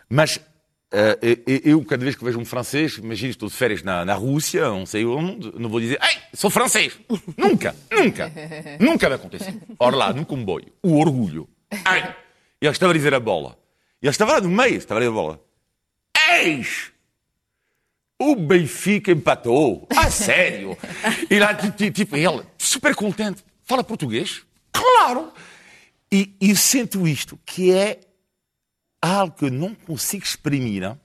Mas 0.09 0.37
uh, 0.37 1.15
eu, 1.63 1.85
cada 1.85 2.03
vez 2.03 2.15
que 2.15 2.23
vejo 2.23 2.39
um 2.39 2.45
francês, 2.45 2.97
imagino, 2.97 3.29
estou 3.29 3.47
de 3.47 3.55
férias 3.55 3.83
na, 3.83 4.03
na 4.03 4.15
Rússia, 4.15 4.67
não 4.67 4.85
sei 4.87 5.05
onde, 5.05 5.53
não 5.59 5.69
vou 5.69 5.79
dizer, 5.79 5.99
ei, 6.01 6.17
sou 6.33 6.49
francês. 6.49 6.99
nunca, 7.37 7.75
nunca, 7.91 8.31
nunca 8.81 9.07
vai 9.07 9.17
acontecer. 9.17 9.55
Ora 9.77 9.95
lá, 9.95 10.11
no 10.11 10.25
comboio, 10.25 10.73
o 10.81 10.97
orgulho. 10.97 11.47
Ai, 11.85 12.15
ele 12.59 12.71
estava 12.71 12.91
a 12.91 12.95
dizer 12.95 13.13
a 13.13 13.19
bola. 13.19 13.57
Ele 14.01 14.09
estava 14.09 14.33
lá 14.33 14.41
no 14.41 14.49
meio, 14.49 14.77
estava 14.77 14.99
a 14.99 15.01
dizer 15.01 15.11
a 15.11 15.15
bola. 15.15 15.39
Eis! 16.41 16.91
O 18.19 18.35
Benfica 18.35 19.11
empatou. 19.11 19.87
A 19.95 20.09
sério? 20.09 20.77
E 21.29 21.39
lá, 21.39 21.53
tipo, 21.53 22.15
ele, 22.15 22.43
super 22.73 22.95
contente. 22.95 23.43
Fala 23.63 23.83
português? 23.83 24.43
Claro! 24.71 25.31
E, 26.11 26.35
e 26.39 26.55
sinto 26.55 27.07
isto, 27.07 27.39
que 27.45 27.71
é 27.71 27.99
algo 29.01 29.35
que 29.35 29.45
eu 29.45 29.51
não 29.51 29.73
consigo 29.73 30.23
exprimir, 30.23 30.95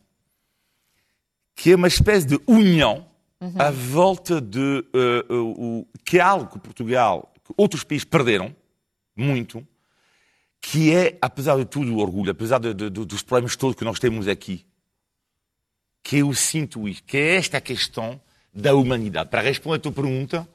que 1.55 1.73
é 1.73 1.77
uma 1.77 1.89
espécie 1.89 2.27
de 2.27 2.41
união 2.47 3.07
uhum. 3.41 3.55
à 3.59 3.71
volta 3.71 4.41
de 4.41 4.85
uh, 4.95 5.35
uh, 5.35 5.79
uh, 5.81 5.89
que 6.05 6.19
é 6.19 6.21
algo 6.21 6.53
que 6.53 6.59
Portugal, 6.59 7.33
que 7.45 7.53
outros 7.57 7.85
países 7.85 8.05
perderam 8.05 8.55
muito, 9.17 9.67
que 10.61 10.95
é, 10.95 11.17
apesar 11.21 11.57
de 11.57 11.65
tudo, 11.65 11.95
o 11.95 11.99
orgulho, 11.99 12.31
apesar 12.31 12.59
de, 12.59 12.75
de, 12.75 12.91
dos 12.91 13.23
problemas 13.23 13.57
todos 13.57 13.77
que 13.77 13.85
nós 13.85 13.99
temos 13.99 14.29
aqui, 14.29 14.67
que 16.03 16.19
eu 16.19 16.33
sinto 16.35 16.89
isto, 16.89 17.05
que 17.05 17.17
é 17.17 17.37
esta 17.37 17.61
questão 17.61 18.21
da 18.53 18.75
humanidade. 18.75 19.31
Para 19.31 19.41
responder 19.41 19.77
a 19.77 19.81
tua 19.81 19.93
pergunta, 19.93 20.49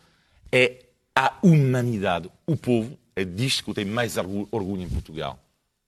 é 0.51 0.83
a 1.15 1.33
humanidade, 1.43 2.29
o 2.45 2.57
povo, 2.57 2.97
é 3.15 3.23
disto 3.23 3.63
que 3.63 3.69
eu 3.69 3.73
tenho 3.73 3.93
mais 3.93 4.17
orgulho 4.17 4.81
em 4.81 4.89
Portugal, 4.89 5.39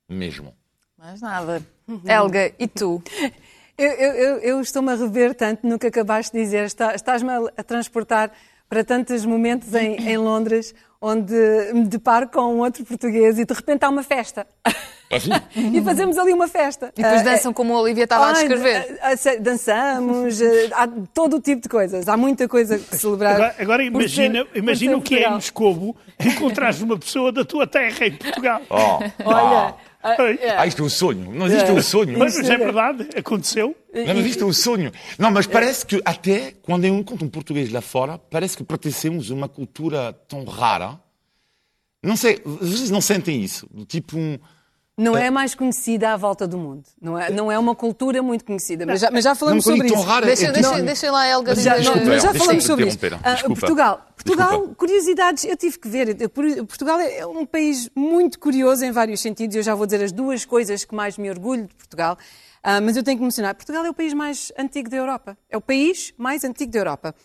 mesmo. 0.07 0.53
Mais 0.97 1.21
nada. 1.21 1.65
Helga, 2.05 2.53
e 2.59 2.67
tu? 2.67 3.01
Eu, 3.77 3.91
eu, 3.91 4.37
eu 4.37 4.61
estou-me 4.61 4.89
a 4.93 4.95
rever 4.95 5.35
tanto 5.35 5.67
no 5.67 5.77
que 5.77 5.87
acabaste 5.87 6.31
de 6.31 6.41
dizer. 6.41 6.63
Estás-me 6.63 7.29
a 7.57 7.61
transportar 7.61 8.31
para 8.69 8.85
tantos 8.85 9.25
momentos 9.25 9.73
em, 9.73 9.97
em, 9.97 10.17
Londres 10.17 10.73
onde 11.05 11.35
me 11.73 11.85
deparo 11.85 12.27
com 12.27 12.55
um 12.55 12.59
outro 12.59 12.83
português 12.83 13.37
e 13.37 13.45
de 13.45 13.53
repente 13.53 13.83
há 13.85 13.89
uma 13.89 14.01
festa. 14.01 14.47
Assim? 15.11 15.29
e 15.55 15.81
fazemos 15.83 16.17
ali 16.17 16.33
uma 16.33 16.47
festa. 16.47 16.91
E 16.97 17.03
depois 17.03 17.21
ah, 17.21 17.23
dançam 17.23 17.53
como 17.53 17.75
a 17.75 17.81
Olivia 17.81 18.05
estava 18.05 18.29
a 18.29 18.33
descrever. 18.33 18.99
Ah, 19.01 19.13
dançamos, 19.39 20.39
há 20.73 20.87
todo 21.13 21.37
o 21.37 21.41
tipo 21.41 21.61
de 21.61 21.69
coisas. 21.69 22.09
Há 22.09 22.17
muita 22.17 22.47
coisa 22.47 22.79
que 22.79 22.97
celebrar. 22.97 23.35
Agora, 23.35 23.55
agora 23.59 23.83
imagina, 23.83 24.45
ser, 24.45 24.57
imagina 24.57 24.97
o 24.97 25.01
que 25.01 25.15
é 25.15 25.27
em 25.27 25.31
Moscovo 25.31 25.95
encontrares 26.19 26.81
uma 26.81 26.97
pessoa 26.97 27.31
da 27.31 27.45
tua 27.45 27.67
terra 27.67 28.07
em 28.07 28.11
Portugal. 28.11 28.61
Oh, 28.69 28.99
Olha. 29.25 29.75
Ah, 30.57 30.67
isto 30.67 30.83
é 30.83 30.85
um 30.85 30.89
sonho. 30.89 31.33
Não, 31.33 31.47
isto 31.47 31.69
é 31.69 31.73
um 31.73 31.81
sonho. 31.81 32.19
Mas 32.19 32.37
é 32.37 32.57
verdade, 32.57 33.09
aconteceu. 33.17 33.75
Não, 33.93 34.13
mas 34.15 34.25
isto 34.25 34.43
é 34.43 34.47
um 34.47 34.53
sonho. 34.53 34.91
Não, 35.17 35.31
mas 35.31 35.47
parece 35.47 35.85
que 35.85 36.01
até 36.05 36.53
quando 36.61 36.85
eu 36.85 36.93
encontro 36.95 37.25
um 37.25 37.29
português 37.29 37.71
lá 37.71 37.81
fora, 37.81 38.17
parece 38.17 38.55
que 38.55 38.63
pertencemos 38.63 39.31
a 39.31 39.33
uma 39.33 39.49
cultura 39.49 40.13
tão 40.27 40.43
rara. 40.43 40.99
Não 42.03 42.15
sei, 42.15 42.39
vocês 42.45 42.91
não 42.91 43.01
sentem 43.01 43.41
isso? 43.43 43.67
Tipo 43.87 44.15
um, 44.17 44.37
não 44.97 45.17
é 45.17 45.29
mais 45.29 45.53
conhecida 45.53 46.13
à 46.13 46.17
volta 46.17 46.47
do 46.47 46.57
mundo. 46.57 46.83
Não 47.01 47.19
é, 47.19 47.29
não 47.29 47.51
é 47.51 47.59
uma 47.59 47.75
cultura 47.75 48.21
muito 48.21 48.45
conhecida. 48.45 48.85
Mas 48.85 49.01
já, 49.01 49.11
mas 49.11 49.23
já 49.23 49.35
falamos 49.35 49.63
sobre 49.63 49.87
isso. 49.87 50.01
Rara, 50.01 50.25
deixa, 50.25 50.51
deixa, 50.51 50.81
deixa 50.81 51.11
lá 51.11 51.21
a 51.21 51.29
Helga 51.29 51.53
dizer. 51.53 51.83
Já, 51.83 51.95
não, 51.95 52.05
mas 52.05 52.23
já 52.23 52.33
falamos 52.33 52.63
sobre 52.63 52.87
isso. 52.87 52.97
Uh, 52.97 53.55
Portugal, 53.55 54.05
Portugal 54.15 54.49
Desculpa. 54.51 54.75
curiosidades, 54.75 55.43
eu 55.43 55.57
tive 55.57 55.77
que 55.77 55.89
ver. 55.89 56.15
Portugal 56.29 56.99
é 56.99 57.25
um 57.25 57.45
país 57.45 57.89
muito 57.93 58.39
curioso 58.39 58.85
em 58.85 58.91
vários 58.91 59.19
sentidos. 59.19 59.57
Eu 59.57 59.63
já 59.63 59.75
vou 59.75 59.85
dizer 59.85 60.01
as 60.03 60.13
duas 60.13 60.45
coisas 60.45 60.85
que 60.85 60.95
mais 60.95 61.17
me 61.17 61.29
orgulho 61.29 61.67
de 61.67 61.75
Portugal. 61.75 62.17
Uh, 62.63 62.81
mas 62.81 62.95
eu 62.95 63.03
tenho 63.03 63.17
que 63.17 63.23
mencionar, 63.23 63.53
Portugal 63.53 63.85
é 63.85 63.89
o 63.89 63.93
país 63.93 64.13
mais 64.13 64.51
antigo 64.57 64.89
da 64.89 64.97
Europa. 64.97 65.37
É 65.49 65.57
o 65.57 65.61
país 65.61 66.13
mais 66.17 66.43
antigo 66.43 66.71
da 66.71 66.79
Europa. 66.79 67.15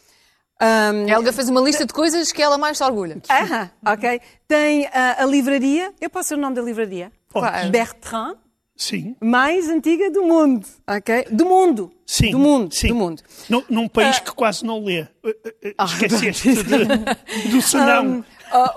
Um, 0.60 1.08
Helga 1.08 1.32
fez 1.32 1.48
uma 1.48 1.60
lista 1.62 1.86
de 1.86 1.92
coisas 1.94 2.30
que 2.32 2.42
ela 2.42 2.58
mais 2.58 2.76
se 2.76 2.84
orgulha. 2.84 3.16
Ah, 3.28 3.70
ok. 3.94 4.20
Tem 4.46 4.84
uh, 4.84 4.90
a 5.18 5.24
livraria. 5.24 5.94
Eu 5.98 6.10
posso 6.10 6.30
ser 6.30 6.34
o 6.34 6.38
nome 6.38 6.54
da 6.56 6.60
livraria? 6.60 7.10
Claro. 7.32 7.70
Bertrand. 7.70 8.36
Sim. 8.80 9.14
Mais 9.20 9.68
antiga 9.68 10.10
do 10.10 10.22
mundo, 10.22 10.66
ok? 10.88 11.26
Do 11.30 11.44
mundo. 11.44 11.92
Sim. 12.06 12.30
Do 12.30 12.38
mundo. 12.38 12.74
Sim. 12.74 12.88
Do 12.88 12.94
mundo. 12.94 13.22
Num, 13.46 13.62
num 13.68 13.88
país 13.88 14.16
uh, 14.16 14.24
que 14.24 14.32
quase 14.32 14.64
não 14.64 14.82
lê. 14.82 15.06
Ah, 15.76 15.84
Esqueceste 15.84 16.64
de, 16.64 17.50
do 17.50 17.60
senão. 17.62 18.06
Um, 18.06 18.18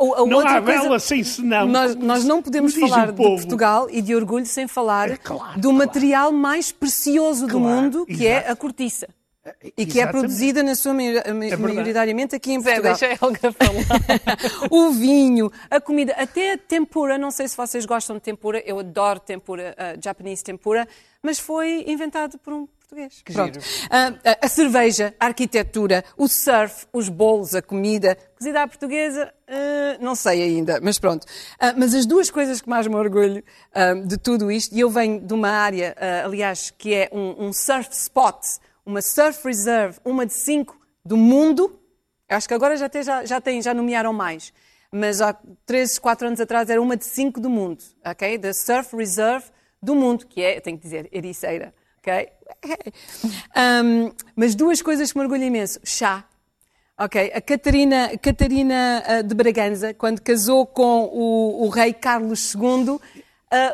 uh, 0.01 0.27
não 0.27 0.45
há 0.45 0.59
vela 0.59 0.87
coisa, 0.89 0.99
sem 0.99 1.23
senão. 1.23 1.65
Nós, 1.67 1.95
nós 1.95 2.25
não 2.25 2.41
podemos 2.41 2.75
falar 2.75 3.07
de 3.07 3.13
Portugal 3.13 3.87
e 3.89 4.01
de 4.01 4.13
orgulho 4.13 4.45
sem 4.45 4.67
falar 4.67 5.09
é, 5.09 5.15
claro, 5.15 5.55
do 5.55 5.69
claro. 5.69 5.77
material 5.77 6.31
mais 6.33 6.69
precioso 6.69 7.47
claro, 7.47 7.53
do 7.53 7.59
mundo, 7.61 8.05
que 8.05 8.25
exato. 8.25 8.47
é 8.47 8.51
a 8.51 8.55
cortiça. 8.57 9.07
E 9.75 9.85
que 9.85 9.99
é 9.99 10.07
produzida, 10.07 10.63
na 10.63 10.73
sua 10.73 10.93
é 11.01 11.57
maioritariamente 11.57 12.35
aqui 12.35 12.53
em 12.53 12.61
Portugal. 12.61 12.95
Zé, 12.95 13.07
deixa 13.07 13.25
a 13.25 13.27
Helga 13.27 13.51
falar. 13.51 14.69
o 14.71 14.91
vinho, 14.91 15.51
a 15.69 15.81
comida, 15.81 16.13
até 16.13 16.53
a 16.53 16.57
tempura. 16.57 17.17
Não 17.17 17.29
sei 17.29 17.47
se 17.47 17.57
vocês 17.57 17.85
gostam 17.85 18.15
de 18.15 18.21
tempura. 18.21 18.63
Eu 18.65 18.79
adoro 18.79 19.19
tempura, 19.19 19.75
uh, 19.77 20.01
Japanese 20.01 20.43
tempura. 20.43 20.87
Mas 21.21 21.39
foi 21.39 21.83
inventado 21.87 22.37
por 22.37 22.53
um 22.53 22.67
português. 22.93 23.21
Que 23.23 23.33
Pronto. 23.33 23.59
giro. 23.59 23.87
Uh, 23.87 24.19
a 24.41 24.47
cerveja, 24.47 25.13
a 25.19 25.25
arquitetura, 25.25 26.05
o 26.17 26.27
surf, 26.27 26.85
os 26.93 27.09
bolos, 27.09 27.55
a 27.55 27.61
comida. 27.61 28.17
Cozida 28.37 28.61
à 28.61 28.67
portuguesa, 28.67 29.33
uh, 29.47 30.03
não 30.03 30.15
sei 30.15 30.43
ainda, 30.43 30.79
mas 30.81 30.99
pronto. 30.99 31.23
Uh, 31.23 31.73
mas 31.77 31.93
as 31.93 32.05
duas 32.05 32.29
coisas 32.29 32.61
que 32.61 32.69
mais 32.69 32.87
me 32.87 32.95
orgulho 32.95 33.43
de 34.05 34.17
tudo 34.17 34.51
isto, 34.51 34.75
e 34.75 34.79
eu 34.79 34.89
venho 34.89 35.19
de 35.19 35.33
uma 35.33 35.49
área, 35.49 35.95
aliás, 36.23 36.71
que 36.77 36.93
é 36.93 37.09
um, 37.11 37.47
um 37.47 37.53
surf 37.53 37.89
spot 37.91 38.45
uma 38.85 39.01
Surf 39.01 39.45
Reserve, 39.45 39.99
uma 40.03 40.25
de 40.25 40.33
cinco 40.33 40.79
do 41.05 41.17
mundo. 41.17 41.79
Acho 42.29 42.47
que 42.47 42.53
agora 42.53 42.75
já, 42.77 42.89
tem, 42.89 43.03
já, 43.03 43.25
já, 43.25 43.41
tem, 43.41 43.61
já 43.61 43.73
nomearam 43.73 44.13
mais. 44.13 44.53
Mas 44.91 45.21
há 45.21 45.35
3, 45.65 45.97
4 45.97 46.27
anos 46.27 46.39
atrás 46.39 46.69
era 46.69 46.81
uma 46.81 46.95
de 46.95 47.05
cinco 47.05 47.39
do 47.39 47.49
mundo, 47.49 47.83
ok? 48.05 48.37
Da 48.37 48.53
Surf 48.53 48.95
Reserve 48.95 49.45
do 49.81 49.95
mundo, 49.95 50.25
que 50.27 50.41
é, 50.41 50.59
tenho 50.59 50.77
que 50.77 50.83
dizer, 50.83 51.09
ericeira, 51.11 51.73
ok? 51.99 52.29
Um, 53.55 54.11
mas 54.35 54.55
duas 54.55 54.81
coisas 54.81 55.11
que 55.11 55.17
me 55.17 55.23
orgulho 55.23 55.43
imenso. 55.43 55.79
Chá. 55.83 56.25
Ok, 56.97 57.31
a 57.33 57.41
Catarina, 57.41 58.17
Catarina 58.17 59.03
uh, 59.07 59.23
de 59.23 59.33
Bragança, 59.33 59.93
quando 59.93 60.21
casou 60.21 60.65
com 60.65 61.05
o, 61.05 61.65
o 61.65 61.69
rei 61.69 61.91
Carlos 61.91 62.53
II, 62.53 62.89
uh, 62.91 62.99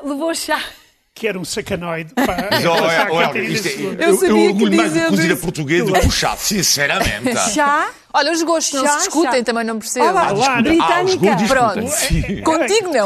levou 0.03 0.33
chá 0.33 0.57
que 1.19 1.27
era 1.27 1.37
um 1.37 1.43
sacanoide. 1.43 2.13
Pá, 2.13 2.23
Mas, 2.49 3.49
isto 3.49 3.67
é, 3.67 4.05
eu, 4.07 4.15
eu, 4.15 4.25
eu 4.25 4.39
orgulho 4.45 4.77
mais 4.77 4.93
de 4.93 5.05
cozida 5.07 5.35
portuguesa 5.35 5.85
do 5.85 5.93
que 5.93 6.07
o 6.07 6.11
chá, 6.11 6.35
sinceramente. 6.37 7.35
Chá? 7.53 7.91
Olha, 8.11 8.31
os 8.31 8.41
gostos 8.41 8.79
chá, 8.79 8.85
não 8.85 8.93
se 8.93 9.05
discutem, 9.05 9.39
chá. 9.39 9.43
também 9.43 9.63
não 9.63 9.77
percebo. 9.77 10.07
Olá, 10.07 10.29
ah, 10.29 10.61
britânica. 10.61 11.31
Ah, 11.31 11.47
Pronto. 11.47 12.43
Contigo 12.43 12.91
não. 12.91 13.05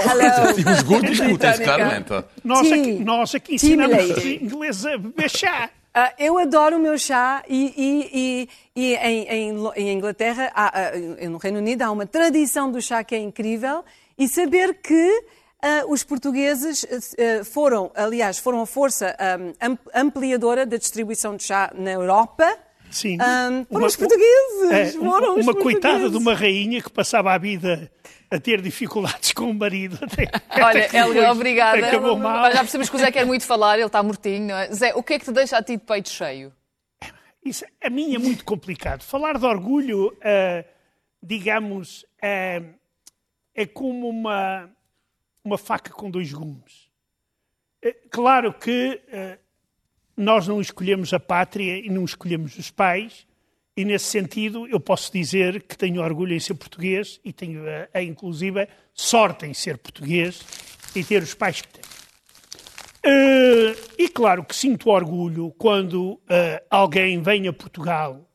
Os 0.72 0.84
gostos 0.84 1.18
discutem-se, 1.18 1.64
claramente. 1.64 2.24
Nós 2.44 2.72
aqui, 2.72 2.92
nós 3.04 3.36
aqui 3.36 3.56
ensinamos 3.56 4.26
inglês 4.26 4.86
a 4.86 4.98
beber 4.98 5.30
chá. 5.30 5.70
Uh, 5.96 6.10
eu 6.18 6.40
adoro 6.40 6.78
o 6.78 6.80
meu 6.80 6.98
chá 6.98 7.44
e, 7.48 7.72
e, 7.78 8.10
e, 8.14 8.50
e 8.76 8.96
em, 8.96 9.28
em, 9.28 9.72
em, 9.76 9.94
Inglaterra, 9.96 10.52
há, 10.56 10.92
uh, 10.96 11.30
no 11.30 11.38
Reino 11.38 11.60
Unido, 11.60 11.84
há 11.84 11.92
uma 11.92 12.08
tradição 12.08 12.72
do 12.72 12.82
chá 12.82 13.04
que 13.04 13.14
é 13.14 13.20
incrível 13.20 13.86
e 14.18 14.28
saber 14.28 14.74
que 14.82 15.24
Uh, 15.64 15.90
os 15.90 16.04
portugueses 16.04 16.84
uh, 16.84 17.46
foram, 17.46 17.90
aliás, 17.96 18.38
foram 18.38 18.60
a 18.60 18.66
força 18.66 19.16
um, 19.40 19.78
ampliadora 19.96 20.66
da 20.66 20.76
distribuição 20.76 21.38
de 21.38 21.44
chá 21.44 21.72
na 21.74 21.92
Europa. 21.92 22.58
Sim. 22.92 23.16
Um, 23.16 23.66
foram 23.66 23.80
uma, 23.80 23.88
os 23.88 23.96
portugueses. 23.96 24.72
É, 24.72 24.86
foram 24.92 25.36
uma, 25.36 25.42
uma 25.42 25.56
coitada 25.56 26.10
de 26.10 26.18
uma 26.18 26.34
rainha 26.34 26.82
que 26.82 26.92
passava 26.92 27.34
a 27.34 27.38
vida 27.38 27.90
a 28.30 28.40
ter 28.40 28.62
dificuldades 28.62 29.32
com 29.32 29.52
o 29.52 29.54
marido. 29.54 29.98
Até, 30.04 30.30
Olha, 30.62 30.98
Helga, 30.98 31.32
obrigada. 31.32 31.88
Acabou 31.88 32.18
mal. 32.18 32.52
Já 32.52 32.58
percebemos 32.58 32.90
que 32.90 32.96
o 32.98 33.00
Zé 33.00 33.10
quer 33.10 33.26
muito 33.26 33.46
falar, 33.46 33.76
ele 33.78 33.86
está 33.86 34.04
mortinho, 34.04 34.48
não 34.48 34.58
é? 34.58 34.70
Zé, 34.70 34.94
o 34.96 35.02
que 35.02 35.14
é 35.14 35.20
que 35.20 35.26
te 35.26 35.32
deixa 35.32 35.58
a 35.58 35.64
ti 35.64 35.78
de 35.78 35.84
peito 35.84 36.10
cheio? 36.10 36.52
Isso, 37.46 37.64
a 37.82 37.90
mim 37.90 38.14
é 38.16 38.18
muito 38.18 38.44
complicado. 38.44 39.02
Falar 39.02 39.38
de 39.38 39.46
orgulho, 39.46 40.08
uh, 40.08 40.66
digamos, 41.22 42.04
uh, 42.22 42.66
é 43.56 43.66
como 43.66 44.10
uma 44.10 44.70
uma 45.44 45.58
faca 45.58 45.92
com 45.92 46.10
dois 46.10 46.32
gumes. 46.32 46.90
É, 47.82 47.92
claro 48.10 48.54
que 48.54 49.02
uh, 49.08 49.40
nós 50.16 50.48
não 50.48 50.62
escolhemos 50.62 51.14
a 51.14 51.20
pátria 51.20 51.78
e 51.78 51.90
não 51.90 52.06
escolhemos 52.06 52.58
os 52.58 52.72
pais, 52.72 53.28
e 53.76 53.84
nesse 53.84 54.06
sentido 54.06 54.68
eu 54.68 54.80
posso 54.80 55.12
dizer 55.12 55.64
que 55.64 55.78
tenho 55.78 56.02
orgulho 56.02 56.34
em 56.34 56.40
ser 56.40 56.54
português 56.54 57.20
e 57.26 57.34
tenho, 57.34 57.64
a, 57.68 57.90
a 57.98 58.04
inclusive, 58.04 58.68
sorte 58.94 59.46
em 59.46 59.54
ser 59.54 59.78
português 59.78 60.42
e 60.96 61.04
ter 61.04 61.24
os 61.24 61.34
pais 61.34 61.62
que 61.62 61.68
tenho. 61.68 61.94
Uh, 63.06 63.76
e 63.98 64.08
claro 64.08 64.46
que 64.46 64.56
sinto 64.56 64.90
orgulho 64.90 65.52
quando 65.58 66.14
uh, 66.14 66.22
alguém 66.70 67.22
vem 67.22 67.50
a 67.50 67.54
Portugal 67.54 68.30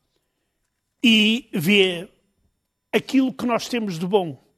e 1.03 1.49
vê 1.51 2.07
aquilo 2.93 3.33
que 3.33 3.47
nós 3.47 3.67
temos 3.67 3.97
de 3.97 4.05
bom. 4.05 4.48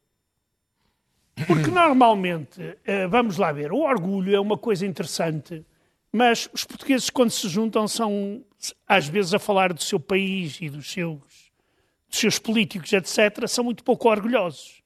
Porque 1.48 1.70
normalmente, 1.72 2.78
eh, 2.86 3.08
vamos 3.08 3.38
lá 3.38 3.52
ver, 3.52 3.72
o 3.72 3.80
orgulho 3.80 4.36
é 4.36 4.40
uma 4.40 4.58
coisa 4.58 4.86
interessante, 4.86 5.66
mas 6.12 6.50
os 6.54 6.64
portugueses, 6.64 7.10
quando 7.10 7.32
se 7.32 7.48
juntam, 7.48 7.88
são 7.88 8.44
às 8.88 9.08
vezes 9.08 9.34
a 9.34 9.40
falar 9.40 9.74
do 9.74 9.82
seu 9.82 10.00
país 10.00 10.60
e 10.62 10.70
dos 10.70 10.92
seus, 10.92 11.20
dos 12.10 12.20
seus 12.20 12.38
políticos, 12.38 12.92
etc., 12.94 13.48
são 13.48 13.64
muito 13.64 13.84
pouco 13.84 14.10
orgulhosos. 14.10 14.82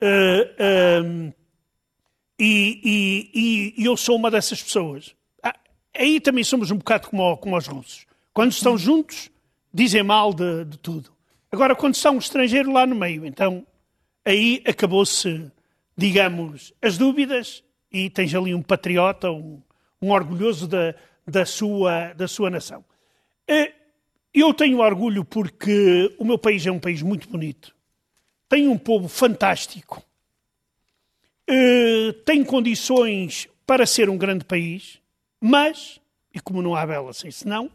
Uh, 0.00 1.28
uh, 1.28 1.34
e, 2.38 2.80
e, 3.34 3.74
e, 3.82 3.84
eu 3.84 3.96
sou 3.96 4.16
uma 4.16 4.30
dessas 4.30 4.62
pessoas. 4.62 5.14
Ah, 5.42 5.54
aí 5.94 6.20
também 6.20 6.42
somos 6.42 6.70
um 6.70 6.78
bocado 6.78 7.08
como, 7.08 7.36
como 7.36 7.56
os 7.56 7.66
russos. 7.66 8.06
Quando 8.32 8.52
estão 8.52 8.78
juntos, 8.78 9.30
dizem 9.74 10.02
mal 10.02 10.32
de, 10.32 10.64
de 10.64 10.78
tudo. 10.78 11.12
Agora, 11.52 11.74
quando 11.74 11.94
está 11.94 12.10
um 12.10 12.18
estrangeiro 12.18 12.72
lá 12.72 12.86
no 12.86 12.94
meio, 12.94 13.26
então 13.26 13.66
aí 14.24 14.62
acabou-se, 14.66 15.50
digamos, 15.96 16.72
as 16.80 16.96
dúvidas 16.98 17.62
e 17.92 18.08
tens 18.10 18.34
ali 18.34 18.54
um 18.54 18.62
patriota, 18.62 19.30
um, 19.30 19.60
um 20.00 20.10
orgulhoso 20.10 20.68
da, 20.68 20.94
da, 21.26 21.44
sua, 21.44 22.12
da 22.14 22.28
sua 22.28 22.50
nação. 22.50 22.84
Eh, 23.46 23.72
eu 24.32 24.54
tenho 24.54 24.78
orgulho 24.78 25.24
porque 25.24 26.14
o 26.18 26.24
meu 26.24 26.38
país 26.38 26.64
é 26.66 26.70
um 26.70 26.78
país 26.78 27.02
muito 27.02 27.28
bonito, 27.28 27.74
tem 28.48 28.68
um 28.68 28.78
povo 28.78 29.08
fantástico, 29.08 30.02
eh, 31.48 32.12
tem 32.24 32.44
condições 32.44 33.48
para 33.66 33.86
ser 33.86 34.08
um 34.08 34.16
grande 34.16 34.44
país, 34.44 35.00
mas, 35.40 36.00
e 36.32 36.40
como 36.40 36.62
não 36.62 36.76
há 36.76 36.86
bela 36.86 37.12
sem 37.12 37.30
senão, 37.30 37.70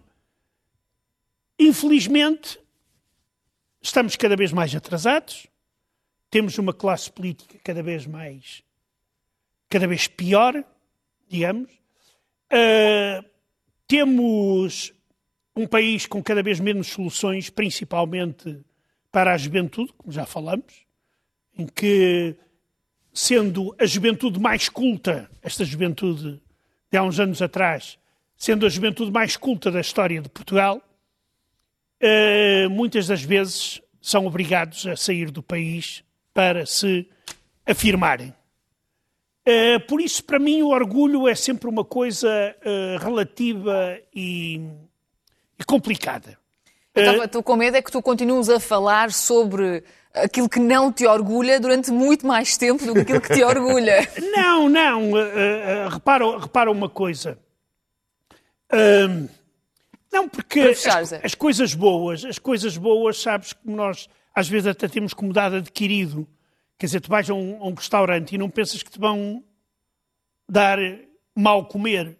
infelizmente 1.59 2.59
estamos 3.81 4.15
cada 4.15 4.35
vez 4.35 4.51
mais 4.51 4.73
atrasados, 4.73 5.47
temos 6.35 6.57
uma 6.57 6.73
classe 6.73 7.09
política 7.09 7.57
cada 7.63 7.81
vez 7.81 8.05
mais, 8.05 8.61
cada 9.69 9.87
vez 9.87 10.05
pior, 10.05 10.65
digamos, 11.29 11.71
uh, 12.51 13.25
temos 13.87 14.93
um 15.55 15.65
país 15.65 16.05
com 16.05 16.21
cada 16.21 16.43
vez 16.43 16.59
menos 16.59 16.87
soluções, 16.87 17.49
principalmente 17.49 18.59
para 19.13 19.33
a 19.33 19.37
juventude, 19.37 19.93
como 19.93 20.11
já 20.11 20.25
falamos, 20.25 20.85
em 21.57 21.65
que, 21.67 22.35
sendo 23.13 23.73
a 23.79 23.85
juventude 23.85 24.37
mais 24.37 24.67
culta, 24.67 25.31
esta 25.41 25.63
juventude 25.63 26.41
de 26.91 26.97
há 26.97 27.01
uns 27.01 27.17
anos 27.17 27.41
atrás, 27.41 27.97
sendo 28.35 28.65
a 28.65 28.69
juventude 28.69 29.09
mais 29.09 29.37
culta 29.37 29.71
da 29.71 29.79
história 29.79 30.21
de 30.21 30.27
Portugal, 30.27 30.81
uh, 32.03 32.69
muitas 32.69 33.07
das 33.07 33.23
vezes 33.23 33.81
são 34.01 34.25
obrigados 34.25 34.85
a 34.85 34.97
sair 34.97 35.31
do 35.31 35.41
país 35.41 36.03
para 36.35 36.65
se 36.65 37.07
afirmarem. 37.65 38.35
Uh, 39.47 39.79
por 39.87 40.01
isso, 40.01 40.21
para 40.21 40.37
mim, 40.37 40.61
o 40.61 40.69
orgulho 40.69 41.29
é 41.29 41.33
sempre 41.33 41.69
uma 41.69 41.85
coisa 41.85 42.27
uh, 42.29 43.01
relativa 43.01 43.97
e, 44.13 44.59
e 45.57 45.63
complicada. 45.65 46.37
Estou 46.93 47.41
com 47.41 47.55
medo 47.55 47.77
é 47.77 47.81
que 47.81 47.91
tu 47.91 48.01
continues 48.01 48.49
a 48.49 48.59
falar 48.59 49.11
sobre 49.11 49.83
aquilo 50.13 50.49
que 50.49 50.59
não 50.59 50.91
te 50.91 51.05
orgulha 51.05 51.59
durante 51.59 51.91
muito 51.91 52.25
mais 52.25 52.57
tempo 52.57 52.85
do 52.85 52.93
que 52.93 52.99
aquilo 52.99 53.21
que 53.21 53.33
te 53.33 53.43
orgulha. 53.43 54.07
não, 54.35 54.67
não. 54.67 55.11
Uh, 55.11 55.89
repara, 55.89 56.39
repara 56.39 56.71
uma 56.71 56.89
coisa. 56.89 57.37
não, 60.11 60.27
porque 60.27 60.59
as, 60.61 61.13
as, 61.13 61.35
coisas 61.35 61.73
boas, 61.73 62.25
as 62.25 62.39
coisas 62.39 62.75
boas, 62.77 63.21
sabes 63.21 63.53
que 63.53 63.69
nós 63.69 64.09
às 64.35 64.49
vezes 64.49 64.67
até 64.67 64.87
temos 64.87 65.13
como 65.13 65.31
dado 65.31 65.55
adquirido. 65.55 66.27
Quer 66.77 66.87
dizer, 66.87 66.99
tu 66.99 67.09
vais 67.09 67.29
a 67.29 67.33
um, 67.33 67.63
a 67.63 67.67
um 67.67 67.73
restaurante 67.73 68.35
e 68.35 68.37
não 68.37 68.49
pensas 68.49 68.83
que 68.83 68.91
te 68.91 68.99
vão 68.99 69.41
dar 70.47 70.77
mal 71.33 71.65
comer. 71.65 72.17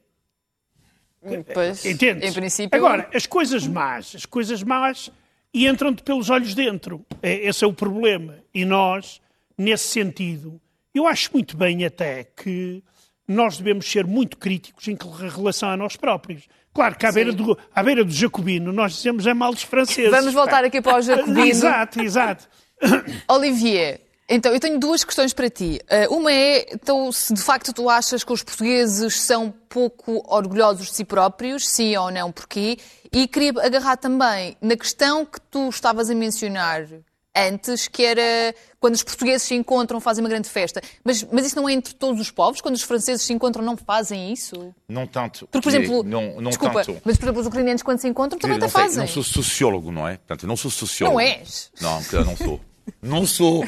Pois, 1.53 1.86
Entendes? 1.86 2.30
Em 2.30 2.34
princípio. 2.34 2.78
Agora, 2.78 3.09
as 3.13 3.26
coisas 3.26 3.68
más, 3.68 4.16
as 4.16 4.26
coisas 4.26 4.63
más 4.63 5.11
entram-te 5.53 6.03
pelos 6.03 6.30
olhos 6.30 6.53
dentro. 6.53 7.05
É, 7.22 7.34
esse 7.47 7.63
é 7.63 7.68
o 7.68 7.74
problema. 7.74 8.39
E 8.53 8.63
nós, 8.63 9.22
nesse 9.57 9.88
sentido, 9.88 10.61
eu 10.93 11.07
acho 11.07 11.32
muito 11.34 11.57
bem 11.57 11.84
até 11.84 12.24
que 12.24 12.84
nós 13.28 13.57
devemos 13.57 13.89
ser 13.89 14.05
muito 14.05 14.38
críticos 14.38 14.88
em 14.88 14.97
relação 15.36 15.70
a 15.70 15.78
nós 15.78 15.95
próprios. 15.95 16.47
Claro 16.76 16.97
que 16.97 17.05
à 17.05 17.11
beira, 17.11 17.32
do, 17.32 17.57
à 17.73 17.82
beira 17.82 18.03
do 18.03 18.11
jacobino 18.11 18.73
nós 18.73 18.91
dizemos 18.91 19.26
é 19.26 19.34
mal 19.34 19.53
dos 19.53 19.63
franceses. 19.63 20.11
Vamos 20.11 20.34
voltar 20.34 20.65
aqui 20.65 20.82
para 20.82 20.97
o 20.97 21.01
jacobino. 21.01 21.45
exato, 21.45 22.01
exato. 22.01 22.49
Olivier, 23.30 24.01
então, 24.28 24.51
eu 24.51 24.59
tenho 24.59 24.80
duas 24.80 25.03
questões 25.03 25.34
para 25.34 25.49
ti. 25.49 25.80
Eh, 25.88 26.07
uma 26.09 26.32
é, 26.32 26.73
então, 26.73 27.11
se 27.11 27.34
de 27.34 27.41
facto 27.41 27.71
tu 27.71 27.89
achas 27.89 28.23
que 28.23 28.34
os 28.34 28.43
portugueses 28.43 29.21
são 29.21 29.53
pouco 29.69 30.21
orgulhosos 30.28 30.88
de 30.88 30.95
si 30.95 31.05
próprios, 31.05 31.67
sim 31.67 31.95
ou 31.95 32.11
não, 32.11 32.32
porquê? 32.32 32.78
E 33.13 33.28
queria 33.28 33.53
agarrar 33.63 33.97
também 33.97 34.57
na 34.59 34.76
questão 34.76 35.26
que 35.26 35.39
tu 35.39 35.69
estavas 35.69 36.09
a 36.09 36.15
mencionar 36.15 36.88
antes, 37.36 37.88
que 37.88 38.03
era 38.03 38.55
quando 38.79 38.93
os 38.93 39.03
portugueses 39.03 39.41
se 39.43 39.55
encontram, 39.55 39.99
fazem 39.99 40.23
uma 40.23 40.29
grande 40.29 40.47
festa. 40.47 40.81
Mas, 41.03 41.23
mas 41.31 41.47
isso 41.47 41.55
não 41.55 41.67
é 41.67 41.73
entre 41.73 41.93
todos 41.95 42.21
os 42.21 42.31
povos? 42.31 42.61
Quando 42.61 42.75
os 42.75 42.83
franceses 42.83 43.23
se 43.23 43.33
encontram, 43.33 43.63
não 43.63 43.75
fazem 43.75 44.31
isso? 44.31 44.73
Não 44.88 45.07
tanto. 45.07 45.47
Porque, 45.47 45.61
por 45.61 45.69
exemplo, 45.69 46.03
não, 46.03 46.39
não 46.39 46.49
desculpa, 46.49 46.83
tanto. 46.83 47.01
mas 47.03 47.17
por 47.17 47.25
exemplo, 47.25 47.41
os 47.41 47.47
ucranianos, 47.47 47.81
quando 47.81 47.99
se 47.99 48.07
encontram, 48.07 48.39
também 48.39 48.57
não 48.57 48.69
fazem. 48.69 48.99
Não 48.99 49.07
sou 49.07 49.23
sociólogo, 49.23 49.91
não 49.91 50.07
é? 50.07 50.17
Portanto, 50.17 50.47
não 50.47 50.55
sou 50.55 50.69
sociólogo. 50.69 51.19
Não 51.19 51.25
és? 51.25 51.71
Não, 51.81 51.99
não 52.23 52.38
sou. 52.38 52.61
não 53.01 53.25
sou. 53.25 53.63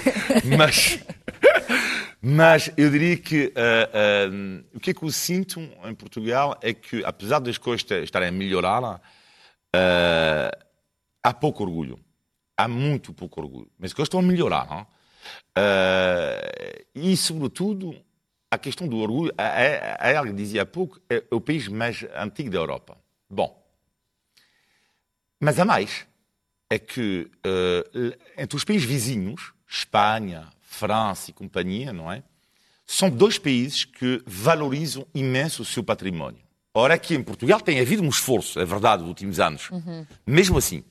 Mas. 0.57 0.99
Mas 2.19 2.71
eu 2.75 2.89
diria 2.89 3.15
que 3.15 3.53
uh, 3.55 4.31
uh, 4.31 4.65
o 4.75 4.79
que 4.79 4.89
é 4.89 4.93
que 4.93 5.03
eu 5.03 5.11
sinto 5.11 5.59
em 5.59 5.93
Portugal 5.93 6.57
é 6.61 6.73
que, 6.73 7.03
apesar 7.05 7.39
das 7.39 7.57
coisas 7.57 7.85
estarem 8.03 8.29
a 8.29 8.31
melhorar, 8.31 8.83
uh, 8.83 8.99
há 11.23 11.33
pouco 11.33 11.63
orgulho 11.63 11.99
há 12.57 12.67
muito 12.67 13.13
pouco 13.13 13.39
orgulho. 13.39 13.69
Mas 13.77 13.93
que 13.93 14.01
eles 14.01 14.07
estão 14.07 14.19
a 14.19 14.23
melhorar. 14.23 14.67
Não? 14.67 14.81
Uh, 15.57 16.85
e, 16.95 17.15
sobretudo, 17.15 17.95
a 18.49 18.57
questão 18.57 18.87
do 18.87 18.97
orgulho, 18.97 19.33
a, 19.37 20.09
ela 20.09 20.33
dizia 20.33 20.63
há 20.63 20.65
pouco, 20.65 20.99
é 21.09 21.23
o 21.31 21.39
país 21.39 21.67
mais 21.67 22.05
antigo 22.15 22.49
da 22.49 22.57
Europa. 22.57 22.97
Bom, 23.29 23.63
mas 25.39 25.59
há 25.59 25.65
mais. 25.65 26.07
É 26.69 26.77
que 26.77 27.29
uh, 27.45 28.17
entre 28.37 28.57
os 28.57 28.63
países 28.63 28.87
vizinhos, 28.87 29.53
Espanha, 29.67 30.49
França 30.61 31.31
e 31.31 31.33
companhia, 31.33 31.93
não 31.93 32.11
é? 32.11 32.23
São 32.85 33.09
dois 33.09 33.37
países 33.37 33.85
que 33.85 34.21
valorizam 34.25 35.05
imenso 35.13 35.61
o 35.61 35.65
seu 35.65 35.83
património. 35.83 36.41
Ora, 36.73 36.93
aqui 36.93 37.15
em 37.15 37.23
Portugal 37.23 37.59
tem 37.59 37.79
havido 37.79 38.03
um 38.03 38.09
esforço, 38.09 38.59
é 38.59 38.65
verdade, 38.65 39.01
nos 39.01 39.09
últimos 39.09 39.39
anos. 39.39 39.69
Uhum. 39.71 40.05
Mesmo 40.25 40.57
assim, 40.57 40.83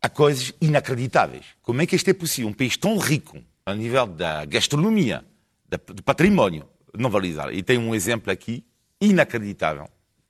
há 0.00 0.08
coisas 0.08 0.52
inacreditáveis. 0.60 1.46
Como 1.62 1.82
é 1.82 1.86
que 1.86 1.96
isto 1.96 2.08
é 2.08 2.14
possível? 2.14 2.50
Um 2.50 2.54
país 2.54 2.76
tão 2.76 2.96
rico 2.98 3.42
a 3.66 3.74
nível 3.74 4.06
da 4.06 4.44
gastronomia, 4.44 5.24
do 5.68 6.02
património, 6.02 6.68
não 6.96 7.10
valorizar. 7.10 7.52
E 7.52 7.62
tem 7.62 7.78
um 7.78 7.94
exemplo 7.94 8.32
aqui 8.32 8.64
inacreditável. 9.00 9.88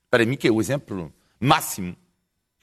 Para 0.09 0.25
mim, 0.25 0.35
que 0.35 0.47
é 0.47 0.51
o 0.51 0.59
exemplo 0.59 1.13
máximo 1.39 1.95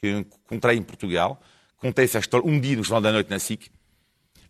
que 0.01 0.11
encontrei 0.11 0.77
em 0.77 0.83
Portugal. 0.83 1.41
Contei 1.77 2.05
essa 2.05 2.19
história 2.19 2.47
um 2.47 2.59
dia 2.61 2.77
no 2.77 2.83
Jornal 2.83 3.03
da 3.03 3.13
Noite 3.13 3.31
na 3.31 3.39
SIC, 3.39 3.71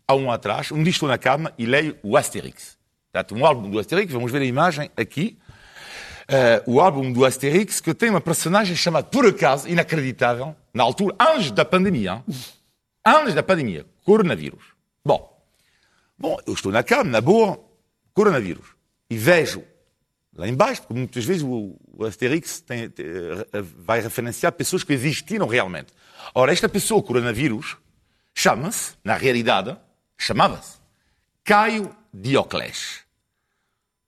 há 0.06 0.14
um 0.14 0.30
atrás. 0.30 0.70
Um 0.72 0.82
dia 0.82 0.90
estou 0.90 1.08
na 1.08 1.18
cama 1.18 1.52
e 1.58 1.66
leio 1.66 1.96
o 2.02 2.16
Asterix. 2.16 2.76
Um 3.32 3.46
álbum 3.46 3.70
do 3.70 3.78
Asterix, 3.78 4.12
vamos 4.12 4.30
ver 4.30 4.42
a 4.42 4.44
imagem 4.44 4.90
aqui. 4.96 5.38
Uh, 6.28 6.72
o 6.72 6.80
álbum 6.80 7.12
do 7.12 7.24
Asterix, 7.24 7.80
que 7.80 7.94
tem 7.94 8.10
uma 8.10 8.20
personagem 8.20 8.74
chamada, 8.74 9.06
por 9.06 9.24
acaso, 9.24 9.68
inacreditável, 9.68 10.56
na 10.74 10.82
altura, 10.82 11.14
antes 11.20 11.52
da 11.52 11.64
pandemia, 11.64 12.24
antes 13.06 13.32
da 13.32 13.44
pandemia, 13.44 13.86
coronavírus. 14.04 14.64
Bom, 15.04 15.40
bom, 16.18 16.36
eu 16.44 16.54
estou 16.54 16.72
na 16.72 16.82
cama, 16.82 17.04
na 17.04 17.20
boa, 17.20 17.60
coronavírus, 18.12 18.66
e 19.08 19.16
vejo 19.16 19.62
lá 20.36 20.48
embaixo, 20.48 20.82
porque 20.82 20.94
muitas 20.94 21.24
vezes 21.24 21.42
o, 21.44 21.76
o 21.92 22.04
Asterix 22.04 22.60
tem, 22.60 22.90
tem, 22.90 23.06
eh, 23.06 23.62
vai 23.78 24.00
referenciar 24.00 24.52
pessoas 24.52 24.82
que 24.82 24.92
existiram 24.92 25.46
realmente. 25.46 25.92
Ora, 26.34 26.52
esta 26.52 26.68
pessoa, 26.68 27.02
coronavírus, 27.02 27.76
chama-se, 28.34 28.94
na 29.02 29.14
realidade, 29.14 29.76
chamava-se 30.18 30.78
Caio 31.44 31.94
Dioclés. 32.12 33.02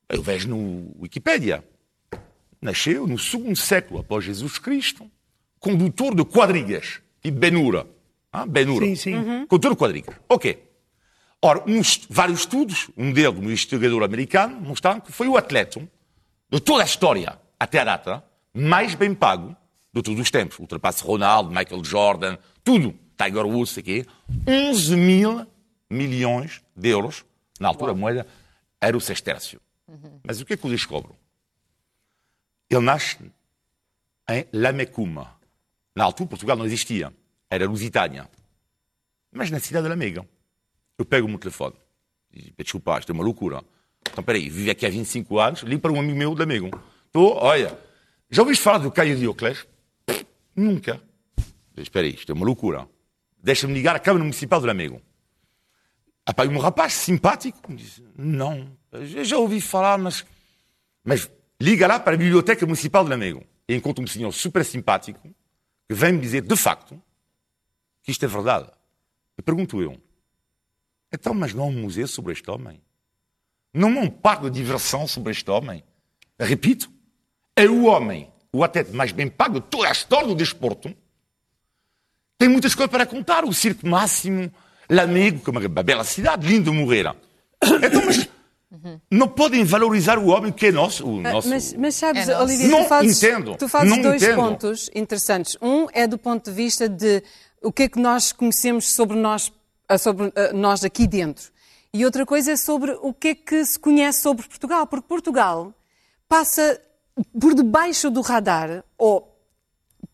Eu 0.08 0.22
vejo 0.22 0.48
no 0.48 0.90
Wikipedia 1.00 1.64
nasceu 2.60 3.06
no 3.06 3.18
segundo 3.18 3.56
século 3.56 4.00
após 4.00 4.24
Jesus 4.24 4.58
Cristo, 4.58 5.10
condutor 5.58 6.14
de 6.14 6.24
quadrigas, 6.24 7.00
e 7.22 7.30
Benura. 7.30 7.86
Ah, 8.32 8.46
Benura. 8.46 8.86
Sim, 8.86 8.94
sim. 8.94 9.14
Uhum. 9.14 9.46
Condutor 9.46 9.72
de 9.72 9.76
quadrigas. 9.76 10.16
Ok. 10.28 10.64
Ora, 11.42 11.62
uns, 11.66 12.06
vários 12.10 12.40
estudos, 12.40 12.90
um 12.96 13.12
deles, 13.12 13.38
um 13.38 13.44
investigador 13.44 14.02
americano, 14.02 14.60
mostraram 14.60 15.00
que 15.00 15.12
foi 15.12 15.28
o 15.28 15.36
atleta 15.36 15.80
de 16.50 16.60
toda 16.60 16.82
a 16.82 16.86
história, 16.86 17.38
até 17.58 17.80
a 17.80 17.84
data, 17.84 18.24
mais 18.52 18.94
bem 18.94 19.14
pago 19.14 19.56
de 19.92 20.02
todos 20.02 20.20
os 20.20 20.30
tempos. 20.30 20.58
Ultrapassa 20.58 21.04
Ronaldo, 21.04 21.50
Michael 21.50 21.84
Jordan, 21.84 22.36
tudo. 22.64 22.94
Tiger 23.18 23.46
Woods, 23.46 23.74
quê, 23.82 24.06
11 24.46 24.96
mil 24.96 25.46
milhões 25.90 26.62
de 26.76 26.88
euros, 26.88 27.24
na 27.58 27.66
altura 27.66 27.90
a 27.90 27.94
moeda 27.94 28.26
era 28.80 28.96
o 28.96 29.00
sextércio. 29.00 29.60
Uhum. 29.88 30.20
Mas 30.24 30.40
o 30.40 30.46
que 30.46 30.52
é 30.52 30.56
que 30.56 30.64
eu 30.64 30.70
descobro? 30.70 31.16
Ele 32.70 32.80
nasce 32.80 33.18
em 34.28 34.46
Lamecuma. 34.52 35.38
Na 35.94 36.04
altura, 36.04 36.28
Portugal 36.28 36.56
não 36.56 36.66
existia. 36.66 37.12
Era 37.50 37.66
Lusitânia. 37.66 38.28
Mas 39.32 39.50
na 39.50 39.58
cidade 39.58 39.84
de 39.84 39.88
Lamega. 39.88 40.26
Eu 40.98 41.04
pego 41.04 41.26
o 41.26 41.30
meu 41.30 41.38
telefone. 41.38 41.76
E, 42.32 42.52
desculpa, 42.62 42.98
isto 42.98 43.10
é 43.10 43.14
uma 43.14 43.24
loucura. 43.24 43.62
Então, 44.10 44.22
peraí, 44.22 44.48
vivo 44.48 44.70
aqui 44.70 44.86
há 44.86 44.90
25 44.90 45.38
anos, 45.38 45.60
ligo 45.62 45.80
para 45.80 45.92
um 45.92 46.00
amigo 46.00 46.18
meu 46.18 46.34
de 46.34 46.40
Lamego. 46.40 46.70
Estou, 47.06 47.36
olha, 47.36 47.78
já 48.30 48.42
ouviste 48.42 48.62
falar 48.62 48.78
do 48.78 48.90
Caio 48.90 49.16
Dioclés? 49.16 49.66
Nunca. 50.54 51.00
Espera 51.76 52.06
aí, 52.06 52.14
isto 52.14 52.30
é 52.30 52.34
uma 52.34 52.44
loucura. 52.44 52.88
Deixa-me 53.42 53.72
ligar 53.72 53.94
à 53.94 54.00
Câmara 54.00 54.24
Municipal 54.24 54.60
de 54.60 54.66
Lamego. 54.66 55.00
Ah, 56.26 56.34
um 56.42 56.58
rapaz 56.58 56.92
simpático 56.92 57.70
me 57.70 57.78
disse, 57.78 58.04
não, 58.16 58.76
já 59.24 59.38
ouvi 59.38 59.60
falar, 59.60 59.96
mas... 59.96 60.26
Mas 61.02 61.30
liga 61.60 61.86
lá 61.86 61.98
para 61.98 62.14
a 62.14 62.16
Biblioteca 62.16 62.64
Municipal 62.64 63.04
de 63.04 63.10
Lamego. 63.10 63.44
E 63.68 63.74
encontro 63.74 64.02
um 64.02 64.06
senhor 64.06 64.32
super 64.32 64.64
simpático 64.64 65.20
que 65.88 65.94
vem 65.94 66.12
me 66.12 66.20
dizer, 66.20 66.42
de 66.42 66.56
facto, 66.56 67.00
que 68.02 68.10
isto 68.10 68.24
é 68.24 68.28
verdade. 68.28 68.70
E 69.36 69.42
pergunto 69.42 69.82
eu, 69.82 70.00
então, 71.12 71.32
mas 71.34 71.54
não 71.54 71.64
há 71.64 71.66
um 71.66 71.72
museu 71.72 72.06
sobre 72.06 72.32
este 72.32 72.50
homem? 72.50 72.80
Não 73.72 73.88
há 73.98 74.00
um 74.02 74.10
parque 74.10 74.44
de 74.44 74.50
diversão 74.50 75.06
sobre 75.06 75.32
este 75.32 75.50
homem? 75.50 75.82
Repito, 76.38 76.90
é 77.56 77.66
o 77.66 77.84
homem, 77.84 78.30
o 78.52 78.62
atleta 78.62 78.92
mais 78.92 79.12
bem 79.12 79.28
pago 79.28 79.60
de 79.60 79.66
toda 79.66 79.88
a 79.88 79.92
história 79.92 80.28
do 80.28 80.34
desporto. 80.34 80.94
Tem 82.38 82.48
muitas 82.48 82.74
coisas 82.74 82.90
para 82.90 83.04
contar. 83.04 83.44
O 83.44 83.52
Circo 83.52 83.86
Máximo, 83.86 84.52
Lamego, 84.88 85.40
que 85.40 85.50
é 85.50 85.52
uma 85.52 85.82
bela 85.82 86.04
cidade, 86.04 86.46
lindo 86.46 86.72
Moreira. 86.72 87.16
Então, 87.62 88.04
mas 88.06 88.28
não 89.10 89.28
podem 89.28 89.64
valorizar 89.64 90.18
o 90.18 90.28
homem 90.28 90.52
que 90.52 90.66
é 90.66 90.72
nosso. 90.72 91.06
O 91.06 91.18
ah, 91.20 91.32
nosso... 91.32 91.48
Mas, 91.48 91.72
mas 91.72 91.94
sabes, 91.94 92.28
é 92.28 92.38
Olivia, 92.38 92.68
não 92.68 92.82
tu 92.82 92.88
fazes, 92.88 93.22
entendo. 93.22 93.56
tu 93.56 93.68
fazes 93.68 93.90
não 93.90 94.02
dois 94.02 94.22
entendo. 94.22 94.36
pontos 94.36 94.90
interessantes. 94.94 95.56
Um 95.62 95.86
é 95.92 96.06
do 96.06 96.18
ponto 96.18 96.50
de 96.50 96.54
vista 96.54 96.88
de 96.88 97.22
o 97.62 97.72
que 97.72 97.84
é 97.84 97.88
que 97.88 97.98
nós 97.98 98.30
conhecemos 98.32 98.92
sobre 98.92 99.16
nós, 99.16 99.50
ah, 99.88 99.96
sobre 99.96 100.32
ah, 100.36 100.52
nós 100.52 100.84
aqui 100.84 101.06
dentro. 101.06 101.50
E 101.92 102.04
outra 102.04 102.26
coisa 102.26 102.52
é 102.52 102.56
sobre 102.56 102.92
o 103.00 103.14
que 103.14 103.28
é 103.28 103.34
que 103.34 103.64
se 103.64 103.78
conhece 103.78 104.20
sobre 104.20 104.46
Portugal. 104.46 104.86
Porque 104.86 105.08
Portugal 105.08 105.72
passa 106.28 106.78
por 107.40 107.54
debaixo 107.54 108.10
do 108.10 108.20
radar, 108.20 108.84
ou 108.96 109.34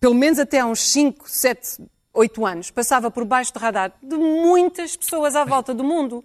pelo 0.01 0.15
menos 0.15 0.39
até 0.39 0.61
há 0.61 0.67
uns 0.67 0.81
5, 0.81 1.29
7, 1.29 1.83
8 2.13 2.47
anos, 2.47 2.71
passava 2.71 3.11
por 3.11 3.25
baixo 3.25 3.53
do 3.53 3.59
radar 3.59 3.93
de 4.01 4.17
muitas 4.17 4.97
pessoas 4.97 5.35
à 5.35 5.45
volta 5.45 5.75
do 5.75 5.83
mundo. 5.83 6.25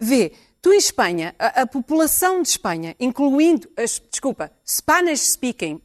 Vê, 0.00 0.32
Tu, 0.66 0.72
em 0.72 0.78
Espanha, 0.78 1.32
a, 1.38 1.62
a 1.62 1.66
população 1.68 2.42
de 2.42 2.48
Espanha, 2.48 2.96
incluindo, 2.98 3.68
as, 3.76 4.02
desculpa, 4.10 4.50
Spanish 4.68 5.30
speaking, 5.32 5.80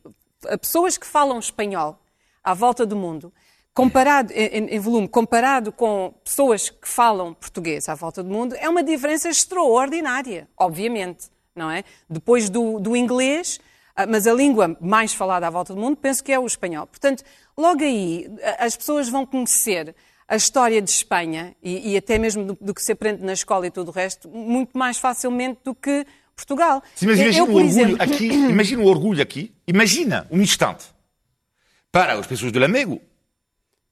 pessoas 0.59 0.97
que 0.97 1.05
falam 1.05 1.37
espanhol 1.37 1.99
à 2.43 2.55
volta 2.55 2.83
do 2.83 2.95
mundo, 2.95 3.31
comparado 3.75 4.33
em, 4.33 4.65
em, 4.65 4.79
volume, 4.79 5.07
comparado 5.07 5.71
com 5.71 6.15
pessoas 6.23 6.71
que 6.71 6.89
falam 6.89 7.31
português 7.31 7.87
à 7.87 7.93
volta 7.93 8.23
do 8.23 8.29
mundo, 8.31 8.55
é 8.55 8.67
uma 8.67 8.81
diferença 8.81 9.29
extraordinária, 9.29 10.49
obviamente, 10.57 11.29
não 11.55 11.69
é? 11.69 11.83
Depois 12.09 12.49
do, 12.49 12.79
do 12.79 12.97
inglês, 12.97 13.59
ah, 13.95 14.07
mas 14.07 14.25
a 14.25 14.33
língua 14.33 14.75
mais 14.81 15.13
falada 15.13 15.45
à 15.45 15.51
volta 15.51 15.75
do 15.75 15.79
mundo, 15.79 15.95
penso 15.95 16.23
que 16.23 16.31
é 16.31 16.39
o 16.39 16.47
espanhol. 16.47 16.87
Portanto, 16.87 17.23
logo 17.55 17.83
aí, 17.83 18.27
as 18.57 18.75
pessoas 18.75 19.07
vão 19.07 19.27
conhecer 19.27 19.95
a 20.31 20.37
história 20.37 20.81
de 20.81 20.89
Espanha 20.89 21.53
e, 21.61 21.91
e 21.91 21.97
até 21.97 22.17
mesmo 22.17 22.45
do, 22.45 22.57
do, 22.61 22.73
que 22.73 22.81
se 22.81 22.93
aprende 22.93 23.21
na 23.21 23.33
escola 23.33 23.67
e 23.67 23.69
tudo 23.69 23.89
o 23.89 23.91
resto, 23.91 24.29
muito 24.29 24.77
mais 24.77 24.97
facilmente 24.97 25.59
do 25.61 25.75
que 25.75 26.05
Portugal. 26.33 26.81
Sim, 26.95 27.07
mas 27.07 27.19
imagina 27.19 27.43
o 27.43 27.47
orgulho 27.47 27.65
exemplo... 27.65 27.97
aqui, 27.99 28.27
imagina 28.49 28.81
o 28.81 28.85
orgulho 28.85 29.21
aqui, 29.21 29.53
imagina 29.67 30.25
um 30.31 30.39
instante 30.39 30.85
para 31.91 32.13
as 32.13 32.25
pessoas 32.25 32.53
do 32.53 32.59
Lamego 32.59 33.01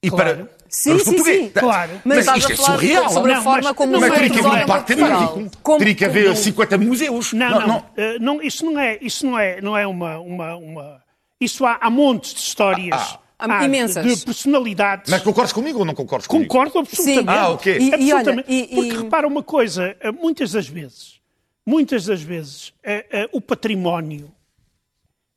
e 0.02 0.10
claro. 0.10 0.46
para 0.46 0.58
sim, 0.70 0.94
os 0.94 1.04
portugueses. 1.04 1.48
Sim, 1.48 1.50
claro. 1.50 2.02
Mas, 2.06 2.26
mas 2.26 2.38
isto 2.38 2.54
é 2.54 2.56
surreal. 2.56 3.10
Sobre 3.10 3.34
a 3.34 3.42
forma 3.42 3.74
como 3.74 4.00
mas 4.00 4.14
teria 4.14 4.30
que 4.30 4.40
haver 4.40 4.64
um 4.64 4.66
parque 4.66 4.96
temático. 4.96 5.78
Teria 5.78 5.96
que 5.96 6.06
haver 6.06 6.38
50 6.38 6.78
museus. 6.78 7.34
Não, 7.34 7.50
não, 7.50 7.60
não. 7.60 7.68
não. 7.68 7.78
Uh, 7.78 8.20
não 8.22 8.42
isso 8.42 8.66
não 8.66 8.80
é, 8.80 8.98
isso 9.02 9.26
não 9.26 9.38
é, 9.38 9.60
não 9.60 9.78
é 9.78 9.86
uma, 9.86 10.20
uma, 10.20 10.56
uma... 10.56 11.04
Isso 11.42 11.66
há, 11.66 11.78
há 11.82 11.90
montes 11.90 12.34
de 12.34 12.40
histórias. 12.40 12.96
Ah, 12.96 13.20
ah 13.22 13.29
Há 13.40 13.64
imensas. 13.64 14.06
De 14.06 14.26
personalidades. 14.26 15.10
Mas 15.10 15.22
concordas 15.22 15.54
comigo 15.54 15.80
ou 15.80 15.86
não 15.86 15.96
concordas 15.96 16.28
comigo? 16.28 16.50
Concordo 16.50 16.80
absolutamente. 16.80 17.22
Sim. 17.22 17.30
Ah, 17.30 17.50
ok. 17.50 17.78
E, 17.80 17.94
absolutamente. 17.94 18.52
E 18.52 18.56
olha, 18.56 18.66
e, 18.66 18.76
Porque 18.76 19.04
repara 19.04 19.28
uma 19.28 19.42
coisa, 19.42 19.96
eh, 20.02 20.12
muitas 20.12 20.52
das 20.52 20.68
vezes, 20.68 21.22
muitas 21.66 22.06
das 22.06 22.22
vezes, 22.22 22.74
é, 22.84 23.06
é, 23.22 23.30
o 23.32 23.40
património 23.40 24.30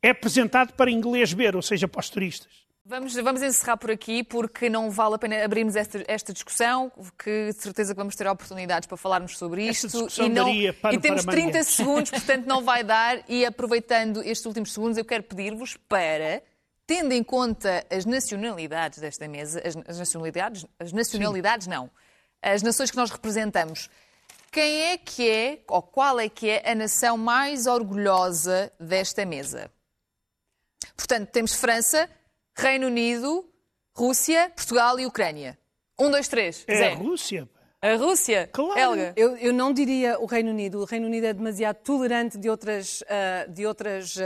é 0.03 0.11
apresentado 0.11 0.73
para 0.73 0.91
inglês 0.91 1.33
ver, 1.33 1.55
ou 1.55 1.63
seja, 1.63 1.87
para 1.87 2.01
os 2.01 2.11
turistas. 2.11 2.51
Vamos, 2.85 3.15
vamos 3.15 3.41
encerrar 3.41 3.77
por 3.77 3.93
aqui, 3.93 4.25
porque 4.25 4.69
não 4.69 4.91
vale 4.91 5.15
a 5.15 5.19
pena 5.19 5.45
abrirmos 5.45 5.77
esta, 5.77 6.03
esta 6.09 6.33
discussão, 6.33 6.91
que 7.17 7.53
de 7.53 7.63
certeza 7.63 7.95
que 7.95 7.97
vamos 7.97 8.17
ter 8.17 8.27
oportunidades 8.27 8.89
para 8.89 8.97
falarmos 8.97 9.39
sobre 9.39 9.69
isto. 9.69 10.09
e, 10.21 10.29
não, 10.29 10.53
e 10.53 10.99
temos 11.01 11.25
30 11.25 11.63
segundos, 11.63 12.11
portanto 12.11 12.45
não 12.45 12.65
vai 12.65 12.83
dar. 12.83 13.23
E 13.29 13.47
aproveitando 13.47 14.21
estes 14.25 14.45
últimos 14.47 14.73
segundos, 14.73 14.99
eu 14.99 15.05
quero 15.05 15.23
pedir-vos 15.23 15.77
para 15.89 16.43
tendo 16.87 17.13
em 17.13 17.23
conta 17.23 17.85
as 17.91 18.05
nacionalidades 18.05 18.99
desta 18.99 19.29
mesa, 19.29 19.63
as, 19.65 19.77
as 19.87 19.99
nacionalidades, 19.99 20.67
as 20.79 20.93
nacionalidades 20.93 21.65
Sim. 21.65 21.71
não, 21.71 21.91
as 22.41 22.63
nações 22.63 22.91
que 22.91 22.97
nós 22.97 23.11
representamos, 23.11 23.89
quem 24.51 24.83
é 24.83 24.99
que 24.99 25.31
é, 25.31 25.61
ou 25.69 25.81
qual 25.81 26.21
é 26.21 26.29
que 26.29 26.51
é 26.51 26.71
a 26.71 26.75
nação 26.75 27.17
mais 27.17 27.67
orgulhosa 27.67 28.71
desta 28.79 29.25
mesa? 29.25 29.71
Portanto, 30.95 31.31
temos 31.31 31.55
França, 31.55 32.09
Reino 32.55 32.87
Unido, 32.89 33.49
Rússia, 33.97 34.53
Portugal 34.55 35.01
e 35.01 35.07
Ucrânia. 35.07 35.59
Um, 35.99 36.11
dois, 36.11 36.29
três. 36.29 36.65
É 36.67 36.77
Zé. 36.77 36.93
a 36.93 36.95
Rússia. 36.97 37.49
A 37.81 37.97
Rússia? 37.97 38.49
Claro. 38.53 38.79
Helga. 38.79 39.13
Eu, 39.17 39.37
eu, 39.39 39.53
não 39.53 39.73
diria 39.73 40.19
o 40.21 40.27
Reino 40.27 40.51
Unido. 40.51 40.81
O 40.81 40.85
Reino 40.85 41.07
Unido 41.07 41.27
é 41.27 41.33
demasiado 41.33 41.77
tolerante 41.77 42.39
de 42.39 42.49
outras, 42.49 43.01
uh, 43.03 43.51
de 43.51 43.67
outras 43.67 44.17
uh, 44.17 44.21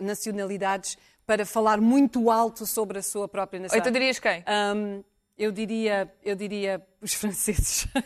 nacionalidades 0.00 0.98
para 1.26 1.46
falar 1.46 1.80
muito 1.80 2.30
alto 2.30 2.66
sobre 2.66 2.98
a 2.98 3.02
sua 3.02 3.28
própria 3.28 3.60
nação. 3.60 3.78
Então 3.78 3.92
dirias 3.92 4.18
quem? 4.18 4.44
Um, 4.76 5.02
eu, 5.38 5.52
diria, 5.52 6.12
eu 6.24 6.34
diria 6.34 6.82
os 7.00 7.14
franceses. 7.14 7.86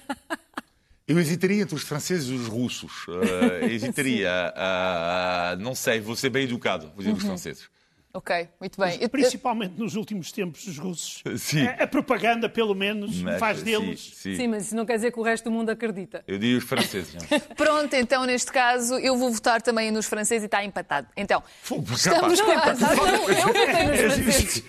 Eu 1.09 1.21
hesitaria 1.21 1.62
entre 1.62 1.77
os 1.77 1.85
franceses 1.85 2.29
e 2.29 2.35
os 2.35 2.49
russos. 2.49 3.07
Uh, 3.07 3.64
hesitaria. 3.71 4.53
Uh, 4.57 5.62
não 5.62 5.73
sei, 5.73 6.01
vou 6.01 6.17
ser 6.17 6.31
bem 6.31 6.43
educado, 6.43 6.89
vou 6.89 6.97
dizer 6.97 7.11
uhum. 7.11 7.17
os 7.17 7.23
franceses. 7.23 7.69
Ok, 8.17 8.49
muito 8.59 8.81
bem. 8.81 8.99
Mas, 8.99 9.09
principalmente 9.11 9.79
nos 9.79 9.95
últimos 9.95 10.33
tempos, 10.33 10.67
os 10.67 10.79
russos. 10.79 11.23
Sim. 11.37 11.67
A, 11.67 11.83
a 11.85 11.87
propaganda, 11.87 12.49
pelo 12.49 12.75
menos, 12.75 13.21
mas, 13.21 13.39
faz 13.39 13.62
deles. 13.62 14.01
Sim, 14.01 14.31
sim. 14.33 14.37
sim, 14.37 14.49
mas 14.49 14.64
isso 14.64 14.75
não 14.75 14.87
quer 14.87 14.95
dizer 14.95 15.12
que 15.12 15.21
o 15.21 15.23
resto 15.23 15.45
do 15.45 15.51
mundo 15.51 15.69
acredita. 15.69 16.25
Eu 16.27 16.39
digo 16.39 16.57
os 16.57 16.64
franceses. 16.64 17.14
Pronto, 17.55 17.93
então, 17.93 18.25
neste 18.25 18.51
caso, 18.51 18.95
eu 19.01 19.19
vou 19.19 19.31
votar 19.31 19.61
também 19.61 19.91
nos 19.91 20.07
franceses 20.07 20.45
e 20.45 20.47
está 20.47 20.64
empatado. 20.64 21.09
Então, 21.14 21.43
estamos 21.62 22.41
com 22.41 22.53
empatado. 22.53 22.97
Não, 22.97 23.29
eu 23.29 23.47
votei 23.49 23.85
nos 23.85 24.01
é 24.01 24.11
franceses. 24.11 24.64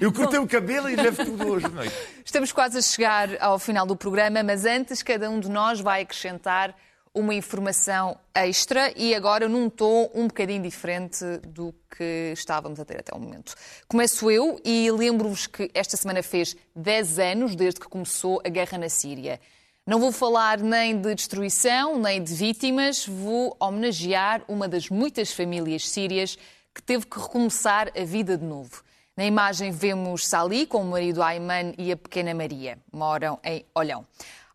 Eu 0.00 0.12
cortei 0.12 0.38
o 0.38 0.46
cabelo 0.46 0.88
e 0.88 0.94
levo 0.94 1.24
tudo 1.24 1.48
hoje. 1.48 1.66
Não 1.66 1.82
é? 1.82 1.90
Estamos 2.24 2.52
quase 2.52 2.78
a 2.78 2.82
chegar 2.82 3.30
ao 3.40 3.58
final 3.58 3.86
do 3.86 3.96
programa, 3.96 4.40
mas 4.44 4.64
antes, 4.64 5.02
cada 5.02 5.28
um 5.28 5.40
de 5.40 5.50
nós 5.50 5.80
vai 5.80 6.02
acrescentar 6.02 6.76
uma 7.14 7.34
informação 7.34 8.18
extra 8.34 8.92
e 8.96 9.14
agora 9.14 9.48
num 9.48 9.68
tom 9.68 10.10
um 10.14 10.28
bocadinho 10.28 10.62
diferente 10.62 11.24
do 11.48 11.74
que 11.96 12.32
estávamos 12.32 12.78
a 12.78 12.84
ter 12.84 13.00
até 13.00 13.14
o 13.14 13.20
momento. 13.20 13.54
Começo 13.86 14.30
eu 14.30 14.60
e 14.64 14.90
lembro-vos 14.90 15.46
que 15.46 15.70
esta 15.74 15.96
semana 15.96 16.22
fez 16.22 16.56
10 16.74 17.18
anos 17.18 17.56
desde 17.56 17.80
que 17.80 17.88
começou 17.88 18.40
a 18.44 18.48
guerra 18.48 18.78
na 18.78 18.88
Síria. 18.88 19.40
Não 19.86 19.98
vou 19.98 20.12
falar 20.12 20.60
nem 20.60 21.00
de 21.00 21.14
destruição, 21.14 21.98
nem 21.98 22.22
de 22.22 22.34
vítimas, 22.34 23.06
vou 23.06 23.56
homenagear 23.58 24.42
uma 24.46 24.68
das 24.68 24.90
muitas 24.90 25.32
famílias 25.32 25.88
sírias 25.88 26.36
que 26.74 26.82
teve 26.82 27.06
que 27.06 27.18
recomeçar 27.18 27.90
a 27.96 28.04
vida 28.04 28.36
de 28.36 28.44
novo. 28.44 28.82
Na 29.16 29.24
imagem 29.24 29.72
vemos 29.72 30.28
Sali 30.28 30.64
com 30.64 30.82
o 30.82 30.84
marido 30.84 31.22
Ayman 31.22 31.74
e 31.76 31.90
a 31.90 31.96
pequena 31.96 32.32
Maria. 32.32 32.78
Moram 32.92 33.40
em 33.42 33.64
Olhão. 33.74 34.06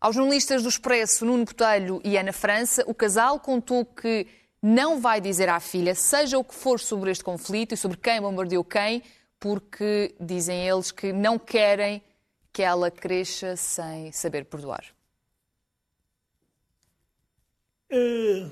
Aos 0.04 0.16
jornalistas 0.16 0.62
do 0.62 0.68
Expresso, 0.68 1.24
Nuno 1.24 1.46
Botelho 1.46 1.98
e 2.04 2.18
Ana 2.18 2.30
França, 2.30 2.84
o 2.86 2.92
casal 2.92 3.40
contou 3.40 3.86
que 3.86 4.26
não 4.60 5.00
vai 5.00 5.18
dizer 5.18 5.48
à 5.48 5.58
filha, 5.58 5.94
seja 5.94 6.36
o 6.36 6.44
que 6.44 6.54
for 6.54 6.78
sobre 6.78 7.10
este 7.10 7.24
conflito 7.24 7.72
e 7.72 7.76
sobre 7.78 7.96
quem 7.96 8.20
bombardeou 8.20 8.62
quem, 8.62 9.02
porque 9.40 10.14
dizem 10.20 10.68
eles 10.68 10.90
que 10.90 11.10
não 11.10 11.38
querem 11.38 12.02
que 12.52 12.60
ela 12.60 12.90
cresça 12.90 13.56
sem 13.56 14.12
saber 14.12 14.44
perdoar. 14.44 14.84
Uh, 17.90 18.50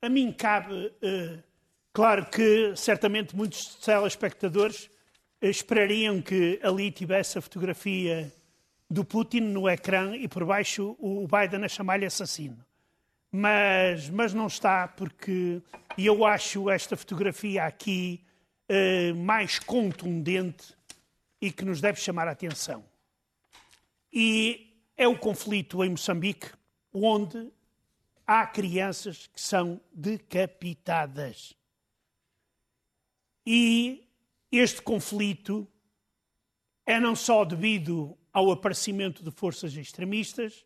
a 0.00 0.08
mim 0.08 0.30
cabe, 0.30 0.72
uh, 0.72 1.42
claro 1.92 2.26
que 2.26 2.76
certamente 2.76 3.34
muitos 3.34 3.74
telespectadores 3.74 4.84
uh, 5.42 5.46
esperariam 5.46 6.22
que 6.22 6.60
ali 6.62 6.92
tivesse 6.92 7.38
a 7.38 7.40
fotografia 7.40 8.32
do 8.90 9.04
Putin 9.04 9.40
no 9.40 9.68
ecrã 9.68 10.16
e 10.16 10.26
por 10.26 10.44
baixo 10.44 10.96
o 10.98 11.26
Biden 11.26 11.64
a 11.64 11.68
chamar-lhe 11.68 12.06
assassino. 12.06 12.64
Mas, 13.30 14.08
mas 14.08 14.32
não 14.32 14.46
está, 14.46 14.88
porque 14.88 15.62
eu 15.98 16.24
acho 16.24 16.70
esta 16.70 16.96
fotografia 16.96 17.64
aqui 17.64 18.24
uh, 18.70 19.14
mais 19.14 19.58
contundente 19.58 20.74
e 21.40 21.52
que 21.52 21.64
nos 21.64 21.80
deve 21.80 22.00
chamar 22.00 22.26
a 22.26 22.32
atenção. 22.32 22.84
E 24.10 24.82
é 24.96 25.06
o 25.06 25.18
conflito 25.18 25.84
em 25.84 25.90
Moçambique, 25.90 26.50
onde 26.92 27.52
há 28.26 28.46
crianças 28.46 29.26
que 29.26 29.40
são 29.40 29.80
decapitadas. 29.92 31.54
E 33.46 34.08
este 34.50 34.80
conflito 34.80 35.68
é 36.86 36.98
não 36.98 37.14
só 37.14 37.44
devido 37.44 38.16
ao 38.38 38.52
aparecimento 38.52 39.24
de 39.24 39.32
forças 39.32 39.76
extremistas, 39.76 40.64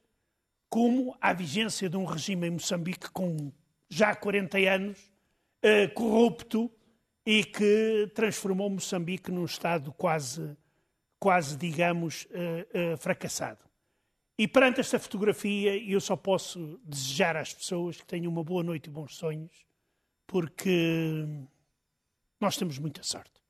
como 0.68 1.16
à 1.20 1.32
vigência 1.32 1.88
de 1.88 1.96
um 1.96 2.04
regime 2.04 2.46
em 2.46 2.50
Moçambique 2.50 3.10
com 3.10 3.50
já 3.88 4.14
40 4.14 4.58
anos, 4.58 5.10
eh, 5.62 5.88
corrupto 5.88 6.70
e 7.24 7.42
que 7.44 8.10
transformou 8.14 8.68
Moçambique 8.68 9.30
num 9.30 9.46
Estado 9.46 9.90
quase, 9.92 10.54
quase 11.18 11.56
digamos, 11.56 12.26
eh, 12.30 12.66
eh, 12.74 12.96
fracassado. 12.98 13.64
E 14.38 14.46
perante 14.46 14.80
esta 14.80 14.98
fotografia, 14.98 15.74
eu 15.76 16.00
só 16.00 16.14
posso 16.14 16.78
desejar 16.84 17.36
às 17.36 17.54
pessoas 17.54 17.96
que 17.96 18.06
tenham 18.06 18.30
uma 18.30 18.44
boa 18.44 18.62
noite 18.62 18.88
e 18.88 18.90
bons 18.90 19.16
sonhos, 19.16 19.64
porque 20.26 21.24
nós 22.38 22.56
temos 22.56 22.78
muita 22.78 23.02
sorte. 23.02 23.41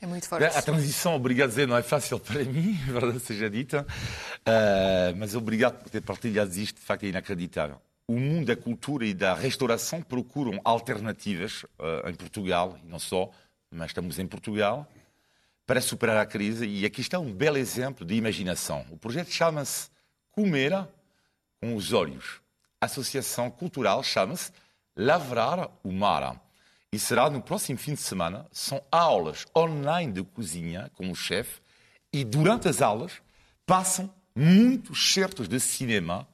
É 0.00 0.06
muito 0.06 0.26
forte. 0.26 0.44
A 0.44 0.62
transição, 0.62 1.14
obrigado 1.14 1.48
a 1.48 1.50
dizer, 1.50 1.68
não 1.68 1.76
é 1.76 1.82
fácil 1.82 2.18
para 2.20 2.42
mim, 2.42 2.72
verdade 2.86 3.20
seja 3.20 3.50
dita, 3.50 3.86
uh, 3.86 5.16
mas 5.16 5.34
obrigado 5.34 5.82
por 5.82 5.90
ter 5.90 6.00
partilhado 6.00 6.50
isto, 6.58 6.76
de 6.76 6.82
facto 6.82 7.04
é 7.04 7.08
inacreditável. 7.08 7.80
O 8.08 8.18
mundo 8.18 8.46
da 8.46 8.56
cultura 8.56 9.04
e 9.04 9.12
da 9.12 9.34
restauração 9.34 10.00
procuram 10.00 10.58
alternativas 10.64 11.64
uh, 11.78 12.08
em 12.08 12.14
Portugal, 12.14 12.78
e 12.82 12.88
não 12.88 12.98
só, 12.98 13.30
mas 13.70 13.90
estamos 13.90 14.18
em 14.18 14.26
Portugal, 14.26 14.90
para 15.66 15.80
superar 15.82 16.16
a 16.16 16.26
crise, 16.26 16.66
e 16.66 16.86
aqui 16.86 17.02
está 17.02 17.18
um 17.18 17.32
belo 17.32 17.58
exemplo 17.58 18.04
de 18.04 18.14
imaginação. 18.14 18.86
O 18.90 18.96
projeto 18.96 19.30
chama-se 19.30 19.90
Comer 20.32 20.88
com 21.60 21.76
os 21.76 21.92
Olhos. 21.92 22.40
A 22.80 22.86
associação 22.86 23.50
cultural 23.50 24.02
chama-se 24.02 24.50
Lavrar 24.96 25.68
o 25.84 25.92
Mar 25.92 26.40
e 26.92 26.98
será 26.98 27.30
no 27.30 27.40
próximo 27.40 27.78
fim 27.78 27.94
de 27.94 28.00
semana. 28.00 28.46
São 28.52 28.82
aulas 28.90 29.46
online 29.56 30.12
de 30.12 30.22
cozinha 30.22 30.90
com 30.94 31.10
o 31.10 31.14
chefe 31.14 31.60
e 32.12 32.24
durante 32.24 32.68
as 32.68 32.82
aulas 32.82 33.12
passam 33.64 34.12
muitos 34.34 35.12
certos 35.12 35.48
de 35.48 35.60
cinema 35.60 36.26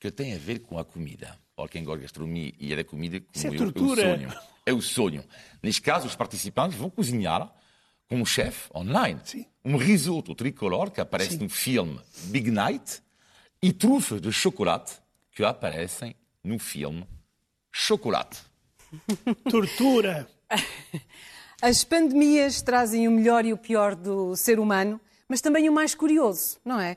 que 0.00 0.10
têm 0.10 0.34
a 0.34 0.38
ver 0.38 0.60
com 0.60 0.78
a 0.78 0.84
comida. 0.84 1.38
Para 1.54 1.68
quem 1.68 1.84
gosta 1.84 1.98
de 1.98 2.04
gastronomia 2.04 2.52
e 2.58 2.72
é 2.72 2.76
da 2.76 2.84
comida, 2.84 3.20
como 3.20 3.30
Isso 3.34 3.46
é 3.46 3.50
eu, 3.50 3.58
tortura. 3.58 4.02
é 4.02 4.14
o 4.14 4.16
sonho. 4.16 4.34
É 4.64 4.72
o 4.72 4.82
sonho. 4.82 5.24
Neste 5.62 5.82
caso, 5.82 6.06
os 6.06 6.16
participantes 6.16 6.78
vão 6.78 6.88
cozinhar 6.88 7.52
com 8.08 8.20
o 8.20 8.26
chefe 8.26 8.70
online. 8.74 9.20
Sim. 9.24 9.46
Um 9.64 9.76
risoto 9.76 10.34
tricolor 10.34 10.90
que 10.90 11.00
aparece 11.00 11.32
Sim. 11.32 11.44
no 11.44 11.48
filme 11.48 12.00
Big 12.24 12.50
Night 12.50 13.02
e 13.62 13.72
trufas 13.72 14.20
de 14.20 14.32
chocolate 14.32 14.94
que 15.30 15.44
aparecem 15.44 16.16
no 16.42 16.58
filme 16.58 17.06
Chocolate. 17.70 18.38
Tortura. 19.50 20.28
As 21.62 21.84
pandemias 21.84 22.60
trazem 22.60 23.06
o 23.06 23.10
melhor 23.10 23.44
e 23.44 23.52
o 23.52 23.56
pior 23.56 23.94
do 23.94 24.34
ser 24.36 24.58
humano, 24.58 25.00
mas 25.28 25.40
também 25.40 25.68
o 25.68 25.72
mais 25.72 25.94
curioso, 25.94 26.58
não 26.64 26.80
é? 26.80 26.96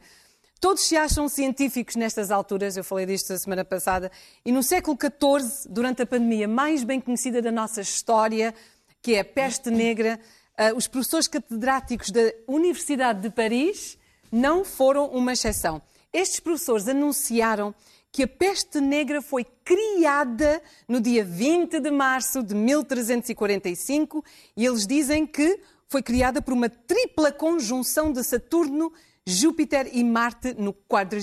Todos 0.59 0.83
se 0.83 0.97
acham 0.97 1.29
científicos 1.29 1.95
nestas 1.95 2.31
alturas, 2.31 2.75
eu 2.75 2.83
falei 2.83 3.05
disto 3.05 3.31
a 3.31 3.37
semana 3.37 3.63
passada, 3.63 4.11
e 4.43 4.51
no 4.51 4.63
século 4.63 4.97
XIV, 4.97 5.69
durante 5.69 6.01
a 6.01 6.05
pandemia 6.05 6.47
mais 6.47 6.83
bem 6.83 6.99
conhecida 6.99 7.41
da 7.41 7.51
nossa 7.51 7.81
história, 7.81 8.53
que 9.01 9.13
é 9.13 9.19
a 9.19 9.25
peste 9.25 9.69
negra, 9.69 10.19
ah, 10.57 10.73
os 10.75 10.87
professores 10.87 11.27
catedráticos 11.27 12.09
da 12.09 12.33
Universidade 12.47 13.21
de 13.21 13.29
Paris 13.29 13.97
não 14.31 14.65
foram 14.65 15.07
uma 15.09 15.33
exceção. 15.33 15.81
Estes 16.11 16.39
professores 16.39 16.87
anunciaram 16.87 17.75
que 18.15 18.23
a 18.23 18.27
peste 18.29 18.79
negra 18.79 19.21
foi 19.21 19.43
criada 19.43 20.61
no 20.87 21.01
dia 21.01 21.21
20 21.21 21.81
de 21.81 21.91
março 21.91 22.41
de 22.41 22.55
1345 22.55 24.23
e 24.55 24.65
eles 24.65 24.87
dizem 24.87 25.27
que 25.27 25.59
foi 25.89 26.01
criada 26.01 26.41
por 26.41 26.53
uma 26.53 26.69
tripla 26.69 27.29
conjunção 27.29 28.13
de 28.13 28.23
Saturno, 28.23 28.93
Júpiter 29.27 29.89
e 29.91 30.01
Marte 30.01 30.55
no 30.57 30.71
40 30.71 31.17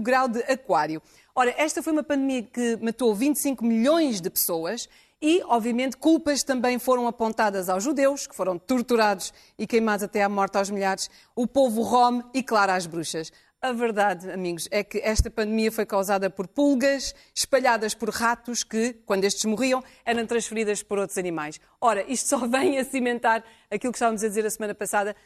grau 0.00 0.26
de 0.26 0.38
Aquário. 0.50 1.02
Ora, 1.34 1.54
esta 1.58 1.82
foi 1.82 1.92
uma 1.92 2.02
pandemia 2.02 2.44
que 2.44 2.78
matou 2.80 3.14
25 3.14 3.62
milhões 3.62 4.18
de 4.18 4.30
pessoas 4.30 4.88
e, 5.20 5.42
obviamente, 5.48 5.98
culpas 5.98 6.42
também 6.42 6.78
foram 6.78 7.06
apontadas 7.06 7.68
aos 7.68 7.84
judeus, 7.84 8.26
que 8.26 8.34
foram 8.34 8.58
torturados 8.58 9.34
e 9.58 9.66
queimados 9.66 10.02
até 10.02 10.22
à 10.22 10.30
morte 10.30 10.56
aos 10.56 10.70
milhares, 10.70 11.10
o 11.36 11.46
povo 11.46 11.82
rom 11.82 12.22
e, 12.32 12.42
claro, 12.42 12.72
às 12.72 12.86
bruxas. 12.86 13.30
A 13.60 13.72
verdade, 13.72 14.30
amigos, 14.30 14.68
é 14.70 14.84
que 14.84 14.98
esta 14.98 15.28
pandemia 15.28 15.72
foi 15.72 15.84
causada 15.84 16.30
por 16.30 16.46
pulgas 16.46 17.12
espalhadas 17.34 17.92
por 17.92 18.08
ratos 18.08 18.62
que, 18.62 18.92
quando 19.04 19.24
estes 19.24 19.44
morriam, 19.46 19.82
eram 20.04 20.24
transferidas 20.26 20.80
por 20.80 20.96
outros 20.96 21.18
animais. 21.18 21.60
Ora, 21.80 22.04
isto 22.08 22.28
só 22.28 22.38
vem 22.46 22.78
a 22.78 22.84
cimentar 22.84 23.42
aquilo 23.68 23.92
que 23.92 23.96
estávamos 23.96 24.22
a 24.22 24.28
dizer 24.28 24.46
a 24.46 24.50
semana 24.50 24.76
passada. 24.76 25.16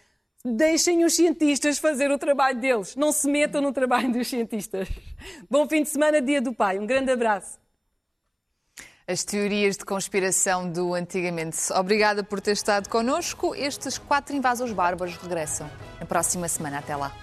Deixem 0.42 1.04
os 1.04 1.14
cientistas 1.14 1.78
fazer 1.78 2.10
o 2.10 2.16
trabalho 2.16 2.58
deles. 2.58 2.96
Não 2.96 3.12
se 3.12 3.28
metam 3.28 3.60
no 3.60 3.70
trabalho 3.70 4.10
dos 4.10 4.28
cientistas. 4.28 4.88
Bom 5.48 5.68
fim 5.68 5.82
de 5.82 5.90
semana, 5.90 6.22
Dia 6.22 6.40
do 6.40 6.54
Pai. 6.54 6.78
Um 6.78 6.86
grande 6.86 7.12
abraço. 7.12 7.60
As 9.06 9.24
teorias 9.24 9.76
de 9.76 9.84
conspiração 9.84 10.70
do 10.70 10.94
antigamente. 10.94 11.70
Obrigada 11.74 12.24
por 12.24 12.40
ter 12.40 12.52
estado 12.52 12.88
connosco. 12.88 13.54
Estes 13.54 13.98
quatro 13.98 14.34
invasores 14.34 14.72
bárbaros 14.72 15.16
regressam 15.16 15.70
na 16.00 16.06
próxima 16.06 16.48
semana. 16.48 16.78
Até 16.78 16.96
lá. 16.96 17.14